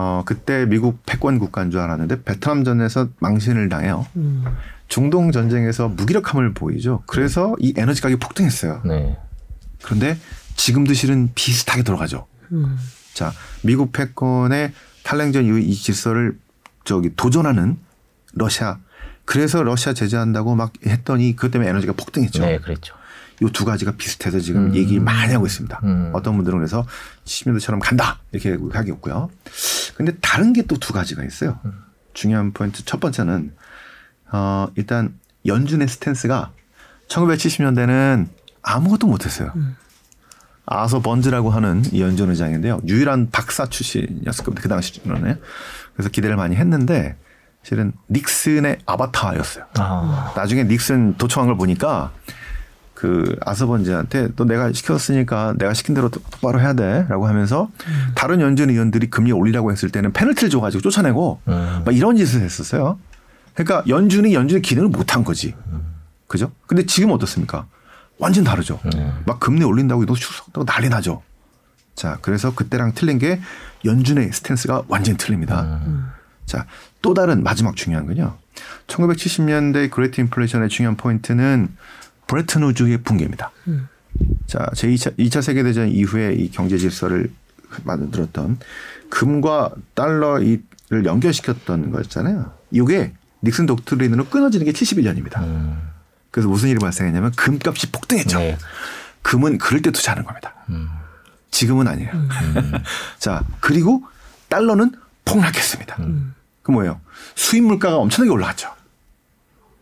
어 0.00 0.22
그때 0.24 0.64
미국 0.64 1.02
패권 1.04 1.38
국가인 1.38 1.70
줄 1.70 1.80
알았는데 1.80 2.22
베트남전에서 2.22 3.08
망신을 3.18 3.68
당해요. 3.68 4.06
음. 4.16 4.44
중동 4.88 5.30
전쟁에서 5.30 5.88
무기력함을 5.88 6.54
보이죠. 6.54 7.02
그래서 7.06 7.54
이 7.58 7.74
에너지 7.76 8.00
가격이 8.00 8.18
폭등했어요. 8.18 8.80
네. 8.86 9.18
그런데 9.82 10.16
지금도 10.56 10.94
실은 10.94 11.30
비슷하게 11.34 11.82
돌아가죠. 11.82 12.26
음. 12.52 12.78
자, 13.12 13.32
미국 13.62 13.92
패권의 13.92 14.72
탈냉전 15.02 15.44
이후 15.44 15.58
이 15.58 15.74
질서를 15.74 16.38
저기 16.84 17.14
도전하는 17.14 17.76
러시아 18.32 18.78
그래서 19.26 19.62
러시아 19.62 19.92
제재한다고 19.92 20.54
막 20.54 20.72
했더니 20.86 21.36
그것 21.36 21.50
때문에 21.50 21.68
에너지가 21.70 21.92
폭등했죠. 21.92 22.42
네, 22.42 22.58
그랬죠. 22.58 22.94
이 23.42 23.46
두 23.52 23.64
가지가 23.64 23.92
비슷해서 23.92 24.38
지금 24.40 24.66
음. 24.66 24.74
얘기 24.74 24.98
많이 25.00 25.32
하고 25.32 25.46
있습니다. 25.46 25.80
음. 25.84 26.10
어떤 26.14 26.36
분들은 26.36 26.58
그래서 26.58 26.84
70년대처럼 27.24 27.78
간다 27.82 28.18
이렇게 28.32 28.58
하겠고요. 28.72 29.30
근데 29.96 30.12
다른 30.20 30.52
게 30.52 30.62
또 30.62 30.76
두 30.76 30.92
가지가 30.92 31.24
있어요. 31.24 31.58
음. 31.64 31.72
중요한 32.12 32.52
포인트 32.52 32.84
첫 32.84 33.00
번째는 33.00 33.52
어 34.32 34.68
일단 34.76 35.18
연준의 35.46 35.88
스탠스가 35.88 36.52
1970년대는 37.08 38.28
아무것도 38.62 39.06
못했어요. 39.06 39.52
음. 39.56 39.76
아서 40.66 41.00
번즈라고 41.00 41.50
하는 41.50 41.82
이 41.92 42.00
연준 42.00 42.30
의장인데요. 42.30 42.80
유일한 42.86 43.30
박사 43.30 43.66
출신이었을 43.66 44.44
겁니다. 44.44 44.62
그 44.62 44.68
당시로는. 44.68 45.40
그래서 45.94 46.08
기대를 46.10 46.36
많이 46.36 46.54
했는데 46.56 47.16
실은 47.62 47.92
닉슨의 48.10 48.78
아바타였어요. 48.86 49.64
아. 49.78 50.32
나중에 50.36 50.64
닉슨 50.64 51.16
도청한 51.16 51.48
걸 51.48 51.56
보니까 51.56 52.12
그 53.00 53.34
아서번즈한테 53.40 54.28
또 54.36 54.44
내가 54.44 54.70
시켰으니까 54.70 55.54
내가 55.56 55.72
시킨 55.72 55.94
대로 55.94 56.10
똑바로 56.10 56.60
해야 56.60 56.74
돼라고 56.74 57.26
하면서 57.26 57.70
음. 57.86 58.12
다른 58.14 58.42
연준 58.42 58.68
의원들이 58.68 59.08
금리 59.08 59.32
올리라고 59.32 59.72
했을 59.72 59.88
때는 59.88 60.12
페널티를 60.12 60.50
줘가지고 60.50 60.82
쫓아내고 60.82 61.40
음. 61.48 61.82
막 61.86 61.96
이런 61.96 62.18
짓을 62.18 62.42
했었어요. 62.42 62.98
그러니까 63.54 63.82
연준이 63.88 64.34
연준의 64.34 64.60
기능을 64.60 64.90
못한 64.90 65.24
거지. 65.24 65.54
음. 65.68 65.94
그죠? 66.26 66.52
근데 66.66 66.84
지금 66.84 67.10
어떻습니까? 67.12 67.64
완전 68.18 68.44
다르죠. 68.44 68.78
음. 68.94 69.22
막 69.24 69.40
금리 69.40 69.64
올린다고 69.64 70.02
이거 70.02 70.14
추석다고 70.14 70.66
난리 70.66 70.90
나죠. 70.90 71.22
자, 71.94 72.18
그래서 72.20 72.54
그때랑 72.54 72.92
틀린 72.94 73.16
게 73.16 73.40
연준의 73.86 74.30
스탠스가 74.34 74.82
완전히 74.88 75.16
틀립니다. 75.16 75.62
음. 75.86 76.10
자, 76.44 76.66
또 77.00 77.14
다른 77.14 77.42
마지막 77.42 77.76
중요한 77.76 78.04
건요. 78.04 78.36
1970년대 78.88 79.90
Great 79.90 80.20
인플레이션의 80.20 80.68
중요한 80.68 80.98
포인트는 80.98 81.74
브레튼 82.30 82.62
우즈의 82.62 82.98
붕괴입니다. 82.98 83.50
음. 83.66 83.88
자, 84.46 84.70
제2차 84.74 85.18
2차 85.18 85.42
세계 85.42 85.64
대전 85.64 85.88
이후에 85.88 86.32
이 86.34 86.48
경제 86.52 86.78
질서를 86.78 87.28
만들었던 87.82 88.58
금과 89.08 89.72
달러를 89.94 90.60
연결시켰던 91.04 91.90
거였잖아요. 91.90 92.52
이게 92.70 93.12
닉슨 93.42 93.66
독트린으로 93.66 94.26
끊어지는 94.26 94.64
게 94.64 94.70
71년입니다. 94.70 95.42
음. 95.42 95.80
그래서 96.30 96.48
무슨 96.48 96.68
일이 96.68 96.78
발생했냐면 96.78 97.32
금값이 97.32 97.90
폭등했죠. 97.90 98.38
네. 98.38 98.58
금은 99.22 99.58
그럴 99.58 99.82
때 99.82 99.90
투자하는 99.90 100.22
겁니다. 100.22 100.54
음. 100.68 100.88
지금은 101.50 101.88
아니에요. 101.88 102.12
음. 102.12 102.28
자, 103.18 103.42
그리고 103.58 104.04
달러는 104.48 104.92
폭락했습니다. 105.24 105.96
음. 105.98 106.34
그 106.62 106.70
뭐예요? 106.70 107.00
수입 107.34 107.64
물가가 107.64 107.96
엄청나게 107.96 108.30
올라갔죠. 108.30 108.72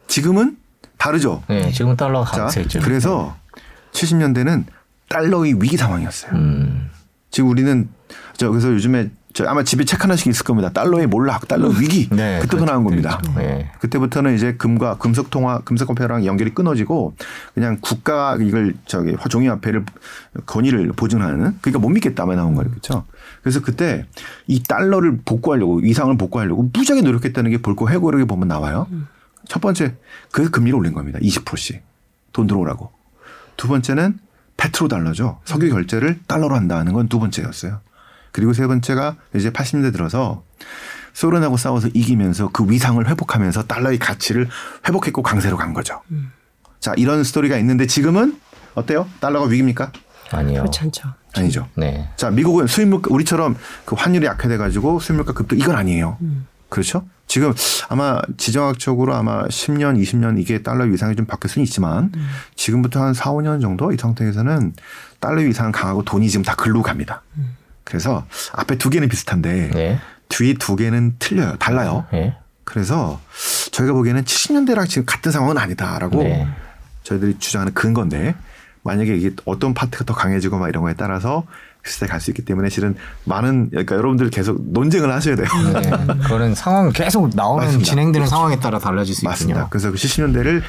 지금은 0.07 0.57
다르죠. 0.99 1.42
네, 1.49 1.70
지금 1.70 1.96
달러가 1.96 2.30
강세죠. 2.30 2.80
그래서 2.80 3.36
70년대는 3.92 4.64
달러의 5.09 5.55
위기 5.62 5.76
상황이었어요. 5.76 6.32
음. 6.32 6.90
지금 7.30 7.51
우리는 7.51 7.88
저 8.36 8.51
그래서 8.51 8.68
요즘에 8.72 9.11
저 9.34 9.46
아마 9.46 9.62
집에 9.62 9.84
책 9.84 10.03
하나씩 10.03 10.26
있을 10.26 10.44
겁니다. 10.44 10.70
달러의 10.70 11.07
몰락, 11.07 11.46
달러 11.46 11.68
위기. 11.68 12.09
네, 12.14 12.40
그때부터 12.40 12.64
나온 12.64 12.82
겁니다. 12.82 13.20
네. 13.36 13.70
그때부터는 13.78 14.34
이제 14.34 14.55
금과 14.55 14.96
금속 14.99 15.30
통화, 15.30 15.61
금속 15.61 15.90
화폐랑 15.90 16.24
연결이 16.24 16.53
끊어지고 16.53 17.14
그냥 17.55 17.78
국가 17.80 18.36
이걸 18.40 18.74
저기 18.86 19.14
종이 19.28 19.46
화폐를 19.46 19.84
권위를 20.46 20.92
보증하는 20.92 21.57
그러니까 21.61 21.78
못 21.78 21.90
믿겠다만 21.90 22.36
나온 22.36 22.55
거예요. 22.55 22.70
그렇죠? 22.70 23.05
그래서 23.42 23.61
그때 23.61 24.07
이 24.46 24.62
달러를 24.62 25.20
복구하려고 25.24 25.80
이상을 25.80 26.16
복구하려고 26.16 26.70
무지하게 26.72 27.03
노력했다는 27.03 27.51
게 27.51 27.59
볼거 27.59 27.88
회고록에 27.88 28.24
보면 28.24 28.49
나와요. 28.49 28.88
첫 29.49 29.61
번째 29.61 29.96
그 30.30 30.51
금리를 30.51 30.78
올린 30.78 30.92
겁니다. 30.92 31.18
20%씩 31.20 31.82
돈 32.32 32.46
들어오라고. 32.46 32.92
두 33.57 33.66
번째는 33.68 34.18
페트로 34.57 34.88
달러죠. 34.88 35.40
석유 35.44 35.70
결제를 35.70 36.20
달러로 36.26 36.55
한다는 36.55 36.92
건 36.92 37.09
두 37.09 37.18
번째였어요. 37.18 37.80
그리고 38.32 38.53
세 38.53 38.66
번째가 38.66 39.16
이제 39.34 39.51
80년대 39.51 39.92
들어서 39.92 40.44
소련하고 41.14 41.57
싸워서 41.57 41.88
이기면서 41.94 42.51
그 42.53 42.68
위상을 42.70 43.05
회복하면서 43.09 43.64
달러의 43.64 43.99
가치를 43.99 44.49
회복했고 44.86 45.22
강세로 45.22 45.57
간 45.57 45.72
거죠. 45.72 46.03
음. 46.11 46.30
자, 46.78 46.92
이런 46.96 47.24
스토리가 47.24 47.57
있는데 47.59 47.86
지금은 47.86 48.38
어때요? 48.74 49.09
달러가 49.20 49.46
위기입니까? 49.46 49.90
아니요. 50.30 50.61
그렇지 50.61 50.80
않죠. 50.82 51.09
아니죠. 51.34 51.68
네. 51.74 52.09
자, 52.16 52.30
미국은 52.30 52.66
수입물가 52.66 53.09
우리처럼 53.12 53.57
그 53.84 53.96
환율이 53.96 54.26
약화돼 54.26 54.57
가지고 54.59 55.01
수입물가 55.01 55.32
급등 55.32 55.59
이건 55.59 55.74
아니에요. 55.74 56.18
음. 56.20 56.46
그렇죠? 56.68 57.06
지금 57.26 57.52
아마 57.88 58.20
지정학적으로 58.36 59.14
아마 59.14 59.44
10년, 59.44 60.00
20년 60.00 60.40
이게 60.40 60.62
달러 60.62 60.84
위상이 60.84 61.14
좀 61.14 61.26
바뀔 61.26 61.50
수는 61.50 61.64
있지만 61.64 62.10
음. 62.14 62.28
지금부터 62.56 63.02
한 63.02 63.12
4, 63.14 63.32
5년 63.32 63.60
정도 63.60 63.92
이 63.92 63.96
상태에서는 63.96 64.72
달러 65.20 65.42
위상은 65.42 65.72
강하고 65.72 66.04
돈이 66.04 66.28
지금 66.30 66.42
다 66.42 66.54
글로 66.54 66.82
갑니다. 66.82 67.22
음. 67.36 67.56
그래서 67.84 68.26
앞에 68.52 68.76
두 68.76 68.90
개는 68.90 69.08
비슷한데 69.08 69.70
네. 69.70 69.98
뒤에 70.28 70.54
두 70.54 70.76
개는 70.76 71.16
틀려요. 71.18 71.56
달라요. 71.58 72.06
네. 72.12 72.36
그래서 72.64 73.20
저희가 73.72 73.94
보기에는 73.94 74.24
70년대랑 74.24 74.88
지금 74.88 75.04
같은 75.06 75.32
상황은 75.32 75.56
아니다라고 75.56 76.22
네. 76.22 76.46
저희들이 77.02 77.38
주장하는 77.38 77.72
근건데 77.72 78.34
만약에 78.82 79.16
이게 79.16 79.30
어떤 79.44 79.74
파트가 79.74 80.04
더 80.04 80.14
강해지고 80.14 80.58
막 80.58 80.68
이런 80.68 80.82
거에 80.82 80.94
따라서 80.94 81.44
비슷하게 81.89 82.11
갈수 82.11 82.30
있기 82.30 82.45
때문에 82.45 82.68
실은 82.68 82.95
많은 83.24 83.70
그러니까 83.70 83.97
여러분들 83.97 84.30
계속 84.30 84.61
논쟁을 84.72 85.11
하셔야 85.12 85.36
돼요. 85.36 85.49
네. 85.72 85.91
그거는 86.22 86.55
상황 86.55 86.91
계속 86.93 87.30
나오는 87.34 87.64
맞습니다. 87.64 87.91
진행되는 87.91 88.12
그렇죠. 88.12 88.30
상황에 88.30 88.61
따라 88.61 88.78
달라질 88.78 89.14
수 89.14 89.24
맞습니다. 89.24 89.61
있군요. 89.61 89.70
그래서 89.70 89.91
그 89.91 89.97
70년대를 89.97 90.62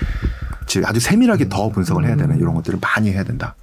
아주 0.86 1.00
세밀하게 1.00 1.50
더 1.50 1.70
분석을 1.70 2.06
해야 2.06 2.16
되는 2.16 2.38
이런 2.40 2.54
것들을 2.56 2.80
많이 2.82 3.12
해야 3.12 3.24
된다. 3.24 3.56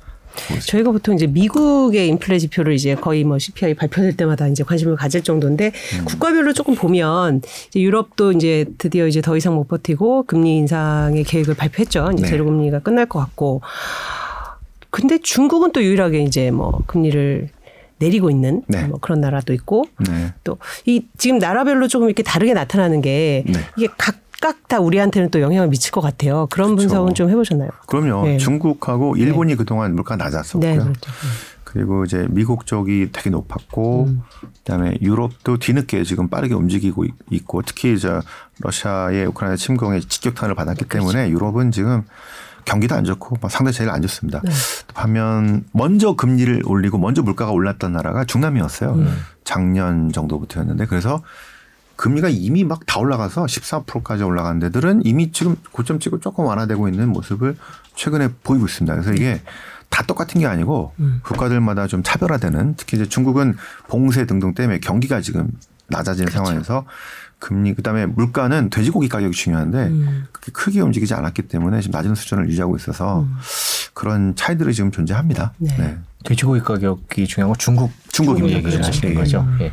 저희가 0.66 0.90
보통 0.90 1.14
이제 1.14 1.26
미국의 1.26 2.08
인플레 2.08 2.38
지표를 2.38 2.74
이제 2.74 2.94
거의 2.94 3.24
뭐 3.24 3.38
CPI 3.38 3.72
발표될 3.72 4.18
때마다 4.18 4.46
이제 4.48 4.62
관심을 4.64 4.96
가질 4.96 5.22
정도인데 5.22 5.72
음. 5.98 6.04
국가별로 6.04 6.52
조금 6.52 6.74
보면 6.74 7.40
이제 7.68 7.80
유럽도 7.80 8.32
이제 8.32 8.66
드디어 8.76 9.06
이제 9.06 9.22
더 9.22 9.34
이상 9.36 9.54
못 9.54 9.66
버티고 9.66 10.24
금리 10.24 10.58
인상의 10.58 11.24
계획을 11.24 11.54
발표했죠. 11.54 12.10
이제 12.12 12.24
네. 12.24 12.28
제로 12.28 12.44
금리가 12.44 12.80
끝날 12.80 13.06
것 13.06 13.18
같고. 13.18 13.62
근데 14.96 15.18
중국은 15.18 15.72
또 15.72 15.84
유일하게 15.84 16.22
이제 16.22 16.50
뭐 16.50 16.82
금리를 16.86 17.50
내리고 17.98 18.30
있는 18.30 18.62
네. 18.66 18.84
뭐 18.84 18.98
그런 18.98 19.20
나라도 19.20 19.52
있고 19.52 19.84
네. 19.98 20.32
또이 20.42 21.06
지금 21.18 21.38
나라별로 21.38 21.86
조금 21.86 22.08
이렇게 22.08 22.22
다르게 22.22 22.54
나타나는 22.54 23.02
게 23.02 23.44
네. 23.46 23.60
이게 23.76 23.88
각 23.98 24.16
각각 24.38 24.68
다 24.68 24.80
우리한테는 24.80 25.30
또 25.30 25.40
영향을 25.40 25.68
미칠 25.68 25.92
것 25.92 26.00
같아요. 26.00 26.46
그런 26.50 26.70
그렇죠. 26.76 26.88
분석은 26.88 27.14
좀 27.14 27.30
해보셨나요? 27.30 27.70
그럼요. 27.86 28.26
네. 28.26 28.36
중국하고 28.36 29.14
네. 29.16 29.22
일본이 29.22 29.52
네. 29.52 29.56
그동안 29.56 29.94
물가 29.94 30.16
낮았었고요. 30.16 30.70
네, 30.70 30.76
그렇죠. 30.76 31.10
네. 31.10 31.56
그리고 31.64 32.04
이제 32.04 32.26
미국 32.30 32.66
쪽이 32.66 33.10
되게 33.12 33.30
높았고 33.30 34.04
음. 34.04 34.22
그다음에 34.58 34.96
유럽도 35.00 35.58
뒤늦게 35.58 36.04
지금 36.04 36.28
빠르게 36.28 36.54
움직이고 36.54 37.06
있고 37.30 37.62
특히 37.62 37.94
이제 37.94 38.20
러시아의 38.60 39.26
우크라이나 39.26 39.56
침공에 39.56 40.00
직격탄을 40.00 40.54
받았기 40.54 40.84
그렇죠. 40.84 41.10
때문에 41.10 41.30
유럽은 41.30 41.72
지금 41.72 42.04
경기도 42.66 42.94
안 42.94 43.04
좋고 43.04 43.38
상대 43.48 43.72
제일 43.72 43.88
안 43.88 44.02
좋습니다. 44.02 44.42
네. 44.44 44.50
반면 44.92 45.64
먼저 45.72 46.14
금리를 46.14 46.62
올리고 46.66 46.98
먼저 46.98 47.22
물가가 47.22 47.52
올랐던 47.52 47.92
나라가 47.92 48.24
중남이었어요. 48.24 48.92
음. 48.92 49.16
작년 49.44 50.12
정도부터였는데 50.12 50.84
그래서 50.86 51.22
금리가 51.96 52.28
이미 52.28 52.64
막 52.64 52.80
다 52.86 53.00
올라가서 53.00 53.46
14%까지 53.46 54.22
올라간 54.22 54.58
데들은 54.58 55.02
이미 55.06 55.32
지금 55.32 55.56
고점 55.72 55.98
찍고 55.98 56.20
조금 56.20 56.44
완화되고 56.44 56.88
있는 56.88 57.08
모습을 57.08 57.56
최근에 57.94 58.28
보이고 58.42 58.66
있습니다. 58.66 58.94
그래서 58.94 59.12
이게 59.14 59.40
다 59.88 60.02
똑같은 60.02 60.40
게 60.40 60.46
아니고 60.46 60.92
음. 60.98 61.20
국가들마다 61.22 61.86
좀 61.86 62.02
차별화되는 62.02 62.74
특히 62.76 62.96
이제 62.98 63.08
중국은 63.08 63.56
봉쇄 63.88 64.26
등등 64.26 64.52
때문에 64.52 64.80
경기가 64.80 65.20
지금 65.22 65.50
낮아지는 65.88 66.28
그렇죠. 66.28 66.44
상황에서 66.44 66.84
금리 67.38 67.74
그다음에 67.74 68.06
물가는 68.06 68.70
돼지고기 68.70 69.08
가격이 69.08 69.34
중요한데 69.36 69.78
음. 69.86 70.26
그렇게 70.32 70.52
크게 70.52 70.80
움직이지 70.80 71.14
않았기 71.14 71.42
때문에 71.42 71.80
지금 71.80 71.92
낮은 71.92 72.14
수준을 72.14 72.48
유지하고 72.48 72.76
있어서 72.76 73.20
음. 73.20 73.36
그런 73.94 74.34
차이들이 74.34 74.74
지금 74.74 74.90
존재합니다. 74.90 75.52
네. 75.58 75.76
네. 75.78 75.98
돼지고기 76.24 76.60
가격이 76.60 77.26
중요한 77.26 77.50
건 77.50 77.58
중국 77.58 77.92
중국 78.08 78.40
얘기를. 78.50 78.82
하시는 78.82 79.14
네. 79.14 79.14
거죠. 79.14 79.46
예. 79.60 79.72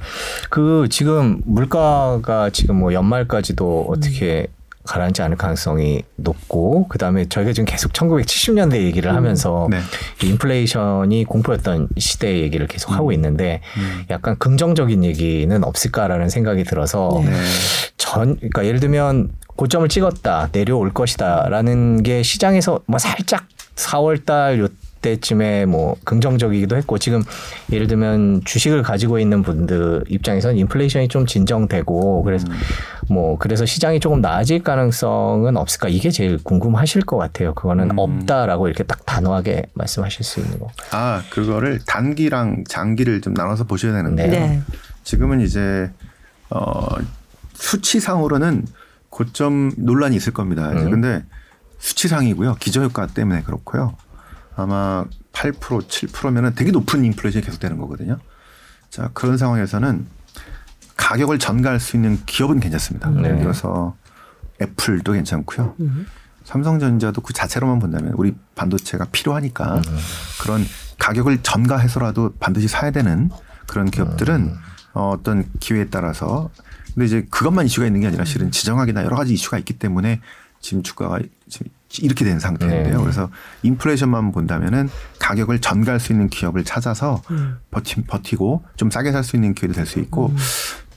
그 0.50 0.88
지금 0.90 1.42
물가가 1.46 2.50
지금 2.52 2.76
뭐 2.76 2.94
연말까지도 2.94 3.88
어떻게 3.90 4.48
음. 4.50 4.63
가라앉지 4.84 5.22
않을 5.22 5.38
가능성이 5.38 6.04
높고 6.18 6.88
그다음에 6.88 7.26
저희가 7.30 7.54
지금 7.54 7.66
계속 7.66 7.94
1970년대 7.94 8.76
얘기를 8.82 9.12
음. 9.12 9.16
하면서 9.16 9.68
네. 9.70 9.80
인플레이션이 10.24 11.24
공포였던 11.26 11.90
시대 11.98 12.40
얘기를 12.42 12.68
계속 12.68 12.92
음. 12.92 12.96
하고 12.96 13.12
있는데 13.14 13.62
음. 13.78 14.04
약간 14.10 14.38
긍정적인 14.38 15.04
얘기는 15.04 15.64
없을까라는 15.64 16.30
생각이 16.30 16.64
들어서 16.64 17.22
네. 17.24 17.32
전 17.98 18.36
그러니까 18.36 18.66
예를 18.66 18.80
들면 18.80 19.32
고점을 19.56 19.88
찍었다 19.88 20.50
내려올 20.52 20.92
것이다라는 20.94 22.04
게 22.04 22.24
시장에서 22.24 22.82
뭐 22.86 23.00
살짝 23.00 23.46
4월 23.76 24.26
달 24.26 24.68
때쯤에 25.04 25.66
뭐 25.66 25.96
긍정적이기도 26.06 26.76
했고 26.78 26.98
지금 26.98 27.22
예를 27.72 27.88
들면 27.88 28.42
주식을 28.46 28.82
가지고 28.82 29.20
있는 29.20 29.44
분들 29.44 30.06
입장에서는 30.08 30.58
인플레이션이 30.58 31.10
좀 31.10 31.28
진정되고 31.28 32.24
그래서 32.24 32.48
음. 32.50 32.56
뭐 33.10 33.38
그래서 33.38 33.66
시장이 33.66 34.00
조금 34.00 34.22
나아질 34.22 34.64
가능성은 34.64 35.58
없을까 35.58 35.90
이게 35.90 36.10
제일 36.12 36.38
궁금하실 36.44 37.04
것 37.04 37.18
같아요. 37.18 37.54
그거는 37.54 37.92
음. 37.92 37.98
없다라고 37.98 38.68
이렇게 38.68 38.84
딱 38.84 39.06
단호하게 39.06 39.68
말씀하실 39.74 40.24
수 40.24 40.40
있는 40.40 40.60
거. 40.60 40.70
아 40.92 41.24
그거를 41.30 41.80
단기랑 41.86 42.64
장기를 42.68 43.22
좀 43.22 43.34
나눠서 43.34 43.66
보셔야 43.66 43.94
되는데 43.94 44.28
네. 44.28 44.62
지금은 45.04 45.42
이제 45.42 45.92
어 46.50 46.88
수치상으로는 47.54 48.66
고점 49.10 49.72
논란이 49.78 50.16
있을 50.16 50.34
겁니다. 50.34 50.72
음. 50.72 50.90
근데 50.90 51.24
수치상이고요. 51.80 52.56
기저효과 52.56 53.08
때문에 53.08 53.44
그렇고요. 53.44 53.96
아마 54.56 55.06
8% 55.34 55.58
7%면은 55.88 56.54
되게 56.56 56.72
높은 56.72 57.04
인플레이션이 57.04 57.44
계속되는 57.46 57.78
거거든요. 57.78 58.18
자 58.90 59.10
그런 59.14 59.38
상황에서는 59.38 60.06
가격을 61.04 61.38
전가할 61.38 61.82
수 61.82 61.98
있는 61.98 62.18
기업은 62.26 62.62
괜찮습니다. 62.62 63.10
네. 63.10 63.24
예를 63.26 63.40
들어서 63.40 63.96
애플도 64.62 65.12
괜찮고요. 65.12 65.76
음. 65.82 66.08
삼성전자도 66.46 67.22
그 67.22 67.34
자체로만 67.34 67.80
본다면 67.80 68.14
우리 68.16 68.34
반도체가 68.56 69.08
필요하니까 69.12 69.76
음. 69.76 69.98
그런 70.42 70.66
가격을 71.00 71.44
전가해서라도 71.44 72.34
반드시 72.40 72.70
사야 72.70 72.92
되는 72.92 73.30
그런 73.68 73.92
기업들은 73.92 74.36
음. 74.36 74.56
어, 74.94 75.10
어떤 75.10 75.46
기회에 75.60 75.88
따라서 75.90 76.50
근데 76.94 77.06
이제 77.06 77.26
그것만 77.30 77.66
이슈가 77.66 77.86
있는 77.88 78.00
게 78.02 78.08
아니라 78.08 78.24
실은 78.24 78.52
지정학이나 78.52 79.04
여러 79.04 79.16
가지 79.18 79.34
이슈가 79.34 79.58
있기 79.58 79.74
때문에 79.74 80.22
지금 80.62 80.84
주가가 80.84 81.20
지금 81.50 81.68
이렇게 82.02 82.24
된 82.26 82.40
상태인데요. 82.40 82.98
네. 82.98 83.02
그래서 83.04 83.30
인플레이션만 83.64 84.32
본다면은 84.32 84.90
가격을 85.20 85.60
전가할 85.60 86.00
수 86.00 86.12
있는 86.12 86.28
기업을 86.30 86.64
찾아서 86.64 87.22
음. 87.32 87.58
버티, 87.72 88.02
버티고 88.04 88.64
좀 88.78 88.90
싸게 88.90 89.12
살 89.12 89.24
수 89.24 89.36
있는 89.36 89.54
기회도 89.54 89.74
될 89.74 89.86
수 89.86 90.00
있고 90.00 90.28
음. 90.28 90.38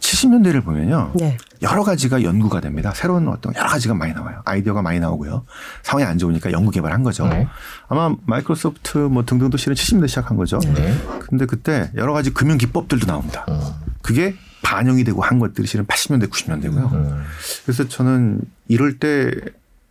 70년대를 0.07 0.64
보면요. 0.64 1.12
네. 1.14 1.36
여러 1.62 1.82
가지가 1.82 2.22
연구가 2.22 2.61
됩니다. 2.61 2.92
새로운 2.94 3.28
어떤 3.28 3.54
여러 3.54 3.68
가지가 3.68 3.94
많이 3.94 4.12
나와요. 4.12 4.40
아이디어가 4.44 4.82
많이 4.82 5.00
나오고요. 5.00 5.44
상황이 5.82 6.09
안 6.09 6.18
좋으니까 6.18 6.52
연구 6.52 6.70
개발한 6.70 7.02
거죠. 7.02 7.26
네. 7.26 7.48
아마 7.88 8.14
마이크로소프트 8.26 8.98
뭐 8.98 9.24
등등도 9.24 9.57
실은 9.57 9.74
70년대 9.74 10.09
시작한 10.09 10.36
거죠. 10.36 10.59
네. 10.61 10.94
근데 11.20 11.46
그때 11.46 11.90
여러 11.96 12.12
가지 12.12 12.32
금융 12.32 12.59
기법들도 12.59 13.07
나옵니다. 13.07 13.44
음. 13.48 13.59
그게 14.02 14.36
반영이 14.62 15.04
되고 15.04 15.22
한 15.22 15.38
것들이 15.38 15.66
실은 15.66 15.86
80년대, 15.86 16.28
90년대고요. 16.30 16.92
음. 16.92 17.22
그래서 17.64 17.88
저는 17.88 18.40
이럴 18.68 18.98
때 18.98 19.30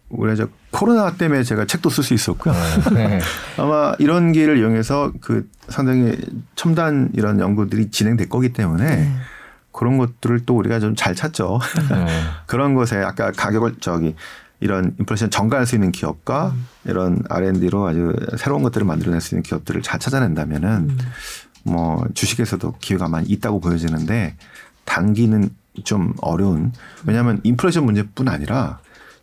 우리 0.09 0.36
저 0.36 0.47
코로나 0.72 1.13
때문에 1.13 1.43
제가 1.43 1.66
책도 1.66 1.89
쓸 1.89 2.03
수 2.03 2.13
있었고요. 2.13 2.53
네. 2.93 3.20
아마 3.57 3.93
이런 3.99 4.32
기회를 4.32 4.59
이용해서 4.59 5.13
그 5.22 5.49
상당히 5.68 6.18
첨단 6.55 7.09
이런 7.13 7.39
연구들이 7.39 7.89
진행될 7.89 8.30
거기 8.30 8.53
때문에 8.53 8.86
네. 8.86 9.11
그런 9.76 9.97
것들을 9.97 10.45
또 10.45 10.55
우리가 10.55 10.80
좀 10.80 10.95
잘 10.95 11.13
찾죠. 11.15 11.59
네. 11.89 12.05
그런 12.47 12.73
것에 12.73 12.97
아까 12.97 13.32
가격을 13.32 13.76
저기 13.82 14.15
이런 14.61 14.95
인플레이션 14.97 15.30
전가할 15.30 15.65
수 15.65 15.76
있는 15.76 15.91
기업과 15.91 16.53
음. 16.55 16.67
이런 16.86 17.21
R&D로 17.30 17.86
아주 17.86 18.13
새로운 18.38 18.63
것들을 18.63 18.88
만들어낼 18.88 19.19
수 19.19 19.36
있는 19.36 19.43
기업들을 19.43 19.82
잘 19.82 19.99
찾아낸다면은 19.99 20.69
음. 20.89 20.97
뭐 21.63 22.05
주식에서도 22.13 22.76
기회가 22.80 23.09
많이 23.09 23.28
있다고 23.28 23.59
보여지는데 23.59 24.38
단기는 24.86 25.49
좀 25.84 26.13
어려운 26.21 26.71
왜냐하면 27.05 27.41
인플레이션 27.43 27.84
문제뿐 27.84 28.30
아니라 28.30 28.80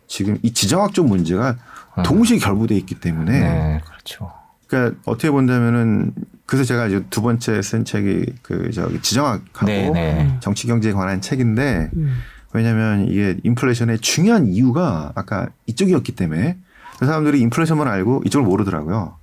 지금 0.07 0.37
이 0.43 0.53
지정학적 0.53 1.07
문제가 1.07 1.57
음. 1.97 2.03
동시에 2.03 2.37
결부돼 2.37 2.75
있기 2.77 2.99
때문에 2.99 3.39
네, 3.39 3.81
그렇죠. 3.85 4.31
그러니까 4.67 4.99
어떻게 5.05 5.31
본다면은 5.31 6.13
그래서 6.53 6.67
제가 6.67 6.85
이제 6.85 7.03
두 7.09 7.23
번째 7.23 7.63
쓴 7.63 7.83
책이 7.83 8.25
그 8.43 8.69
저기 8.71 9.01
지정학하고 9.01 9.65
네, 9.65 9.89
네. 9.89 10.37
정치 10.39 10.67
경제에 10.67 10.91
관한 10.91 11.19
책인데 11.19 11.89
음. 11.95 12.21
왜냐하면 12.51 13.07
이게 13.07 13.37
인플레이션의 13.41 13.97
중요한 13.97 14.45
이유가 14.45 15.11
아까 15.15 15.49
이쪽이었기 15.65 16.11
때문에 16.11 16.59
그 16.99 17.07
사람들이 17.07 17.41
인플레이션만 17.41 17.87
알고 17.87 18.21
이쪽을 18.27 18.45
모르더라고요. 18.45 19.15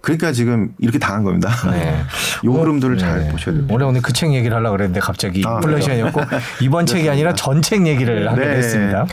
그러니까 0.00 0.32
지금 0.32 0.72
이렇게 0.78 0.98
당한 0.98 1.24
겁니다. 1.24 1.50
네. 1.70 1.98
요 2.46 2.52
흐름들을 2.52 2.96
네. 2.96 3.00
잘 3.00 3.28
보셔야 3.30 3.54
됩니다. 3.54 3.66
원래 3.74 3.84
오늘 3.84 4.00
그 4.00 4.12
책 4.12 4.32
얘기를 4.32 4.56
하려고 4.56 4.76
그랬는데 4.76 5.00
갑자기 5.00 5.42
아, 5.44 5.56
인플레이션이었고 5.56 6.20
이번 6.62 6.86
책이 6.86 7.08
아니라 7.10 7.34
전 7.34 7.60
책 7.60 7.86
얘기를 7.86 8.30
하게 8.30 8.40
네. 8.46 8.54
됐습니다. 8.56 9.06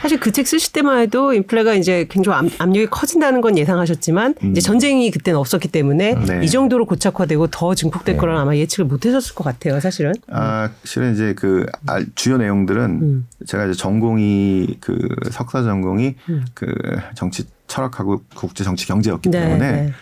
사실 0.00 0.18
그 0.18 0.32
책 0.32 0.46
쓰실 0.48 0.72
때만 0.72 0.98
해도 1.00 1.32
인플레가 1.34 1.74
이제 1.74 2.06
굉장히 2.10 2.50
압력이 2.58 2.86
커진다는 2.86 3.40
건 3.42 3.58
예상하셨지만 3.58 4.34
음. 4.42 4.50
이제 4.52 4.60
전쟁이 4.60 5.10
그때는 5.10 5.38
없었기 5.38 5.68
때문에 5.68 6.14
네. 6.14 6.40
이 6.42 6.48
정도로 6.48 6.86
고착화되고 6.86 7.48
더 7.48 7.74
증폭될 7.74 8.14
네. 8.14 8.18
거라는 8.20 8.40
아마 8.40 8.56
예측을 8.56 8.86
못 8.86 9.04
하셨을 9.06 9.34
것 9.34 9.44
같아요, 9.44 9.78
사실은. 9.80 10.12
아, 10.30 10.70
실은 10.84 11.12
이제 11.12 11.34
그 11.36 11.66
주요 12.14 12.38
내용들은 12.38 12.84
음. 13.02 13.26
제가 13.46 13.66
이제 13.66 13.74
전공이 13.74 14.78
그 14.80 14.96
석사 15.30 15.62
전공이 15.62 16.14
음. 16.30 16.44
그 16.54 16.66
정치 17.14 17.44
철학하고 17.66 18.22
국제 18.34 18.64
정치 18.64 18.86
경제였기 18.86 19.28
네, 19.30 19.40
때문에 19.40 19.72
네. 19.72 19.92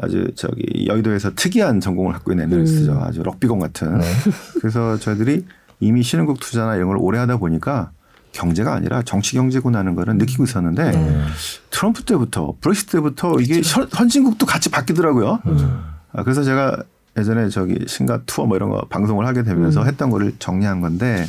아주 0.00 0.30
저기 0.36 0.86
여의도에서 0.86 1.34
특이한 1.34 1.80
전공을 1.80 2.12
갖고 2.12 2.32
있는 2.32 2.46
애널리스트죠. 2.46 2.92
음. 2.92 3.02
아주 3.02 3.22
럭비공 3.22 3.58
같은. 3.58 3.98
네. 3.98 4.06
그래서 4.60 4.96
저희들이 4.96 5.44
이미 5.80 6.02
신흥국 6.02 6.40
투자나 6.40 6.76
이런 6.76 6.88
걸 6.88 6.96
오래 6.98 7.18
하다 7.18 7.38
보니까 7.38 7.90
경제가 8.32 8.74
아니라 8.74 9.02
정치 9.02 9.34
경제구나는 9.34 9.94
거는 9.94 10.18
느끼고 10.18 10.44
있었는데 10.44 10.90
네. 10.92 11.24
트럼프 11.70 12.04
때부터 12.04 12.54
브렉시트 12.60 12.92
때부터 12.92 13.32
그렇죠. 13.32 13.42
이게 13.42 13.62
선진국도 13.62 14.46
같이 14.46 14.70
바뀌더라고요. 14.70 15.40
음. 15.46 15.84
아, 16.12 16.22
그래서 16.22 16.44
제가 16.44 16.82
예전에 17.18 17.48
저기 17.48 17.84
신가 17.88 18.20
투어 18.26 18.46
뭐 18.46 18.56
이런 18.56 18.70
거 18.70 18.82
방송을 18.88 19.26
하게 19.26 19.42
되면서 19.42 19.82
음. 19.82 19.88
했던 19.88 20.10
거를 20.10 20.34
정리한 20.38 20.80
건데 20.80 21.26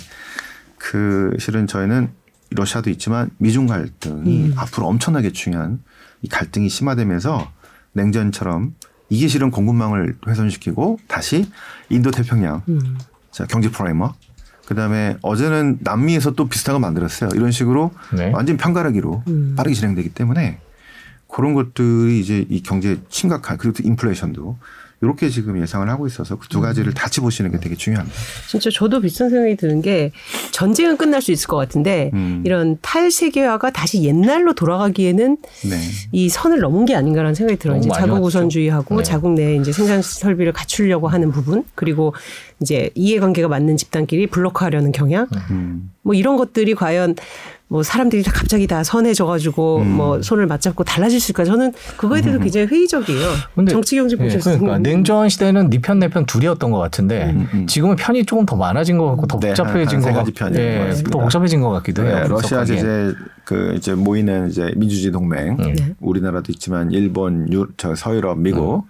그 0.78 1.36
실은 1.40 1.66
저희는 1.66 2.10
러시아도 2.52 2.92
있지만 2.92 3.32
미중 3.38 3.66
갈등이 3.66 4.46
음. 4.46 4.54
앞으로 4.56 4.88
엄청나게 4.88 5.32
중요한 5.32 5.82
이 6.22 6.28
갈등이 6.28 6.70
심화되면서 6.70 7.52
냉전처럼 7.94 8.76
이게 9.10 9.28
실은 9.28 9.52
공급망을 9.52 10.18
훼손시키고 10.28 11.00
다시 11.08 11.50
인도 11.90 12.12
태평양 12.12 12.64
음. 12.68 12.98
자 13.32 13.46
경제 13.46 13.70
framework 13.72 14.14
그다음에 14.68 15.18
어제는 15.24 15.80
남미에서 15.82 16.32
또 16.32 16.48
비슷한 16.48 16.74
거 16.74 16.80
만들었어요. 16.80 17.32
이런 17.34 17.50
식으로 17.52 17.92
네. 18.16 18.32
완전 18.32 18.58
편가르기로 18.58 19.24
음. 19.28 19.56
빠르게 19.58 19.74
진행되기 19.74 20.10
때문에 20.10 20.60
그런 21.28 21.56
것들이 21.56 22.20
이제 22.20 22.46
이 22.50 22.62
경제 22.62 23.00
심각한 23.10 23.58
그리고 23.58 23.78
또 23.78 23.88
인플레이션도 23.88 24.58
이렇게 25.02 25.30
지금 25.30 25.62
예상을 25.62 25.88
하고 25.90 26.06
있어서 26.06 26.36
그 26.38 26.50
두 26.50 26.62
가지를 26.62 26.94
같이 26.94 27.22
보시는 27.22 27.52
게 27.52 27.60
되게 27.60 27.76
중요합니다. 27.76 28.18
진짜 28.50 28.70
저도 28.74 29.00
비슷한 29.00 29.30
생각이 29.30 29.56
드는 29.56 29.82
게 29.82 30.12
전쟁은 30.52 30.98
끝날 30.98 31.22
수 31.22 31.32
있을 31.32 31.48
것 31.48 31.58
같은데 31.58 32.10
음. 32.14 32.42
이런 32.46 32.78
탈세계화가 32.82 33.70
다시 33.70 34.04
옛날로 34.04 34.54
돌아가기에는 34.54 35.38
네. 35.70 35.78
이 36.12 36.28
선을 36.28 36.60
넘은 36.60 36.86
게 36.86 36.96
아닌가라는 36.96 37.36
생각이 37.36 37.60
들어요. 37.60 37.78
이제 37.80 37.90
자국 37.94 38.24
우선주의하고 38.24 38.98
네. 38.98 39.04
자국 39.04 39.34
내 39.34 39.56
이제 39.56 39.72
생산 39.72 40.02
설비를 40.02 40.52
갖추려고 40.54 41.08
하는 41.08 41.32
부분 41.32 41.64
그리고 41.76 42.14
이제 42.62 42.90
이해관계가 42.96 43.48
맞는 43.48 43.78
집단끼리 43.78 44.28
블록화하려는 44.28 44.92
경향 44.92 45.28
음. 45.52 45.92
뭐 46.02 46.14
이런 46.14 46.38
것들이 46.38 46.76
과연 46.76 47.16
뭐 47.72 47.84
사람들이 47.84 48.24
다 48.24 48.32
갑자기 48.34 48.66
다 48.66 48.84
선해져가지고 48.84 49.78
음. 49.82 49.92
뭐 49.92 50.22
손을 50.24 50.48
맞잡고 50.48 50.84
달라질 50.84 51.20
수 51.20 51.28
있을까 51.28 51.46
저는 51.46 51.72
그거에 51.98 52.20
대해서 52.20 52.40
음. 52.40 52.44
굉장히 52.44 52.66
회의적이에요. 52.66 53.28
정치 53.70 53.96
경제 53.96 54.18
예, 54.20 54.24
보셨어요? 54.24 54.58
그러니까 54.58 54.80
냉전 54.80 55.30
시대는 55.30 55.70
네편내편 55.70 56.26
둘이었던 56.26 56.72
것 56.72 56.80
같은데 56.80 57.30
음, 57.30 57.48
음. 57.54 57.68
지금은 57.68 57.96
편이 57.96 58.26
조금 58.26 58.48
더 58.48 58.56
많아진 58.56 58.98
것 58.98 59.06
같고 59.10 59.28
더 59.28 59.40
네, 59.40 59.50
복잡해진 59.50 60.02
것 60.02 60.14
같고 60.14 60.56
예, 60.56 60.92
더 61.12 61.20
복잡해진 61.20 61.62
것 61.62 61.70
같기도 61.70 62.06
해요. 62.06 62.22
네, 62.24 62.28
러시아 62.28 62.66
제재 62.66 63.14
그 63.46 63.76
이제 63.76 63.94
모이는 63.94 64.50
이제 64.50 64.74
민주주의 64.76 65.12
동맹 65.12 65.58
네. 65.58 65.94
우리나라도 66.00 66.52
있지만 66.52 66.92
일본, 66.92 67.54
유, 67.54 67.68
저 67.78 67.94
서유럽, 67.94 68.40
미국 68.40 68.86
음. 68.86 68.90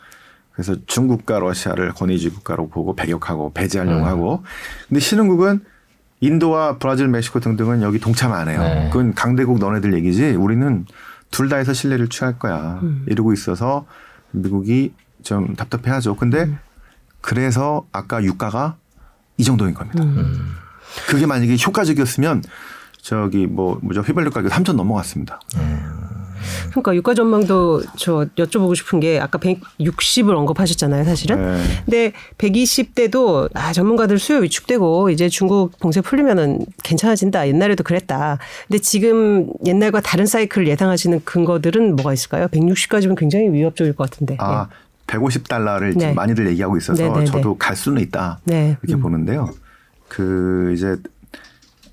그래서 0.53 0.75
중국과 0.87 1.39
러시아를 1.39 1.91
권위주의 1.93 2.31
국가로 2.31 2.69
보고 2.69 2.95
배격하고 2.95 3.51
배제하려고 3.53 3.99
음. 3.99 4.05
하고 4.05 4.43
근데 4.87 5.01
신흥국은 5.01 5.61
인도와 6.21 6.77
브라질, 6.77 7.07
멕시코 7.07 7.39
등등은 7.39 7.81
여기 7.81 7.99
동참 7.99 8.33
안 8.33 8.49
해요. 8.49 8.59
네. 8.61 8.89
그건 8.91 9.13
강대국 9.13 9.59
너네들 9.59 9.93
얘기지 9.93 10.31
우리는 10.35 10.85
둘 11.31 11.47
다 11.49 11.57
해서 11.57 11.73
신뢰를 11.73 12.09
취할 12.09 12.37
거야. 12.39 12.79
음. 12.83 13.05
이러고 13.07 13.33
있어서 13.33 13.85
미국이 14.31 14.93
좀 15.23 15.55
답답해하죠. 15.55 16.15
근데 16.15 16.43
음. 16.43 16.57
그래서 17.21 17.85
아까 17.91 18.23
유가가 18.23 18.75
이 19.37 19.43
정도인 19.43 19.73
겁니다. 19.73 20.03
음. 20.03 20.55
그게 21.07 21.25
만약에 21.25 21.55
효과적이었으면 21.65 22.43
저기 23.01 23.45
뭐 23.47 23.79
뭐죠 23.81 24.01
휘발유 24.01 24.31
가격 24.31 24.51
3천 24.51 24.75
넘어갔습니다. 24.75 25.39
음. 26.65 26.69
그러니까 26.69 26.95
유가 26.95 27.13
전망도 27.13 27.83
저 27.97 28.25
여쭤보고 28.37 28.75
싶은 28.75 28.99
게 28.99 29.19
아까 29.19 29.37
160을 29.39 30.35
언급하셨잖아요, 30.35 31.03
사실은. 31.03 31.41
네. 31.41 31.63
근데 31.85 32.13
120대도 32.37 33.49
아, 33.53 33.73
전문가들 33.73 34.19
수요 34.19 34.39
위축되고 34.39 35.09
이제 35.09 35.29
중국 35.29 35.77
봉쇄 35.79 36.01
풀리면은 36.01 36.65
괜찮아진다. 36.83 37.47
옛날에도 37.47 37.83
그랬다. 37.83 38.37
근데 38.67 38.79
지금 38.79 39.47
옛날과 39.65 40.01
다른 40.01 40.25
사이클을 40.25 40.67
예상하시는 40.67 41.21
근거들은 41.23 41.95
뭐가 41.95 42.13
있을까요? 42.13 42.47
160까지면 42.47 43.17
굉장히 43.17 43.51
위협적일 43.51 43.93
것 43.95 44.09
같은데. 44.09 44.37
아, 44.39 44.67
네. 44.69 44.75
150달러를 45.09 45.97
네. 45.97 46.13
많이들 46.13 46.47
얘기하고 46.49 46.77
있어서 46.77 47.01
네네네. 47.01 47.19
네, 47.19 47.25
네. 47.25 47.31
저도 47.31 47.57
갈 47.57 47.75
수는 47.75 48.01
있다. 48.01 48.39
네. 48.45 48.77
이렇게 48.83 48.95
음. 48.95 49.01
보는데요. 49.01 49.49
그 50.07 50.71
이제 50.75 50.95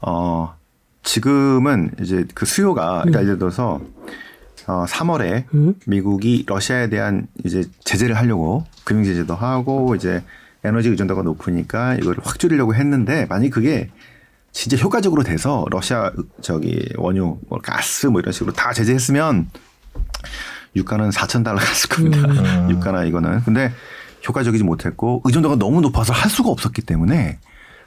어 0.01 0.55
지금은 1.03 1.93
이제 2.01 2.27
그 2.35 2.45
수요가 2.45 3.03
그러니까 3.03 3.23
예를 3.23 3.39
들어서 3.39 3.81
어 4.67 4.85
3월에 4.89 5.45
음? 5.55 5.75
미국이 5.87 6.45
러시아에 6.47 6.89
대한 6.89 7.29
이제 7.45 7.65
제재를 7.85 8.17
하려고 8.17 8.65
금융 8.85 9.05
제재도 9.05 9.35
하고 9.35 9.95
이제 9.95 10.23
에너지 10.65 10.89
의존도가 10.89 11.23
높으니까 11.23 11.95
이걸 11.95 12.17
확 12.23 12.39
줄이려고 12.39 12.75
했는데 12.75 13.27
만약 13.29 13.51
그게 13.51 13.91
진짜 14.53 14.77
효과적으로 14.77 15.23
돼서 15.23 15.65
러시아 15.71 16.11
저기 16.41 16.89
원유 16.97 17.39
뭐 17.49 17.59
가스 17.63 18.07
뭐 18.07 18.21
이런 18.21 18.33
식으로 18.33 18.53
다 18.53 18.73
제재했으면 18.73 19.49
유가는 20.75 21.11
4천 21.11 21.45
달러 21.45 21.59
갔을 21.59 21.89
겁니다. 21.89 22.19
음. 22.27 22.71
유가나 22.73 23.05
이거는. 23.05 23.43
근데 23.45 23.73
효과적이지 24.27 24.65
못했고 24.65 25.23
의존도가 25.25 25.57
너무 25.57 25.81
높아서 25.81 26.13
할 26.13 26.29
수가 26.31 26.51
없었기 26.51 26.83
때문에 26.83 27.39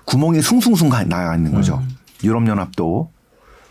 구멍이 0.05 0.41
숭숭숭 0.41 0.89
가- 0.89 1.03
나가 1.03 1.35
있는 1.35 1.53
거죠. 1.53 1.83
유럽연합도 2.23 3.11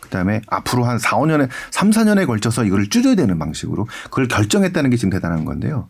그다음에 0.09 0.43
앞으로 0.49 0.85
한 0.85 0.99
4, 0.99 1.17
5년에 1.19 1.49
3, 1.71 1.91
4년에 1.91 2.27
걸쳐서 2.27 2.65
이걸 2.65 2.89
줄여야 2.89 3.15
되는 3.15 3.39
방식으로 3.39 3.87
그걸 4.05 4.29
결정했다는 4.29 4.91
게 4.91 4.97
지금 4.97 5.11
대단한 5.11 5.45
건데요. 5.45 5.89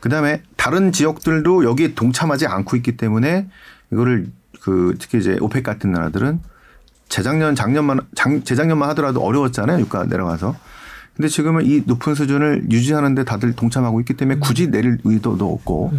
그다음에 0.00 0.42
다른 0.56 0.92
지역들도 0.92 1.64
여기에 1.64 1.94
동참하지 1.94 2.46
않고 2.46 2.76
있기 2.76 2.96
때문에 2.96 3.48
이거를 3.92 4.26
그 4.60 4.96
특히 4.98 5.18
이제 5.18 5.38
오펙 5.40 5.62
같은 5.62 5.92
나라들은 5.92 6.40
재작년 7.08 7.54
작년만 7.54 8.00
장, 8.14 8.42
재작년만 8.42 8.88
하더라도 8.90 9.20
어려웠잖아요. 9.20 9.80
유가 9.80 10.04
내려가서. 10.04 10.56
근데 11.14 11.28
지금은 11.28 11.66
이 11.66 11.82
높은 11.86 12.14
수준을 12.14 12.70
유지하는데 12.70 13.24
다들 13.24 13.52
동참하고 13.52 14.00
있기 14.00 14.14
때문에 14.14 14.40
굳이 14.40 14.70
내릴 14.70 14.98
의도도 15.04 15.52
없고 15.52 15.92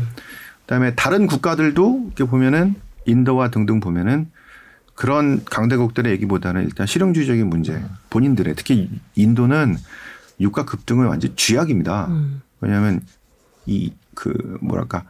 그다음에 0.62 0.96
다른 0.96 1.28
국가들도 1.28 2.04
이렇게 2.08 2.24
보면은 2.26 2.76
인도와 3.06 3.52
등등 3.52 3.80
보면은 3.80 4.32
그런 4.94 5.44
강대국들의 5.46 6.12
얘기보다는 6.14 6.64
일단 6.64 6.86
실용주의적인 6.88 7.48
문제 7.48 7.84
본인들의 8.10 8.56
특히 8.56 8.90
인도는 9.16 9.78
유가 10.40 10.66
급등은 10.66 11.08
완전 11.08 11.36
쥐약입니다. 11.36 12.10
왜냐하면 12.62 13.02
이 13.66 13.92
그 14.16 14.58
뭐랄까 14.62 15.04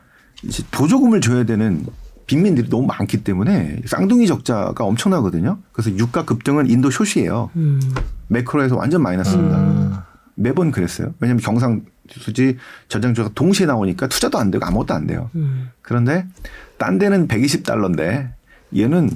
이제 0.44 0.64
보조금을 0.72 1.22
줘야 1.22 1.44
되는 1.44 1.86
빈민들이 2.26 2.70
너무 2.70 2.88
많기 2.88 3.24
때문에 3.24 3.82
쌍둥이 3.86 4.28
적자가 4.28 4.84
엄청나거든요. 4.84 5.60
그래서 5.72 5.96
유가 5.98 6.26
급등은 6.26 6.70
인도 6.70 6.90
쇼시예요. 6.90 7.50
음. 7.56 7.80
매크로에서 8.28 8.76
완전 8.78 9.02
마이너스입니다. 9.04 10.08
매번 10.36 10.72
그랬어요. 10.72 11.14
왜냐하면 11.20 11.42
경상 11.44 11.82
수지 12.10 12.58
전장주가 12.88 13.32
동시에 13.36 13.66
나오니까 13.66 14.08
투자도 14.08 14.38
안 14.38 14.52
되고 14.52 14.66
아무것도 14.66 14.94
안 14.94 15.06
돼요. 15.06 15.30
음. 15.36 15.70
그런데 15.82 16.26
딴 16.78 16.98
데는 16.98 17.28
120달러인데 17.28 18.32
얘는 18.76 19.10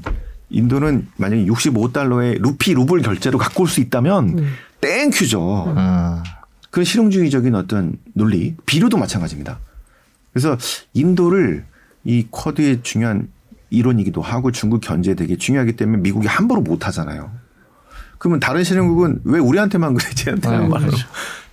인도는 0.50 1.08
만약에 1.18 1.46
65달러의 1.46 2.42
루피 2.42 2.74
루블 2.74 3.02
결제로 3.02 3.38
갖고 3.38 3.64
올 3.64 3.70
수 3.70 3.80
있다면 3.82 4.38
음. 4.40 4.54
Thank 4.82 5.20
you죠. 5.20 5.74
음. 5.76 6.24
그런 6.72 6.86
실용주의적인 6.86 7.56
어떤 7.56 7.98
논리, 8.14 8.56
비료도 8.66 8.98
마찬가지입니다. 8.98 9.60
그래서 10.32 10.58
인도를 10.94 11.66
이 12.04 12.28
쿼드의 12.32 12.82
중요한 12.84 13.30
일원이기도 13.70 14.22
하고 14.22 14.52
중국 14.52 14.80
견제 14.82 15.14
되게 15.16 15.36
중요하기 15.38 15.76
때문에 15.76 16.02
미국이 16.02 16.28
함부로 16.28 16.62
못 16.62 16.86
하잖아요. 16.88 17.32
그러면 18.18 18.40
다른 18.40 18.64
신흥국은 18.64 19.22
왜 19.26 19.40
우리한테만 19.40 19.94
그래, 19.94 20.10
쟤한테만 20.14 20.62
네, 20.64 20.68
말로. 20.68 20.86
그렇죠. 20.88 21.08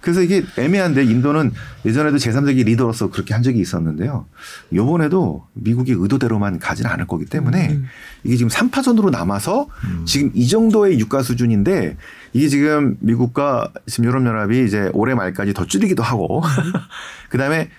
그래서 0.04 0.20
이게 0.20 0.44
애매한데 0.58 1.02
인도는 1.02 1.52
예전에도 1.86 2.18
제3세계 2.18 2.66
리더로서 2.66 3.08
그렇게 3.08 3.32
한 3.32 3.42
적이 3.42 3.60
있었는데요. 3.60 4.26
요번에도 4.74 5.46
미국이 5.54 5.92
의도대로만 5.96 6.58
가지는 6.58 6.90
않을 6.90 7.06
거기 7.06 7.24
때문에 7.24 7.80
이게 8.22 8.36
지금 8.36 8.50
3파전으로 8.50 9.08
남아서 9.10 9.68
지금 10.04 10.30
이 10.34 10.46
정도의 10.46 11.00
유가 11.00 11.22
수준인데 11.22 11.96
이게 12.34 12.48
지금 12.48 12.98
미국과 13.00 13.72
지금 13.86 14.04
유럽연합이 14.04 14.66
이제 14.66 14.90
올해 14.92 15.14
말까지 15.14 15.54
더 15.54 15.64
줄이기도 15.64 16.02
하고 16.02 16.42
그 17.30 17.38
다음에 17.38 17.70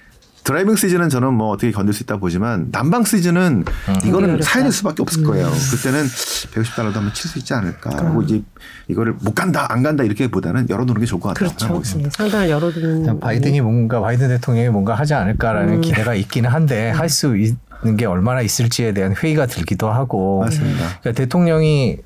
driving 0.45 0.75
시즌은 0.75 1.09
저는 1.09 1.33
뭐 1.33 1.49
어떻게 1.49 1.71
견딜 1.71 1.93
수 1.93 2.03
있다 2.03 2.17
보지만 2.17 2.71
난방 2.71 3.03
시즌은 3.03 3.65
이거는 4.05 4.29
어렵다. 4.29 4.45
사야 4.45 4.63
될 4.63 4.71
수밖에 4.71 5.01
없을 5.01 5.23
거예요. 5.23 5.49
그때는 5.71 6.05
150달러도 6.05 6.93
한번 6.93 7.13
칠 7.13 7.29
수 7.29 7.39
있지 7.39 7.53
않을까. 7.53 7.89
하고 7.97 8.21
이제 8.21 8.41
이거를 8.87 9.13
못 9.21 9.33
간다 9.33 9.65
안 9.69 9.81
간다 9.81 10.03
이렇게 10.03 10.27
보다는 10.29 10.69
열어두는 10.69 11.01
게 11.01 11.07
좋을 11.07 11.19
것 11.19 11.29
같다고 11.29 11.45
그렇죠. 11.47 11.59
생각하고 11.59 11.81
있습니다. 11.81 12.09
네, 12.09 12.13
상당히 12.15 12.49
열어두는 12.51 13.19
바이든이 13.19 13.61
뭔가 13.61 13.99
바이든 14.01 14.27
대통령이 14.29 14.69
뭔가 14.69 14.93
하지 14.93 15.13
않을까라는 15.15 15.81
기대가 15.81 16.13
있기는 16.13 16.49
한데 16.49 16.91
할 16.91 17.07
수 17.09 17.35
있 17.35 17.55
는 17.83 17.97
게 17.97 18.05
얼마나 18.05 18.41
있을지에 18.41 18.93
대한 18.93 19.13
회의가 19.13 19.45
들기도 19.45 19.91
하고 19.91 20.39
맞습니다. 20.39 20.79
그러니까 21.01 21.11
대통령이 21.11 21.97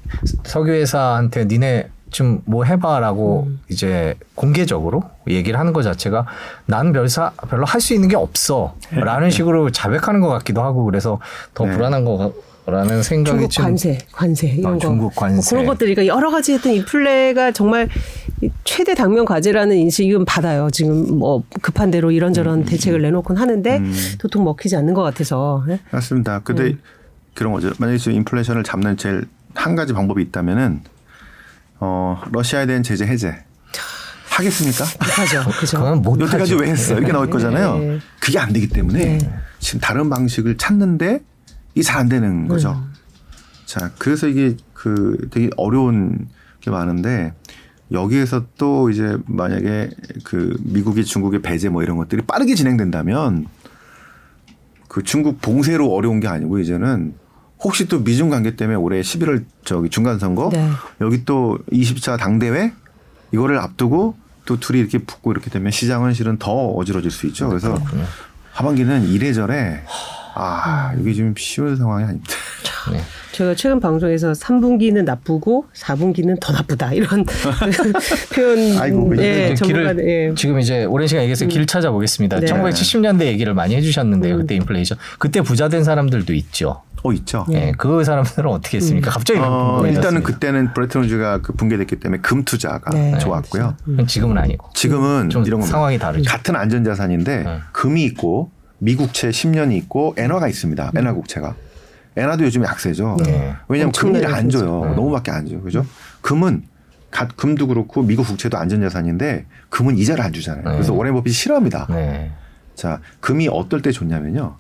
석유회사한테 0.44 1.46
니네 1.46 1.90
좀 2.12 2.42
뭐 2.46 2.64
해봐라고 2.64 3.50
이제 3.70 4.16
공개적으로 4.36 5.04
얘기를 5.30 5.60
하는 5.60 5.74
것 5.74 5.84
자체가 5.84 6.26
나는 6.66 6.94
별사 6.94 7.32
별로 7.50 7.66
할 7.66 7.80
수 7.82 7.94
있는 7.94 8.08
게 8.10 8.16
없어라는 8.16 9.30
식으로 9.30 9.70
자백하는 9.72 10.20
것 10.22 10.30
같기도 10.30 10.62
하고 10.62 10.86
그래서 10.86 11.20
더 11.54 11.66
네. 11.66 11.72
불안한 11.74 12.06
거 12.06 12.34
라는 12.66 13.02
생각이 13.02 13.32
중국 13.38 13.50
좀 13.52 13.66
관세, 13.66 13.98
관세 14.12 14.48
이런 14.48 14.74
아, 14.74 14.76
거, 14.76 14.80
중국 14.80 15.16
관세. 15.16 15.36
뭐 15.36 15.44
그런 15.50 15.66
것들이 15.66 15.96
그러니까 15.96 16.16
여러 16.16 16.30
가지 16.30 16.54
했던 16.54 16.72
인플레가 16.74 17.52
정말 17.52 17.90
이 18.42 18.50
최대 18.64 18.94
당면 18.94 19.26
과제라는 19.26 19.76
인식은 19.76 20.26
받아요. 20.26 20.70
지금 20.72 21.18
뭐 21.18 21.44
급한 21.62 21.90
대로 21.90 22.10
음, 22.10 22.14
이런저런 22.14 22.66
대책을 22.66 23.02
내놓곤 23.02 23.38
하는데 23.38 23.82
도통 24.20 24.44
먹히지 24.44 24.76
않는 24.76 24.94
것 24.94 25.02
같아서 25.02 25.64
예? 25.70 25.80
맞습니다. 25.92 26.42
근데 26.44 26.76
그런 27.34 27.54
거죠. 27.54 27.72
만약에 27.80 27.98
지금 27.98 28.14
인플레이션을 28.18 28.64
잡는 28.64 28.98
제일 28.98 29.24
한 29.56 29.76
가지 29.76 29.94
방법이 29.94 30.22
있다면은 30.24 30.82
어 31.80 32.22
러시아에 32.32 32.66
대한 32.66 32.84
제재 32.84 33.06
해제 33.06 33.44
하겠습니까? 34.30 34.86
못하죠. 35.00 35.50
그죠? 35.60 35.78
그건 35.78 36.02
못 36.02 36.20
여태까지 36.20 36.54
하죠. 36.54 36.64
왜 36.64 36.70
했어? 36.72 36.96
이렇게 36.96 37.12
나올 37.12 37.30
거잖아요. 37.30 37.78
네. 37.78 38.00
그게 38.20 38.40
안 38.40 38.54
되기 38.54 38.68
때문에 38.68 39.20
지금 39.60 39.80
다른 39.80 40.10
방식을 40.10 40.58
찾는데 40.58 41.22
이게 41.76 41.84
잘안 41.84 42.10
되는 42.10 42.48
거죠. 42.48 42.84
자, 43.66 43.92
그래서 43.98 44.28
이게 44.28 44.56
그 44.74 45.28
되게 45.32 45.50
어려운 45.58 46.28
게 46.62 46.72
많은데 46.72 47.34
여기에서 47.92 48.46
또 48.58 48.90
이제 48.90 49.18
만약에 49.26 49.90
그 50.24 50.56
미국이 50.62 51.04
중국의 51.04 51.42
배제 51.42 51.70
뭐 51.70 51.84
이런 51.84 51.98
것들이 51.98 52.22
빠르게 52.22 52.56
진행된다면 52.56 53.46
그 54.88 55.04
중국 55.04 55.42
봉쇄로 55.42 55.94
어려운 55.94 56.20
게 56.20 56.28
아니고 56.28 56.60
이제는 56.60 57.14
혹시 57.62 57.88
또 57.88 58.00
미중 58.00 58.30
관계 58.30 58.56
때문에 58.56 58.78
올해 58.78 59.02
11월 59.02 59.44
저기 59.66 59.90
중간 59.90 60.18
선거 60.20 60.50
네. 60.52 60.70
여기 61.02 61.26
또 61.26 61.58
20차 61.72 62.18
당 62.18 62.40
대회 62.40 62.72
이거를 63.34 63.60
앞두고 63.60 64.16
또 64.46 64.60
둘이 64.60 64.80
이렇게 64.80 64.98
붙고 64.98 65.32
이렇게 65.32 65.50
되면 65.50 65.72
시장은 65.72 66.14
실은 66.14 66.38
더 66.38 66.52
어지러질 66.52 67.12
수 67.12 67.28
있죠. 67.28 67.48
그래서 67.50 67.78
하반기는 68.52 69.10
이래저래 69.10 69.84
아 70.36 70.94
이게 71.00 71.14
지금 71.14 71.34
쉬운 71.38 71.76
상황이 71.76 72.06
아닙니다. 72.06 72.34
네. 72.92 73.02
제가 73.34 73.56
최근 73.56 73.80
방송에서 73.80 74.32
3분기는 74.32 75.04
나쁘고 75.04 75.66
4분기는 75.74 76.40
더 76.40 76.54
나쁘다 76.54 76.94
이런 76.94 77.26
표현 78.34 78.78
아이고, 78.80 79.16
예, 79.22 79.52
이제 79.52 79.56
전문가 79.56 79.94
길을 79.94 80.10
예. 80.10 80.34
지금 80.36 80.60
이제 80.60 80.86
오랜 80.86 81.08
시간 81.08 81.24
얘기해서 81.24 81.46
길 81.46 81.66
찾아보겠습니다. 81.66 82.40
네. 82.40 82.48
1970년대 82.48 83.26
얘기를 83.26 83.54
많이 83.54 83.76
해주셨는데요. 83.76 84.38
그때 84.38 84.56
인플레이션 84.56 84.98
그때 85.20 85.42
부자 85.42 85.70
된 85.70 85.84
사람들도 85.84 86.34
있죠. 86.34 86.82
어 87.04 87.14
있죠. 87.14 87.46
예, 87.52 87.72
그 87.78 88.04
사람들은 88.04 88.50
어떻게 88.50 88.78
했습니까? 88.78 89.12
갑자기 89.12 89.40
어. 89.42 89.82
일단은 89.86 90.24
그때는 90.24 90.74
브레튼 90.74 91.02
우즈가 91.04 91.42
그 91.42 91.54
붕괴됐기 91.54 91.98
때문에 91.98 92.22
금 92.22 92.44
투자가 92.44 92.92
네. 92.92 93.18
좋았고요. 93.20 93.76
지금은 94.08 94.38
아니고. 94.38 94.70
지금은 94.74 95.30
좀 95.30 95.44
이런 95.46 95.60
겁니다. 95.62 95.72
상황이 95.78 95.98
다르죠. 95.98 96.30
같은 96.30 96.56
안전 96.56 96.84
자산인데 96.84 97.44
네. 97.44 97.60
금이 97.72 98.04
있고 98.06 98.52
미국채 98.80 99.30
10년이 99.30 99.74
있고 99.78 100.14
엔화가 100.18 100.48
있습니다. 100.48 100.92
엔화 100.96 101.14
국채가. 101.14 101.56
엔화도 102.16 102.44
요즘 102.44 102.64
약세죠. 102.64 103.18
네. 103.24 103.54
왜냐하면 103.70 103.92
금리를 103.94 104.34
안 104.34 104.50
줘요. 104.50 104.84
네. 104.86 104.96
너무밖에 104.96 105.32
안 105.32 105.48
줘요. 105.48 105.62
그죠? 105.62 105.86
금은 106.22 106.64
가- 107.12 107.28
금도 107.28 107.68
그렇고 107.68 108.04
미국 108.04 108.28
국채도 108.28 108.58
안전자산인데 108.58 109.46
금은 109.70 109.98
이자를 109.98 110.24
안 110.24 110.34
주잖아요. 110.34 110.64
네. 110.66 110.72
그래서 110.72 110.94
워렌 110.94 111.14
버핏이 111.14 111.34
싫어합니다. 111.34 111.88
네. 111.90 112.32
자, 112.76 113.00
금이 113.20 113.48
어떨 113.50 113.82
때 113.82 113.92
좋냐면요. 113.92 114.56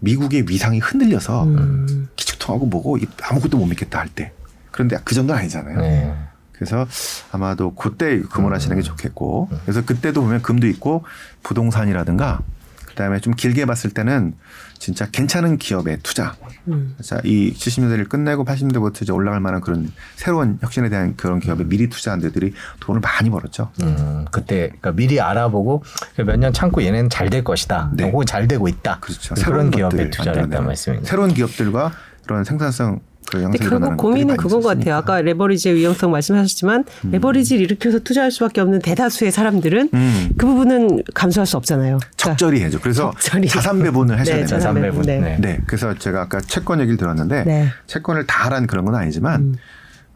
미국의 0.00 0.44
위상이 0.48 0.78
흔들려서 0.78 1.44
음. 1.44 2.08
기축통하고 2.16 2.66
뭐고 2.66 2.98
이- 2.98 3.06
아무것도 3.22 3.56
못 3.58 3.66
믿겠다 3.66 3.98
할 3.98 4.08
때. 4.08 4.32
그런데 4.70 4.96
그 5.04 5.14
정도는 5.14 5.40
아니잖아요. 5.40 5.80
네. 5.80 6.14
그래서 6.52 6.86
아마도 7.32 7.74
그때 7.74 8.20
금을 8.20 8.52
하시는 8.52 8.76
게 8.76 8.82
좋겠고 8.82 9.48
그래서 9.64 9.84
그때도 9.84 10.22
보면 10.22 10.42
금도 10.42 10.66
있고 10.66 11.04
부동산이라든가 11.44 12.40
그다음에 12.86 13.20
좀 13.20 13.34
길게 13.34 13.64
봤을 13.64 13.90
때는 13.90 14.34
진짜 14.78 15.06
괜찮은 15.10 15.58
기업에 15.58 15.96
투자. 16.02 16.34
음. 16.68 16.94
자, 17.02 17.20
이 17.24 17.52
70년대를 17.54 18.08
끝내고 18.08 18.44
80년대부터 18.44 19.02
이제 19.02 19.12
올라갈 19.12 19.40
만한 19.40 19.60
그런 19.60 19.90
새로운 20.16 20.58
혁신에 20.60 20.88
대한 20.88 21.16
그런 21.16 21.40
기업에 21.40 21.64
미리 21.64 21.88
투자한 21.88 22.20
데들이 22.20 22.52
돈을 22.80 23.00
많이 23.00 23.28
벌었죠. 23.30 23.70
음, 23.82 24.24
그때 24.30 24.68
그러니까 24.68 24.92
미리 24.92 25.20
알아보고 25.20 25.82
몇 26.24 26.36
년 26.38 26.52
참고 26.52 26.82
얘네는 26.82 27.10
잘 27.10 27.28
될 27.28 27.42
것이다. 27.44 27.90
네. 27.94 28.10
혹은 28.10 28.24
잘 28.24 28.46
되고 28.48 28.68
있다. 28.68 29.00
그렇죠. 29.00 29.34
새로운 29.34 29.70
기업에 29.70 29.96
것들 29.96 30.10
투자를 30.10 30.28
했다는 30.30 30.40
만들어내는. 30.42 30.66
말씀입니다. 30.68 31.08
새로운 31.10 31.34
기업들과 31.34 31.92
그런 32.26 32.44
생산성 32.44 33.00
그 33.30 33.42
근데 33.42 33.58
결국 33.58 33.96
고민은 33.96 34.36
그건 34.36 34.62
것 34.62 34.68
같아요. 34.68 34.94
아까 34.96 35.20
레버리지의 35.20 35.74
위험성 35.74 36.10
말씀하셨지만 36.10 36.84
음. 37.04 37.10
레버리지를 37.10 37.62
일으켜서 37.62 37.98
투자할 37.98 38.30
수밖에 38.30 38.60
없는 38.60 38.80
대다수의 38.80 39.32
사람들은 39.32 39.90
음. 39.92 40.30
그 40.36 40.46
부분은 40.46 41.02
감수할 41.14 41.46
수 41.46 41.56
없잖아요. 41.58 41.98
그러니까 41.98 42.16
적절히 42.16 42.62
해줘. 42.62 42.78
그래서 42.80 43.12
적절히. 43.20 43.48
자산 43.48 43.82
배분을 43.82 44.18
하셔야 44.18 44.36
네, 44.36 44.40
됩니다. 44.40 44.58
자산 44.58 44.80
배분. 44.80 45.02
네. 45.02 45.18
네. 45.20 45.36
네. 45.40 45.60
그래서 45.66 45.94
제가 45.94 46.22
아까 46.22 46.40
채권 46.40 46.80
얘기를 46.80 46.96
들었는데 46.96 47.44
네. 47.44 47.68
채권을 47.86 48.26
다 48.26 48.46
하라는 48.46 48.66
그런 48.66 48.84
건 48.84 48.94
아니지만 48.94 49.40
음. 49.40 49.54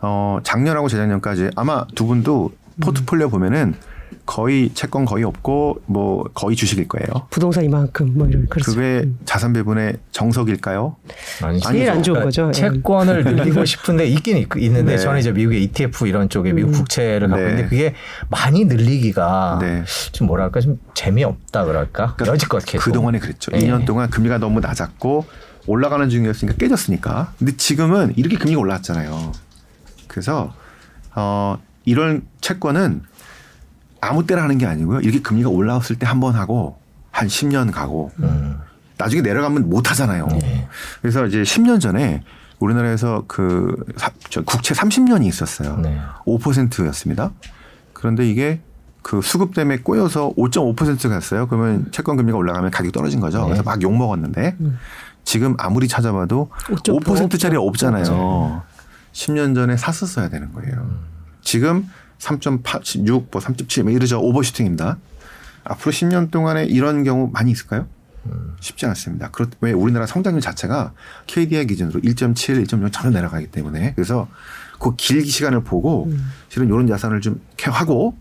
어, 0.01 0.39
작년하고 0.43 0.89
재작년까지 0.89 1.51
아마 1.55 1.85
두 1.95 2.07
분도 2.07 2.51
포트폴리오 2.81 3.29
보면은 3.29 3.75
거의 4.27 4.71
채권 4.75 5.05
거의 5.05 5.25
없고 5.25 5.83
뭐 5.87 6.25
거의 6.35 6.57
주식일 6.57 6.89
거예요. 6.89 7.27
부동산 7.31 7.65
이만큼 7.65 8.13
뭐 8.15 8.27
이런 8.27 8.47
그렇죠. 8.47 8.73
그게 8.73 9.01
음. 9.05 9.19
자산 9.25 9.53
배분의 9.53 9.99
정석일까요? 10.11 10.97
아니죠. 11.43 11.69
제일 11.69 11.91
안 11.91 12.03
좋은 12.03 12.21
그러니까 12.21 12.25
거죠. 12.25 12.49
예. 12.49 12.53
채권을 12.53 13.25
늘리고 13.37 13.65
싶은데 13.65 14.07
있긴 14.07 14.39
있, 14.39 14.49
는데 14.73 14.97
네. 14.97 14.99
저는 14.99 15.21
이제 15.21 15.33
미국의 15.33 15.63
ETF 15.65 16.07
이런 16.07 16.29
쪽에 16.29 16.53
미국 16.53 16.71
음. 16.71 16.73
국채를 16.73 17.29
갖고 17.29 17.43
네. 17.43 17.51
있는데 17.51 17.69
그게 17.69 17.95
많이 18.29 18.65
늘리기가 18.65 19.59
네. 19.61 19.85
좀 20.13 20.27
뭐랄까 20.27 20.61
좀 20.61 20.79
재미없다 20.95 21.65
그럴까? 21.65 22.15
그러니까 22.17 22.27
여지껏 22.35 22.65
계속 22.65 22.85
그 22.85 22.93
동안에 22.93 23.19
그랬죠. 23.19 23.51
네. 23.53 23.61
2년 23.61 23.85
동안 23.87 24.11
금리가 24.11 24.39
너무 24.39 24.61
낮았고 24.61 25.27
올라가는 25.67 26.09
중이었으니까 26.09 26.57
깨졌으니까. 26.59 27.33
근데 27.39 27.57
지금은 27.57 28.15
이렇게 28.17 28.37
금리가 28.37 28.61
올랐잖아요. 28.61 29.33
그래서 30.09 30.53
어 31.15 31.59
이런 31.85 32.23
채권은 32.41 33.03
아무 34.03 34.27
때나 34.27 34.43
하는 34.43 34.59
게 34.59 34.67
아니고요. 34.67 35.01
이렇게 35.01 35.21
금리가 35.23 35.49
올라왔을 35.49 35.97
때 35.97 36.07
한 36.07 36.21
번 36.21 36.35
하고 36.35 36.77
한 37.11 37.29
10년 37.29 37.73
가고 37.73 38.11
음. 38.21 38.59
나중에 38.99 39.23
내려가면 39.23 39.69
못 39.71 39.91
하잖아요. 39.91 40.27
네. 40.27 40.69
그래서 41.01 41.25
이제 41.27 41.43
10년 41.43 41.81
전에 41.81 42.23
우리나라에서 42.59 43.25
그 43.27 43.75
국채 44.45 44.75
30년이 44.75 45.25
있었어요. 45.27 45.77
네. 45.79 45.99
5%였습니다. 46.27 47.31
그런데 47.93 48.29
이게 48.29 48.61
그 49.03 49.21
수급 49.23 49.55
때문에 49.55 49.79
꼬여서 49.79 50.33
5.5% 50.37 51.09
갔어요. 51.09 51.47
그러면 51.49 51.87
채권 51.93 52.17
금리가 52.17 52.37
올라가면 52.39 52.71
가격이 52.71 52.93
떨어진 52.93 53.21
거죠. 53.21 53.39
네. 53.41 53.45
그래서 53.47 53.63
막 53.63 53.83
욕 53.83 53.97
먹었는데 53.97 54.57
음. 54.61 54.79
지금 55.25 55.55
아무리 55.59 55.87
찾아봐도 55.89 56.51
5%짜리 56.69 57.57
없잖아요. 57.57 58.63
10년 59.13 59.55
전에 59.55 59.77
샀었어야 59.77 60.29
되는 60.29 60.53
거예요. 60.53 60.75
음. 60.75 60.99
지금 61.43 61.89
3.86, 62.23 63.27
뭐 63.31 63.41
3.7, 63.41 63.83
뭐 63.83 63.93
이러죠. 63.93 64.21
오버슈팅입니다. 64.21 64.99
앞으로 65.65 65.93
10년 65.93 66.31
동안에 66.31 66.65
이런 66.65 67.03
경우 67.03 67.31
많이 67.33 67.51
있을까요? 67.51 67.87
쉽지 68.61 68.87
않습니다. 68.87 69.31
그렇 69.33 69.49
왜 69.61 69.73
우리나라 69.73 70.07
성장률 70.07 70.41
자체가 70.41 70.93
KDI 71.27 71.67
기준으로 71.67 72.01
1.7, 72.01 72.65
1.6 72.65 72.93
전혀 72.93 73.11
내려가기 73.11 73.49
때문에 73.49 73.95
그래서 73.95 74.29
그 74.79 74.95
길기 74.95 75.29
시간을 75.29 75.65
보고 75.65 76.13
실은 76.49 76.69
이런 76.69 76.87
자산을 76.87 77.21
좀 77.21 77.41
하고 77.65 78.17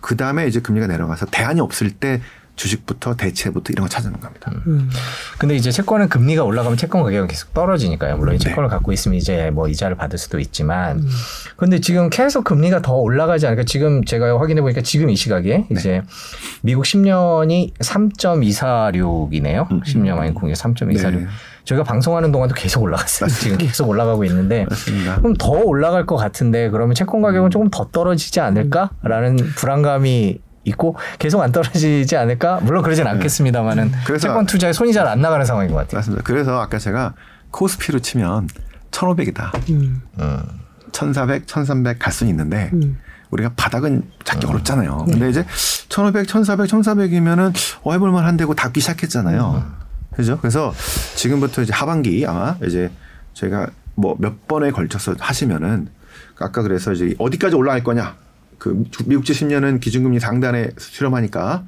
그 0.00 0.16
다음에 0.16 0.48
이제 0.48 0.58
금리가 0.58 0.88
내려가서 0.88 1.26
대안이 1.26 1.60
없을 1.60 1.92
때 1.92 2.20
주식부터 2.56 3.14
대체부터 3.16 3.72
이런 3.72 3.84
거 3.84 3.88
찾아는 3.88 4.18
겁니다. 4.18 4.50
음. 4.66 4.90
근데 5.38 5.54
이제 5.54 5.70
채권은 5.70 6.08
금리가 6.08 6.42
올라가면 6.42 6.76
채권 6.78 7.02
가격은 7.02 7.28
계속 7.28 7.52
떨어지니까요. 7.54 8.16
물론 8.16 8.36
네. 8.36 8.38
채권을 8.38 8.68
갖고 8.68 8.92
있으면 8.92 9.16
이제 9.16 9.50
뭐 9.50 9.68
이자를 9.68 9.96
받을 9.96 10.18
수도 10.18 10.40
있지만, 10.40 10.98
음. 10.98 11.08
근데 11.56 11.80
지금 11.80 12.10
계속 12.10 12.44
금리가 12.44 12.82
더 12.82 12.94
올라가지 12.94 13.46
않을까? 13.46 13.64
지금 13.64 14.04
제가 14.04 14.40
확인해 14.40 14.62
보니까 14.62 14.80
지금 14.80 15.10
이 15.10 15.16
시각에 15.16 15.58
네. 15.58 15.66
이제 15.70 16.02
미국 16.62 16.84
10년이 16.84 17.74
3.246이네요. 17.78 19.70
음. 19.70 19.82
10년 19.82 20.16
만에 20.16 20.32
공개 20.32 20.54
3.246. 20.54 21.10
네. 21.12 21.26
저희가 21.66 21.82
방송하는 21.82 22.32
동안도 22.32 22.54
계속 22.54 22.82
올라갔어요. 22.84 23.28
지금 23.28 23.58
계속 23.58 23.88
올라가고 23.88 24.24
있는데 24.24 24.66
맞습니다. 24.70 25.16
그럼 25.16 25.34
더 25.34 25.50
올라갈 25.50 26.06
것 26.06 26.16
같은데 26.16 26.70
그러면 26.70 26.94
채권 26.94 27.22
가격은 27.22 27.50
조금 27.50 27.70
더 27.70 27.88
떨어지지 27.90 28.38
않을까라는 28.40 29.36
불안감이 29.56 30.38
있고 30.66 30.96
계속 31.18 31.40
안 31.40 31.52
떨어지지 31.52 32.16
않을까? 32.16 32.60
물론 32.62 32.82
그러진 32.82 33.04
네. 33.04 33.10
않겠습니다만은 33.10 33.92
그래서 34.04 34.28
채권 34.28 34.44
투자에 34.46 34.72
손이 34.72 34.92
잘 34.92 35.06
안 35.06 35.20
나가는 35.20 35.44
상황인 35.46 35.70
것 35.70 35.76
같아요. 35.78 35.98
맞습니다. 36.00 36.24
그래서 36.24 36.60
아까 36.60 36.78
제가 36.78 37.14
코스피로 37.52 38.00
치면 38.00 38.48
1,500이다. 38.90 39.70
음. 39.70 40.02
1,400, 40.92 41.46
1,300 41.46 41.98
갈 41.98 42.12
수는 42.12 42.30
있는데 42.30 42.70
음. 42.72 42.98
우리가 43.30 43.52
바닥은 43.56 44.10
잡기 44.24 44.46
음. 44.46 44.50
어렵잖아요. 44.50 45.04
네. 45.06 45.12
근데 45.12 45.30
이제 45.30 45.44
1,500, 45.88 46.26
1,400, 46.26 46.66
1,400이면은 46.66 47.52
어 47.84 47.92
해볼 47.92 48.10
만한데고 48.10 48.54
닫기 48.54 48.80
시작했잖아요. 48.80 49.64
음. 49.64 49.72
그죠? 50.16 50.38
그래서 50.40 50.74
지금부터 51.14 51.62
이제 51.62 51.72
하반기 51.72 52.24
아마 52.26 52.56
이제 52.64 52.90
저희가 53.34 53.68
뭐 53.94 54.16
몇 54.18 54.46
번에 54.48 54.70
걸쳐서 54.72 55.14
하시면은 55.18 55.88
아까 56.40 56.62
그래서 56.62 56.92
이제 56.92 57.14
어디까지 57.18 57.54
올라갈 57.54 57.84
거냐 57.84 58.16
그 58.58 58.84
미국제 59.04 59.32
10년은 59.32 59.80
기준금리 59.80 60.20
상단에 60.20 60.70
수렴하니까 60.78 61.64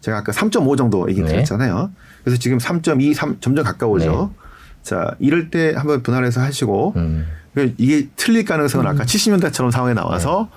제가 0.00 0.18
아까 0.18 0.32
3.5 0.32 0.76
정도 0.76 1.08
얘기 1.08 1.22
드렸잖아요. 1.22 1.90
네. 1.94 2.02
그래서 2.24 2.38
지금 2.38 2.58
3.2, 2.58 3.14
3 3.14 3.38
점점 3.40 3.64
가까워져. 3.64 4.30
네. 4.32 4.42
자, 4.82 5.14
이럴 5.20 5.50
때 5.50 5.74
한번 5.76 6.02
분할해서 6.02 6.40
하시고 6.40 6.94
음. 6.96 7.26
그러니까 7.54 7.76
이게 7.78 8.08
틀릴 8.16 8.44
가능성은 8.44 8.86
음. 8.86 8.90
아까 8.90 9.04
70년대처럼 9.04 9.70
상황에 9.70 9.94
나와서 9.94 10.48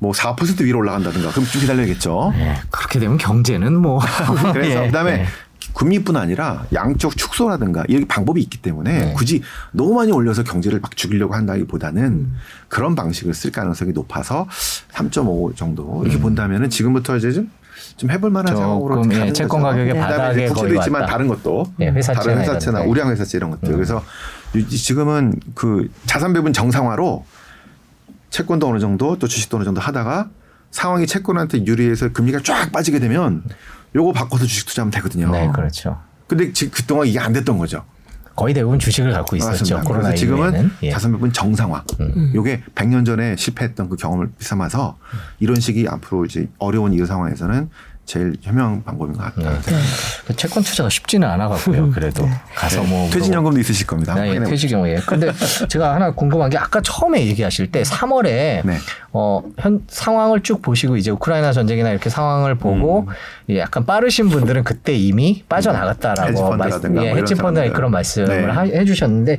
네. 0.00 0.08
뭐4% 0.08 0.62
위로 0.62 0.78
올라간다든가 0.80 1.30
그럼 1.30 1.44
좀 1.46 1.60
기다려야겠죠. 1.60 2.32
네. 2.34 2.56
그렇게 2.70 2.98
되면 2.98 3.18
경제는 3.18 3.74
뭐 3.76 4.00
그래서 4.52 4.84
예. 4.84 4.86
그다음에 4.86 5.16
네. 5.18 5.26
금리뿐 5.74 6.16
아니라 6.16 6.66
양쪽 6.72 7.16
축소라든가 7.16 7.84
이렇게 7.88 8.06
방법이 8.06 8.40
있기 8.42 8.62
때문에 8.62 9.06
네. 9.06 9.12
굳이 9.12 9.42
너무 9.72 9.94
많이 9.94 10.12
올려서 10.12 10.44
경제를 10.44 10.80
막 10.80 10.96
죽이려고 10.96 11.34
한다기보다는 11.34 12.02
음. 12.02 12.36
그런 12.68 12.94
방식을 12.94 13.34
쓸 13.34 13.50
가능성이 13.50 13.92
높아서 13.92 14.46
3.5 14.92 15.56
정도 15.56 16.00
이렇게 16.02 16.16
음. 16.18 16.22
본다면은 16.22 16.70
지금부터 16.70 17.16
이제 17.16 17.32
좀, 17.32 17.50
좀 17.96 18.10
해볼 18.10 18.30
만한 18.30 18.56
상황으로 18.56 19.04
예, 19.12 19.32
채권 19.32 19.62
가격의 19.62 19.94
네. 19.94 20.00
바닥에 20.00 20.46
거의 20.46 20.76
있지만 20.76 21.02
왔다. 21.02 21.12
다른 21.12 21.26
것도 21.28 21.66
예, 21.80 21.88
회사채나 21.88 22.22
다른 22.22 22.38
회사채나 22.40 22.80
우량 22.82 23.10
회사채 23.10 23.38
이런 23.38 23.50
것들 23.50 23.70
음. 23.70 23.74
그래서 23.74 24.02
지금은 24.68 25.34
그 25.54 25.90
자산 26.06 26.32
배분 26.32 26.52
정상화로 26.52 27.24
채권도 28.30 28.68
어느 28.68 28.78
정도 28.78 29.18
또 29.18 29.26
주식도 29.26 29.56
어느 29.56 29.64
정도 29.64 29.80
하다가 29.80 30.28
상황이 30.70 31.06
채권한테 31.06 31.66
유리해서 31.66 32.12
금리가 32.12 32.40
쫙 32.44 32.72
빠지게 32.72 32.98
되면 32.98 33.42
요거 33.94 34.12
바꿔서 34.12 34.44
주식 34.46 34.66
투자하면 34.66 34.90
되거든요. 34.92 35.30
네, 35.30 35.50
그렇죠. 35.54 36.00
근데 36.26 36.52
지금 36.52 36.72
그동안 36.74 37.06
이게 37.06 37.18
안 37.18 37.32
됐던 37.32 37.58
거죠. 37.58 37.84
거의 38.34 38.52
대부분 38.52 38.78
주식을 38.78 39.12
갖고 39.12 39.36
있었죠. 39.36 39.80
코로나 39.82 40.08
그래서 40.08 40.14
지금은 40.16 40.70
예. 40.82 40.90
자산 40.90 41.12
배분 41.12 41.32
정상화. 41.32 41.84
음. 42.00 42.32
요게 42.34 42.62
100년 42.74 43.06
전에 43.06 43.36
실패했던 43.36 43.88
그 43.88 43.96
경험을 43.96 44.30
삼아서 44.40 44.98
이런 45.38 45.60
식이 45.60 45.86
앞으로 45.88 46.24
이제 46.24 46.48
어려운 46.58 46.92
이 46.92 47.06
상황에서는 47.06 47.70
제일 48.06 48.36
현명 48.42 48.82
방법인 48.82 49.16
것 49.16 49.22
같다. 49.24 49.50
네. 49.50 49.72
네. 50.28 50.36
채권 50.36 50.62
투자가 50.62 50.90
쉽지는 50.90 51.28
않아 51.28 51.48
갖고요. 51.48 51.90
그래도 51.90 52.24
네. 52.24 52.32
가서 52.54 52.82
뭐 52.82 53.08
퇴직연금도 53.10 53.58
있으실 53.60 53.86
겁니다. 53.86 54.14
네, 54.14 54.38
퇴직연금. 54.44 54.90
예. 54.90 54.96
근데 55.06 55.32
제가 55.68 55.94
하나 55.94 56.10
궁금한 56.12 56.50
게 56.50 56.58
아까 56.58 56.80
처음에 56.82 57.26
얘기하실 57.26 57.70
때 57.72 57.82
3월에 57.82 58.64
네. 58.64 58.76
어, 59.12 59.42
현 59.58 59.82
상황을 59.88 60.42
쭉 60.42 60.60
보시고 60.60 60.96
이제 60.96 61.10
우크라이나 61.10 61.52
전쟁이나 61.52 61.90
이렇게 61.90 62.10
상황을 62.10 62.56
보고 62.56 63.06
음. 63.48 63.56
약간 63.56 63.86
빠르신 63.86 64.28
분들은 64.28 64.64
그때 64.64 64.94
이미 64.94 65.42
빠져나갔다라고 65.48 66.56
말씀, 66.56 67.02
예, 67.02 67.14
헤지펀드 67.14 67.60
뭐 67.60 67.72
그런 67.72 67.90
말씀을 67.90 68.46
네. 68.46 68.78
해주셨는데 68.78 69.38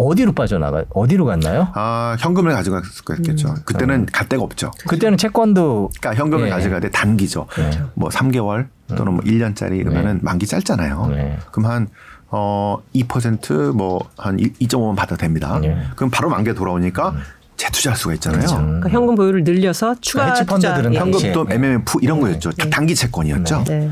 어디로 0.00 0.32
빠져나가 0.32 0.82
어디로 0.88 1.26
갔나요? 1.26 1.68
아 1.74 2.16
현금을 2.18 2.52
가져갔을 2.52 3.04
거겠죠. 3.04 3.48
음. 3.48 3.54
그때는 3.66 3.94
음. 4.00 4.06
갈 4.10 4.28
데가 4.28 4.42
없죠. 4.42 4.70
그때는 4.88 5.18
채권도 5.18 5.90
그러니까 6.00 6.22
현금을 6.22 6.46
예. 6.46 6.50
가져가야 6.50 6.80
돼 6.80 6.90
단기죠. 6.90 7.46
네. 7.58 7.82
뭐 7.94 8.08
3개월 8.08 8.68
또는 8.96 9.14
뭐 9.14 9.22
1년짜리 9.24 9.78
이러면은 9.78 10.14
네. 10.14 10.20
만기 10.22 10.46
짧잖아요. 10.46 11.06
네. 11.10 11.38
그럼 11.52 11.70
한 11.70 11.88
어, 12.30 12.78
2%뭐 12.94 14.08
한 14.16 14.38
2.5만 14.38 14.96
받아도 14.96 15.16
됩니다. 15.18 15.58
네. 15.60 15.76
그럼 15.96 16.10
바로 16.10 16.30
만기에 16.30 16.54
돌아오니까 16.54 17.10
음. 17.10 17.20
재투자할 17.56 17.96
수가 17.98 18.14
있잖아요. 18.14 18.40
그렇죠. 18.40 18.56
그러니까 18.56 18.88
현금 18.88 19.14
보유를 19.16 19.44
늘려서 19.44 19.96
추가 20.00 20.32
투자. 20.32 20.82
현금도 20.82 21.46
예. 21.50 21.54
MMF 21.54 21.98
이런 22.00 22.20
거였죠. 22.20 22.52
네. 22.52 22.70
단기 22.70 22.94
채권이었죠. 22.94 23.64
네. 23.64 23.90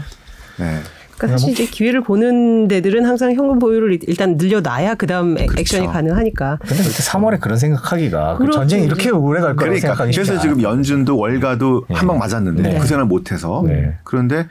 네. 1.18 1.26
그러니까 1.26 1.38
사실 1.38 1.52
이제 1.52 1.66
기회를 1.66 2.02
보는 2.02 2.68
데들은 2.68 3.04
항상 3.04 3.32
현금 3.34 3.58
보유를 3.58 3.98
일단 4.06 4.36
늘려놔야 4.36 4.94
그다음 4.94 5.34
그렇죠. 5.34 5.54
액션이 5.58 5.86
가능하니까. 5.88 6.58
근데 6.60 6.76
그때 6.76 7.02
3월에 7.02 7.40
그런 7.40 7.58
생각하기가 7.58 8.36
그 8.38 8.50
전쟁이 8.50 8.84
이렇게 8.84 9.10
오래 9.10 9.40
갈 9.40 9.56
거라고 9.56 9.76
그러니까. 9.76 9.80
생각하기 9.80 10.12
그래서 10.12 10.38
지금 10.38 10.62
연준도 10.62 11.16
월가도 11.18 11.86
네. 11.88 11.94
한방 11.94 12.18
맞았는데 12.18 12.62
네. 12.62 12.78
그 12.78 12.86
생각을 12.86 13.06
못해서 13.06 13.64
네. 13.66 13.96
그런데 14.04 14.46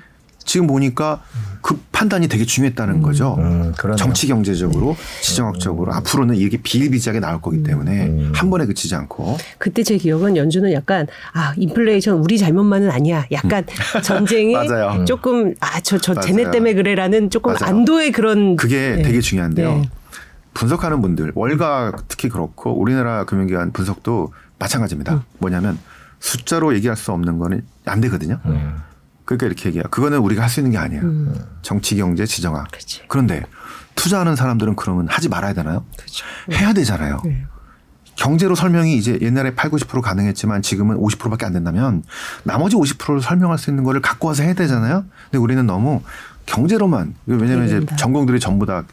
지금 0.48 0.66
보니까 0.66 1.22
그 1.62 1.80
판단이 1.92 2.28
되게 2.30 2.46
중요했다는 2.46 2.96
음. 2.96 3.02
거죠. 3.02 3.36
음, 3.38 3.74
정치 3.98 4.28
경제적으로 4.28 4.96
네. 4.98 5.22
지정학적으로 5.22 5.92
음. 5.92 5.98
앞으로는 5.98 6.36
이렇게 6.36 6.58
비일비재하게 6.58 7.20
나올 7.20 7.42
거기 7.42 7.62
때문에 7.62 8.08
음. 8.08 8.32
한 8.34 8.50
번에 8.50 8.66
그치지 8.66 8.96
않고. 8.96 9.38
그때 9.58 9.84
제 9.84 9.98
기억은 9.98 10.38
연준은 10.38 10.72
약간 10.72 11.06
아 11.34 11.54
인플레이션 11.58 12.20
우리 12.20 12.38
잘못만은 12.38 12.90
아니야. 12.90 13.26
약간 13.32 13.66
음. 13.96 14.02
전쟁이 14.02 14.56
조금 15.06 15.54
아저저 15.60 16.16
쟤네 16.16 16.52
때문에 16.52 16.74
그래라는 16.74 17.30
조금 17.30 17.54
맞아요. 17.54 17.76
안도의 17.76 18.14
그런 18.14 18.56
그게 18.56 18.96
네. 18.96 19.02
되게 19.02 19.20
중요한데요. 19.20 19.76
네. 19.76 19.90
분석하는 20.54 21.02
분들 21.02 21.34
월가 21.36 21.98
특히 22.08 22.30
그렇고 22.30 22.72
우리나라 22.72 23.26
금융기관 23.26 23.74
분석도 23.74 24.32
마찬가지입니다. 24.58 25.16
음. 25.16 25.22
뭐냐면 25.40 25.78
숫자로 26.20 26.74
얘기할 26.76 26.96
수 26.96 27.12
없는 27.12 27.38
거는 27.38 27.62
안 27.86 28.00
되거든요. 28.02 28.40
음. 29.28 29.38
그러니까 29.38 29.46
이렇게 29.48 29.68
얘기해요. 29.70 29.84
그거는 29.92 30.20
우리가 30.20 30.42
할 30.44 30.50
수 30.50 30.60
있는 30.62 30.72
게 30.72 30.78
아니에요. 30.78 31.02
음. 31.04 31.36
정치, 31.62 31.96
경제, 31.98 32.26
지정학. 32.26 32.72
그치. 32.72 33.02
그런데 33.08 33.44
투자하는 33.96 34.36
사람들은 34.36 34.76
그러면 34.76 35.08
하지 35.10 35.28
말아야 35.28 35.54
되나요? 35.54 35.84
그쵸. 35.98 36.26
해야 36.54 36.72
되잖아요. 36.74 37.22
네. 37.26 37.46
경제로 38.16 38.56
설명이 38.56 38.98
이제 38.98 39.20
옛날에 39.22 39.54
8, 39.54 39.70
90% 39.70 40.02
가능했지만 40.02 40.62
지금은 40.64 40.98
50%밖에 40.98 41.46
안 41.46 41.54
된다면 41.54 42.04
나머지 42.44 42.76
50%를 42.76 43.22
설명할 43.22 43.58
수 43.60 43.70
있는 43.70 43.84
거를 43.84 44.02
갖고 44.02 44.28
와서 44.28 44.42
해야 44.44 44.54
되잖아요. 44.56 45.06
근데 45.26 45.38
우리는 45.38 45.64
너무 45.68 46.02
경제로만 46.48 47.14
왜냐면 47.28 47.66
이제 47.66 47.86
전공들이 47.98 48.40
전부 48.40 48.66
다 48.66 48.84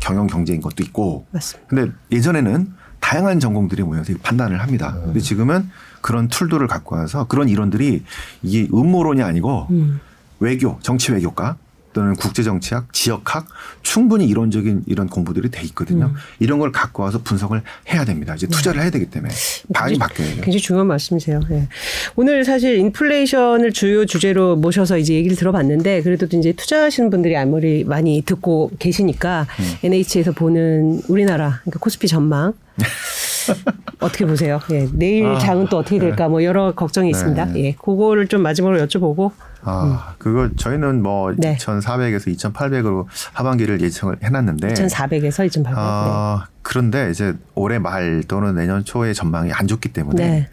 경영 0.00 0.26
경제인 0.26 0.60
것도 0.60 0.82
있고. 0.82 1.26
맞습니다. 1.30 1.68
근데 1.68 1.92
예전에는 2.10 2.72
다양한 3.00 3.38
전공들이 3.38 3.82
모여서 3.82 4.12
판단을 4.22 4.60
합니다. 4.60 4.94
음. 4.96 5.02
근데 5.06 5.20
지금은 5.20 5.70
그런 6.04 6.28
툴들을 6.28 6.66
갖고 6.66 6.96
와서 6.96 7.26
그런 7.26 7.48
이론들이 7.48 8.02
이게 8.42 8.68
음모론이 8.74 9.22
아니고 9.22 9.68
음. 9.70 10.00
외교, 10.38 10.78
정치 10.82 11.12
외교과 11.12 11.56
또는 11.94 12.14
국제정치학, 12.14 12.92
지역학 12.92 13.46
충분히 13.80 14.26
이론적인 14.26 14.82
이런 14.86 15.06
공부들이 15.06 15.50
돼 15.50 15.62
있거든요. 15.68 16.06
음. 16.06 16.14
이런 16.40 16.58
걸 16.58 16.72
갖고 16.72 17.04
와서 17.04 17.22
분석을 17.24 17.62
해야 17.88 18.04
됩니다. 18.04 18.34
이제 18.34 18.46
투자를 18.46 18.80
네. 18.80 18.82
해야 18.82 18.90
되기 18.90 19.06
때문에 19.06 19.32
방이 19.72 19.96
바뀌어야죠. 19.96 20.42
굉장히 20.42 20.60
중요한 20.60 20.88
말씀이세요. 20.88 21.40
네. 21.48 21.68
오늘 22.16 22.44
사실 22.44 22.76
인플레이션을 22.76 23.72
주요 23.72 24.04
주제로 24.04 24.56
모셔서 24.56 24.98
이제 24.98 25.14
얘기를 25.14 25.38
들어봤는데 25.38 26.02
그래도 26.02 26.26
이제 26.36 26.52
투자하시는 26.52 27.08
분들이 27.08 27.34
아무리 27.34 27.82
많이 27.82 28.20
듣고 28.20 28.72
계시니까 28.78 29.46
음. 29.58 29.74
NH에서 29.84 30.32
보는 30.32 31.00
우리나라 31.08 31.60
그러니까 31.62 31.78
코스피 31.78 32.08
전망 32.08 32.52
어떻게 34.04 34.26
보세요? 34.26 34.60
예. 34.70 34.88
내일 34.92 35.26
아, 35.26 35.38
장은 35.38 35.66
또 35.68 35.78
어떻게 35.78 35.98
될까? 35.98 36.28
뭐 36.28 36.44
여러 36.44 36.72
걱정이 36.74 37.06
네. 37.06 37.10
있습니다. 37.10 37.56
예. 37.56 37.72
그거를 37.72 38.28
좀 38.28 38.42
마지막으로 38.42 38.84
여쭤보고 38.86 39.32
아, 39.62 39.84
음. 39.84 40.14
그거 40.18 40.50
저희는 40.56 41.02
뭐 41.02 41.32
네. 41.36 41.56
2,400에서 41.56 42.34
2,800으로 42.36 43.06
하반기를 43.32 43.80
예측을 43.80 44.18
해놨는데 44.22 44.74
2,400에서 44.74 45.46
2,800. 45.46 45.74
아, 45.76 46.44
네. 46.46 46.52
그런데 46.62 47.10
이제 47.10 47.34
올해 47.54 47.78
말 47.78 48.22
또는 48.28 48.54
내년 48.54 48.84
초에 48.84 49.12
전망이 49.12 49.52
안 49.52 49.66
좋기 49.66 49.92
때문에 49.92 50.28
네. 50.28 50.48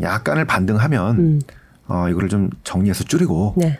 약간을 0.00 0.44
반등하면 0.44 1.18
음. 1.18 1.40
어, 1.88 2.08
이거를 2.08 2.28
좀 2.28 2.50
정리해서 2.64 3.04
줄이고 3.04 3.54
네. 3.56 3.78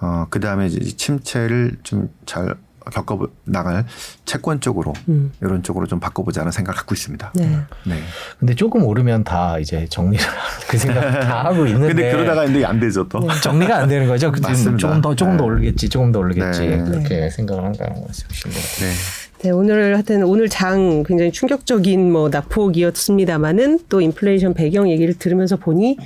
어, 0.00 0.26
그 0.30 0.40
다음에 0.40 0.66
이제 0.66 0.78
침체를 0.80 1.76
좀 1.82 2.08
잘 2.26 2.54
겪어 2.90 3.28
나갈 3.44 3.84
채권 4.24 4.60
쪽으로 4.60 4.92
음. 5.08 5.32
이런 5.40 5.62
쪽으로 5.62 5.86
좀 5.86 6.00
바꿔보자는 6.00 6.52
생각을 6.52 6.76
갖고 6.76 6.94
있습니다. 6.94 7.32
네. 7.34 7.58
네. 7.84 7.94
근데 8.38 8.54
조금 8.54 8.84
오르면 8.84 9.24
다 9.24 9.58
이제 9.58 9.86
정리를 9.88 10.24
그 10.68 10.78
생각 10.78 11.00
다 11.00 11.44
하고 11.46 11.66
있는데. 11.66 11.88
근데 11.88 12.10
그러다가 12.10 12.44
근데 12.44 12.64
안 12.64 12.80
되죠 12.80 13.08
또. 13.08 13.20
네. 13.20 13.28
정리가 13.42 13.76
안 13.76 13.88
되는 13.88 14.06
거죠. 14.06 14.30
맞습니다. 14.30 14.76
조금 14.78 15.00
더 15.00 15.14
조금 15.14 15.36
더 15.36 15.44
네. 15.44 15.50
오르겠지, 15.50 15.88
조금 15.88 16.12
더 16.12 16.18
오르겠지 16.20 16.60
네. 16.60 16.84
그렇게 16.84 17.30
생각을 17.30 17.64
한다는 17.64 18.02
말씀이신 18.02 18.50
거. 18.50 18.58
네. 18.58 18.92
네, 19.40 19.50
오늘 19.50 19.94
하여튼 19.94 20.24
오늘 20.24 20.48
장 20.48 21.04
굉장히 21.04 21.30
충격적인 21.30 22.10
뭐 22.10 22.28
낙폭이었습니다만은 22.28 23.80
또 23.88 24.00
인플레이션 24.00 24.52
배경 24.54 24.90
얘기를 24.90 25.14
들으면서 25.14 25.56
보니 25.56 25.96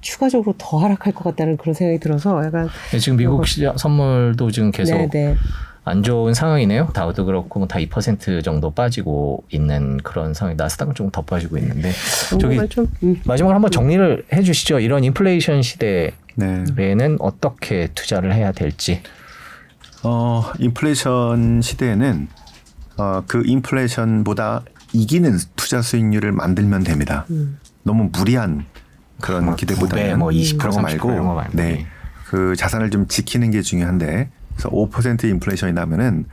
추가적으로 0.00 0.56
더 0.58 0.78
하락할 0.78 1.14
것 1.14 1.22
같다는 1.22 1.56
그런 1.56 1.74
생각이 1.74 2.00
들어서 2.00 2.44
약간 2.44 2.68
네, 2.90 2.98
지금 2.98 3.18
미국 3.18 3.46
시장 3.46 3.76
선물도 3.76 4.50
지금 4.50 4.72
계속 4.72 4.96
네, 4.96 5.08
네. 5.12 5.36
안 5.84 6.02
좋은 6.02 6.32
상황이네요. 6.32 6.88
다우도 6.94 7.24
그렇고 7.24 7.58
뭐 7.58 7.68
다2% 7.68 8.44
정도 8.44 8.70
빠지고 8.70 9.44
있는 9.50 9.98
그런 9.98 10.32
상황이 10.32 10.56
나스닥은 10.56 10.94
조금 10.94 11.10
더 11.10 11.22
빠지고 11.22 11.58
있는데 11.58 11.92
저기 12.40 12.68
좀, 12.68 12.86
음. 13.02 13.20
마지막으로 13.24 13.56
한번 13.56 13.70
정리를 13.70 14.26
해주시죠. 14.32 14.78
이런 14.78 15.02
인플레이션 15.02 15.62
시대에는 15.62 16.14
네. 16.36 17.16
어떻게 17.18 17.88
투자를 17.94 18.32
해야 18.32 18.52
될지. 18.52 19.02
어 20.04 20.52
인플레이션 20.58 21.62
시대에는 21.62 22.28
어, 22.98 23.22
그 23.26 23.42
인플레이션보다 23.44 24.62
이기는 24.92 25.36
투자 25.56 25.82
수익률을 25.82 26.30
만들면 26.32 26.84
됩니다. 26.84 27.24
음. 27.30 27.58
너무 27.82 28.10
무리한 28.12 28.66
그런 29.20 29.46
뭐 29.46 29.56
기대보다는 29.56 30.18
뭐 30.18 30.28
20%, 30.28 30.58
그런 30.58 30.74
거 30.74 30.82
말고, 30.82 31.08
말고 31.08 31.56
네. 31.56 31.86
그 32.26 32.54
자산을 32.56 32.90
좀 32.90 33.08
지키는 33.08 33.50
게 33.50 33.62
중요한데 33.62 34.30
그래서 34.54 34.70
5% 34.70 35.24
인플레이션이 35.24 35.72
나면은 35.72 36.26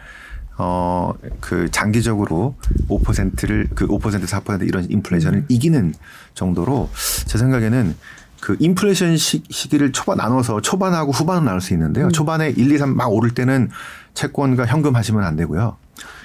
어, 0.57 1.13
그 1.39 1.71
장기적으로 1.71 2.55
5%를 2.89 3.69
그5% 3.75 4.25
4% 4.25 4.67
이런 4.67 4.89
인플레이션을 4.89 5.39
음. 5.39 5.45
이기는 5.47 5.93
정도로 6.33 6.89
제 7.25 7.37
생각에는 7.37 7.95
그 8.41 8.57
인플레이션 8.59 9.15
시, 9.17 9.41
기를 9.41 9.91
초반 9.93 10.17
나눠서 10.17 10.61
초반하고 10.61 11.11
후반으로 11.11 11.45
나눌 11.45 11.61
수 11.61 11.73
있는데요. 11.73 12.05
음. 12.05 12.11
초반에 12.11 12.49
1, 12.49 12.71
2, 12.71 12.77
3 12.77 12.95
막 12.95 13.07
오를 13.11 13.31
때는 13.31 13.69
채권과 14.13 14.65
현금 14.65 14.95
하시면 14.95 15.23
안 15.23 15.37
되고요. 15.37 15.77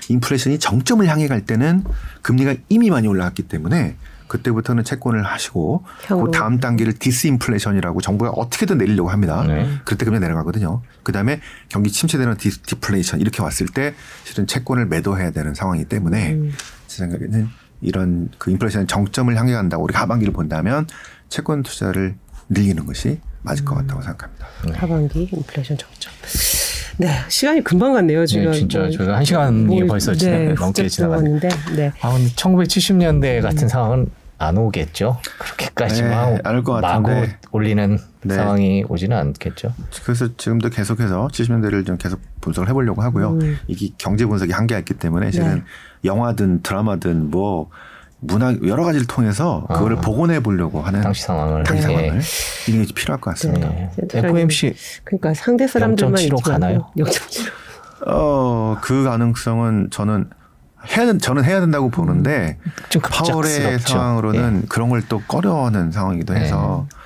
인플레이션이 0.09 0.59
정점을 0.59 1.07
향해 1.07 1.29
갈 1.29 1.43
때는 1.43 1.85
금리가 2.23 2.55
이미 2.69 2.91
많이 2.91 3.07
올라갔기 3.07 3.45
때문에 3.45 3.97
그때부터는 4.29 4.85
채권을 4.85 5.25
하시고 5.25 5.85
그 6.09 6.31
다음 6.33 6.59
단계를 6.61 6.95
디스인플레이션이라고 6.95 8.01
정부가 8.01 8.31
어떻게든 8.31 8.79
내리려고 8.79 9.11
합니다. 9.11 9.45
네. 9.47 9.69
그때 9.85 10.05
금리 10.05 10.19
내려가거든요. 10.21 10.83
그다음에 11.03 11.41
경기 11.69 11.91
침체되는 11.91 12.37
디, 12.37 12.51
디플레이션 12.63 13.21
이렇게 13.21 13.43
왔을 13.43 13.67
때 13.67 13.95
실은 14.25 14.47
채권을 14.47 14.87
매도해야 14.87 15.31
되는 15.31 15.55
상황이기 15.55 15.89
때문에 15.89 16.33
음. 16.33 16.53
제 16.87 16.99
생각에는 16.99 17.49
이런 17.81 18.31
그 18.39 18.51
인플레이션 18.51 18.87
정점을 18.87 19.37
향해 19.37 19.53
간다고 19.53 19.85
우리 19.85 19.95
하반기를 19.95 20.33
본다면 20.33 20.87
채권 21.29 21.63
투자를 21.63 22.17
늘리는 22.49 22.87
것이 22.87 23.21
맞을 23.43 23.65
것 23.65 23.75
음. 23.75 23.83
같다고 23.83 24.03
생각합니다. 24.03 24.47
네. 24.67 24.73
하반기 24.73 25.29
인플레이션 25.33 25.77
정점. 25.77 26.13
네, 26.97 27.09
시간이 27.29 27.63
금방 27.65 27.93
갔네요. 27.95 28.27
지금 28.27 28.51
네, 28.51 28.59
진짜 28.59 28.81
뭐, 28.81 28.91
저희가 28.91 29.17
한 29.17 29.25
시간이 29.25 29.65
뭐, 29.65 29.87
벌써 29.87 30.13
네, 30.13 30.55
넘게 30.55 30.89
지나갔는데. 30.89 31.49
네. 31.77 31.93
아, 32.01 32.13
근데 32.13 32.29
1970년대 32.35 33.43
같은 33.43 33.65
음. 33.65 33.69
상황은 33.69 34.11
안 34.39 34.59
오겠죠. 34.59 35.19
그렇게까지만 35.39 36.35
네, 36.35 36.63
마구 36.81 37.27
올리는 37.53 37.99
네. 38.23 38.35
상황이 38.35 38.85
오지는 38.89 39.17
않겠죠. 39.17 39.73
그래서 40.05 40.29
지금도 40.37 40.71
계속해서 40.71 41.29
70년대를 41.29 41.87
좀 41.87 41.97
계속 41.97 42.21
분석을 42.41 42.69
해보려고 42.69 43.03
하고요. 43.03 43.31
음. 43.31 43.59
이게 43.69 43.91
경제 43.97 44.27
분석이 44.27 44.53
한계가 44.53 44.81
있기 44.81 44.95
때문에 44.95 45.31
실은 45.31 45.57
네. 45.57 45.63
영화든 46.05 46.63
드라마든 46.63 47.31
뭐 47.31 47.71
문학 48.27 48.67
여러 48.67 48.85
가지를 48.85 49.07
통해서 49.07 49.65
그거를 49.69 49.99
아. 49.99 50.01
복원해 50.01 50.41
보려고 50.41 50.81
하는 50.81 51.01
당시 51.01 51.23
상황을 51.23 51.65
당시 51.65 51.87
네. 51.87 51.95
상황을 51.95 52.21
이런 52.69 52.85
게 52.85 52.93
필요할 52.95 53.21
것 53.21 53.31
같습니다. 53.33 53.69
네. 53.69 53.91
FOMC 54.13 54.75
그러니까 55.05 55.35
상대 55.35 55.67
사람들만 55.67 56.15
0.75 56.15 56.43
가나요? 56.45 56.91
0.75. 56.97 57.51
어, 58.07 58.77
그 58.83 59.05
가능성은 59.05 59.89
저는 59.91 60.29
해야 60.97 61.17
저는 61.17 61.45
해야 61.45 61.61
된다고 61.61 61.89
보는데 61.89 62.59
음, 62.63 63.01
파월의 63.01 63.79
상황으로는 63.79 64.61
예. 64.65 64.67
그런 64.69 64.91
걸 64.91 65.03
또 65.09 65.21
꺼려하는 65.27 65.91
상황이기도 65.93 66.35
해서 66.35 66.87
네. 66.91 66.97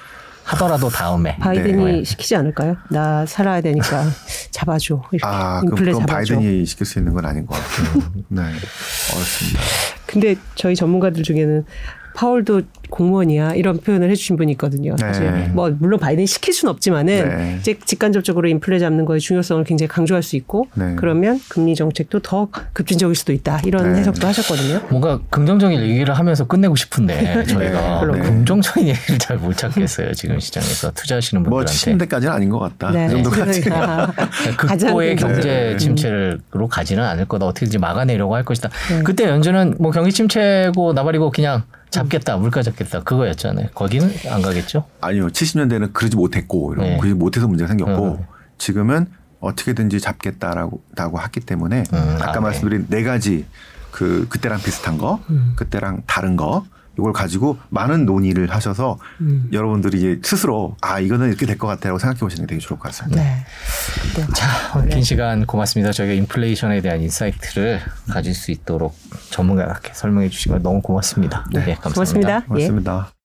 하더라도 0.49 0.89
다음에 0.89 1.37
바이든이 1.37 1.85
네. 1.85 2.05
시키지 2.05 2.35
않을까요? 2.37 2.77
나 2.91 3.27
살아야 3.27 3.61
되니까 3.61 4.05
잡아줘. 4.51 5.03
이렇게. 5.13 5.27
아, 5.27 5.61
인플레 5.63 5.93
그럼, 5.93 6.05
그럼 6.05 6.07
바이든이 6.07 6.65
시킬 6.65 6.87
수 6.87 6.99
있는 6.99 7.13
건 7.13 7.27
아닌 7.27 7.47
것 7.47 7.55
같아요. 7.55 8.03
네, 8.29 8.43
어렵습니다. 8.43 9.61
근데 10.07 10.37
저희 10.55 10.75
전문가들 10.75 11.23
중에는 11.23 11.67
파월도 12.19 12.63
공무원이야 12.91 13.53
이런 13.55 13.79
표현을 13.79 14.11
해주신 14.11 14.37
분이 14.37 14.51
있거든요. 14.53 14.97
사실 14.97 15.31
네. 15.31 15.49
뭐 15.55 15.71
물론 15.79 16.01
바이든 16.01 16.27
시킬 16.27 16.53
수는 16.53 16.73
없지만은 16.73 17.29
네. 17.29 17.57
이제 17.61 17.79
직간접적으로 17.85 18.49
인플레 18.49 18.81
잡는 18.81 19.05
거의 19.05 19.21
중요성을 19.21 19.63
굉장히 19.63 19.87
강조할 19.87 20.25
수 20.25 20.35
있고 20.35 20.67
네. 20.75 20.95
그러면 20.97 21.41
금리 21.49 21.77
정책도 21.77 22.19
더 22.21 22.49
급진적일 22.73 23.15
수도 23.15 23.33
있다 23.33 23.61
이런 23.65 23.93
네. 23.93 24.01
해석도 24.01 24.27
하셨거든요. 24.27 24.81
뭔가 24.89 25.21
긍정적인 25.31 25.81
얘기를 25.81 26.13
하면서 26.13 26.45
끝내고 26.45 26.75
싶은데 26.75 27.15
네. 27.23 27.45
저희가 27.45 28.05
네. 28.05 28.19
긍정적인 28.19 28.89
얘기를 28.89 29.19
잘 29.19 29.39
못 29.39 29.57
찾겠어요 29.57 30.13
지금 30.15 30.41
시장에서 30.41 30.91
투자하시는 30.91 31.45
뭐 31.45 31.63
분들한테. 31.63 31.95
뭐 31.95 32.07
70대까지는 32.07 32.33
아닌 32.33 32.49
것 32.49 32.59
같다. 32.59 32.91
그 32.91 33.11
정도까지. 33.11 33.61
극보의 34.59 35.15
경제 35.15 35.77
침체로 35.79 36.67
가지는 36.69 37.05
않을 37.05 37.27
거다. 37.27 37.47
어떻게든지 37.47 37.79
막아내려고 37.79 38.35
할 38.35 38.45
것이다. 38.45 38.71
그때 39.05 39.29
연준은 39.29 39.77
뭐 39.79 39.93
경기 39.93 40.11
침체고 40.13 40.95
나발이고 40.95 41.31
그냥 41.31 41.63
잡겠다, 41.91 42.37
물가 42.37 42.63
잡겠다 42.63 43.03
그거였잖아요. 43.03 43.69
거기는 43.75 44.11
안 44.31 44.43
가겠죠? 44.43 44.85
아니요, 45.01 45.29
70년대는 45.29 45.93
그러지 45.93 46.17
못했고, 46.17 46.75
이런 46.75 46.87
네. 46.87 46.97
그러지 46.99 47.15
못해서 47.15 47.49
문제가 47.49 47.69
생겼고, 47.69 48.19
음. 48.21 48.25
지금은 48.59 49.07
어떻게든지 49.41 50.01
잡겠다라고 50.01 50.83
라고 50.97 51.21
했기 51.21 51.41
때문에 51.41 51.85
음, 51.93 52.19
아까 52.21 52.39
아, 52.39 52.41
말씀드린 52.41 52.87
네. 52.89 52.99
네 52.99 53.03
가지 53.05 53.47
그 53.91 54.27
그때랑 54.29 54.61
비슷한 54.61 54.99
거, 54.99 55.21
음. 55.31 55.53
그때랑 55.57 56.03
다른 56.07 56.37
거 56.37 56.65
이걸 56.99 57.13
가지고 57.13 57.59
많은 57.71 58.05
논의를 58.07 58.51
하셔서 58.51 58.99
음. 59.21 59.49
여러분들이 59.53 59.99
이제 59.99 60.21
스스로 60.25 60.77
아 60.81 60.99
이거는 61.01 61.29
이렇게 61.29 61.47
될 61.47 61.59
것 61.59 61.67
같다고 61.67 61.99
생각해 61.99 62.19
보시는 62.21 62.47
게 62.47 62.55
되게 62.55 62.61
좋을 62.61 62.79
것 62.79 62.89
같습니다. 62.89 63.23
네. 63.23 63.45
네. 64.17 64.27
자, 64.35 64.85
긴 64.91 65.03
시간 65.03 65.45
고맙습니다. 65.47 65.93
저희가 65.93 66.13
인플레이션에 66.15 66.81
대한 66.81 67.01
insight를 67.01 67.81
가질 68.11 68.35
수 68.35 68.51
있도록 68.53 68.97
전문가답게 69.31 69.93
설명해 69.95 70.29
주신 70.29 70.53
거 70.53 70.59
너무 70.59 70.81
고맙습니다. 70.83 71.45
네, 71.53 71.75
감사합니다. 71.75 71.91
고맙습니다. 71.95 72.37
예. 72.37 72.47
고맙습니다. 72.47 73.11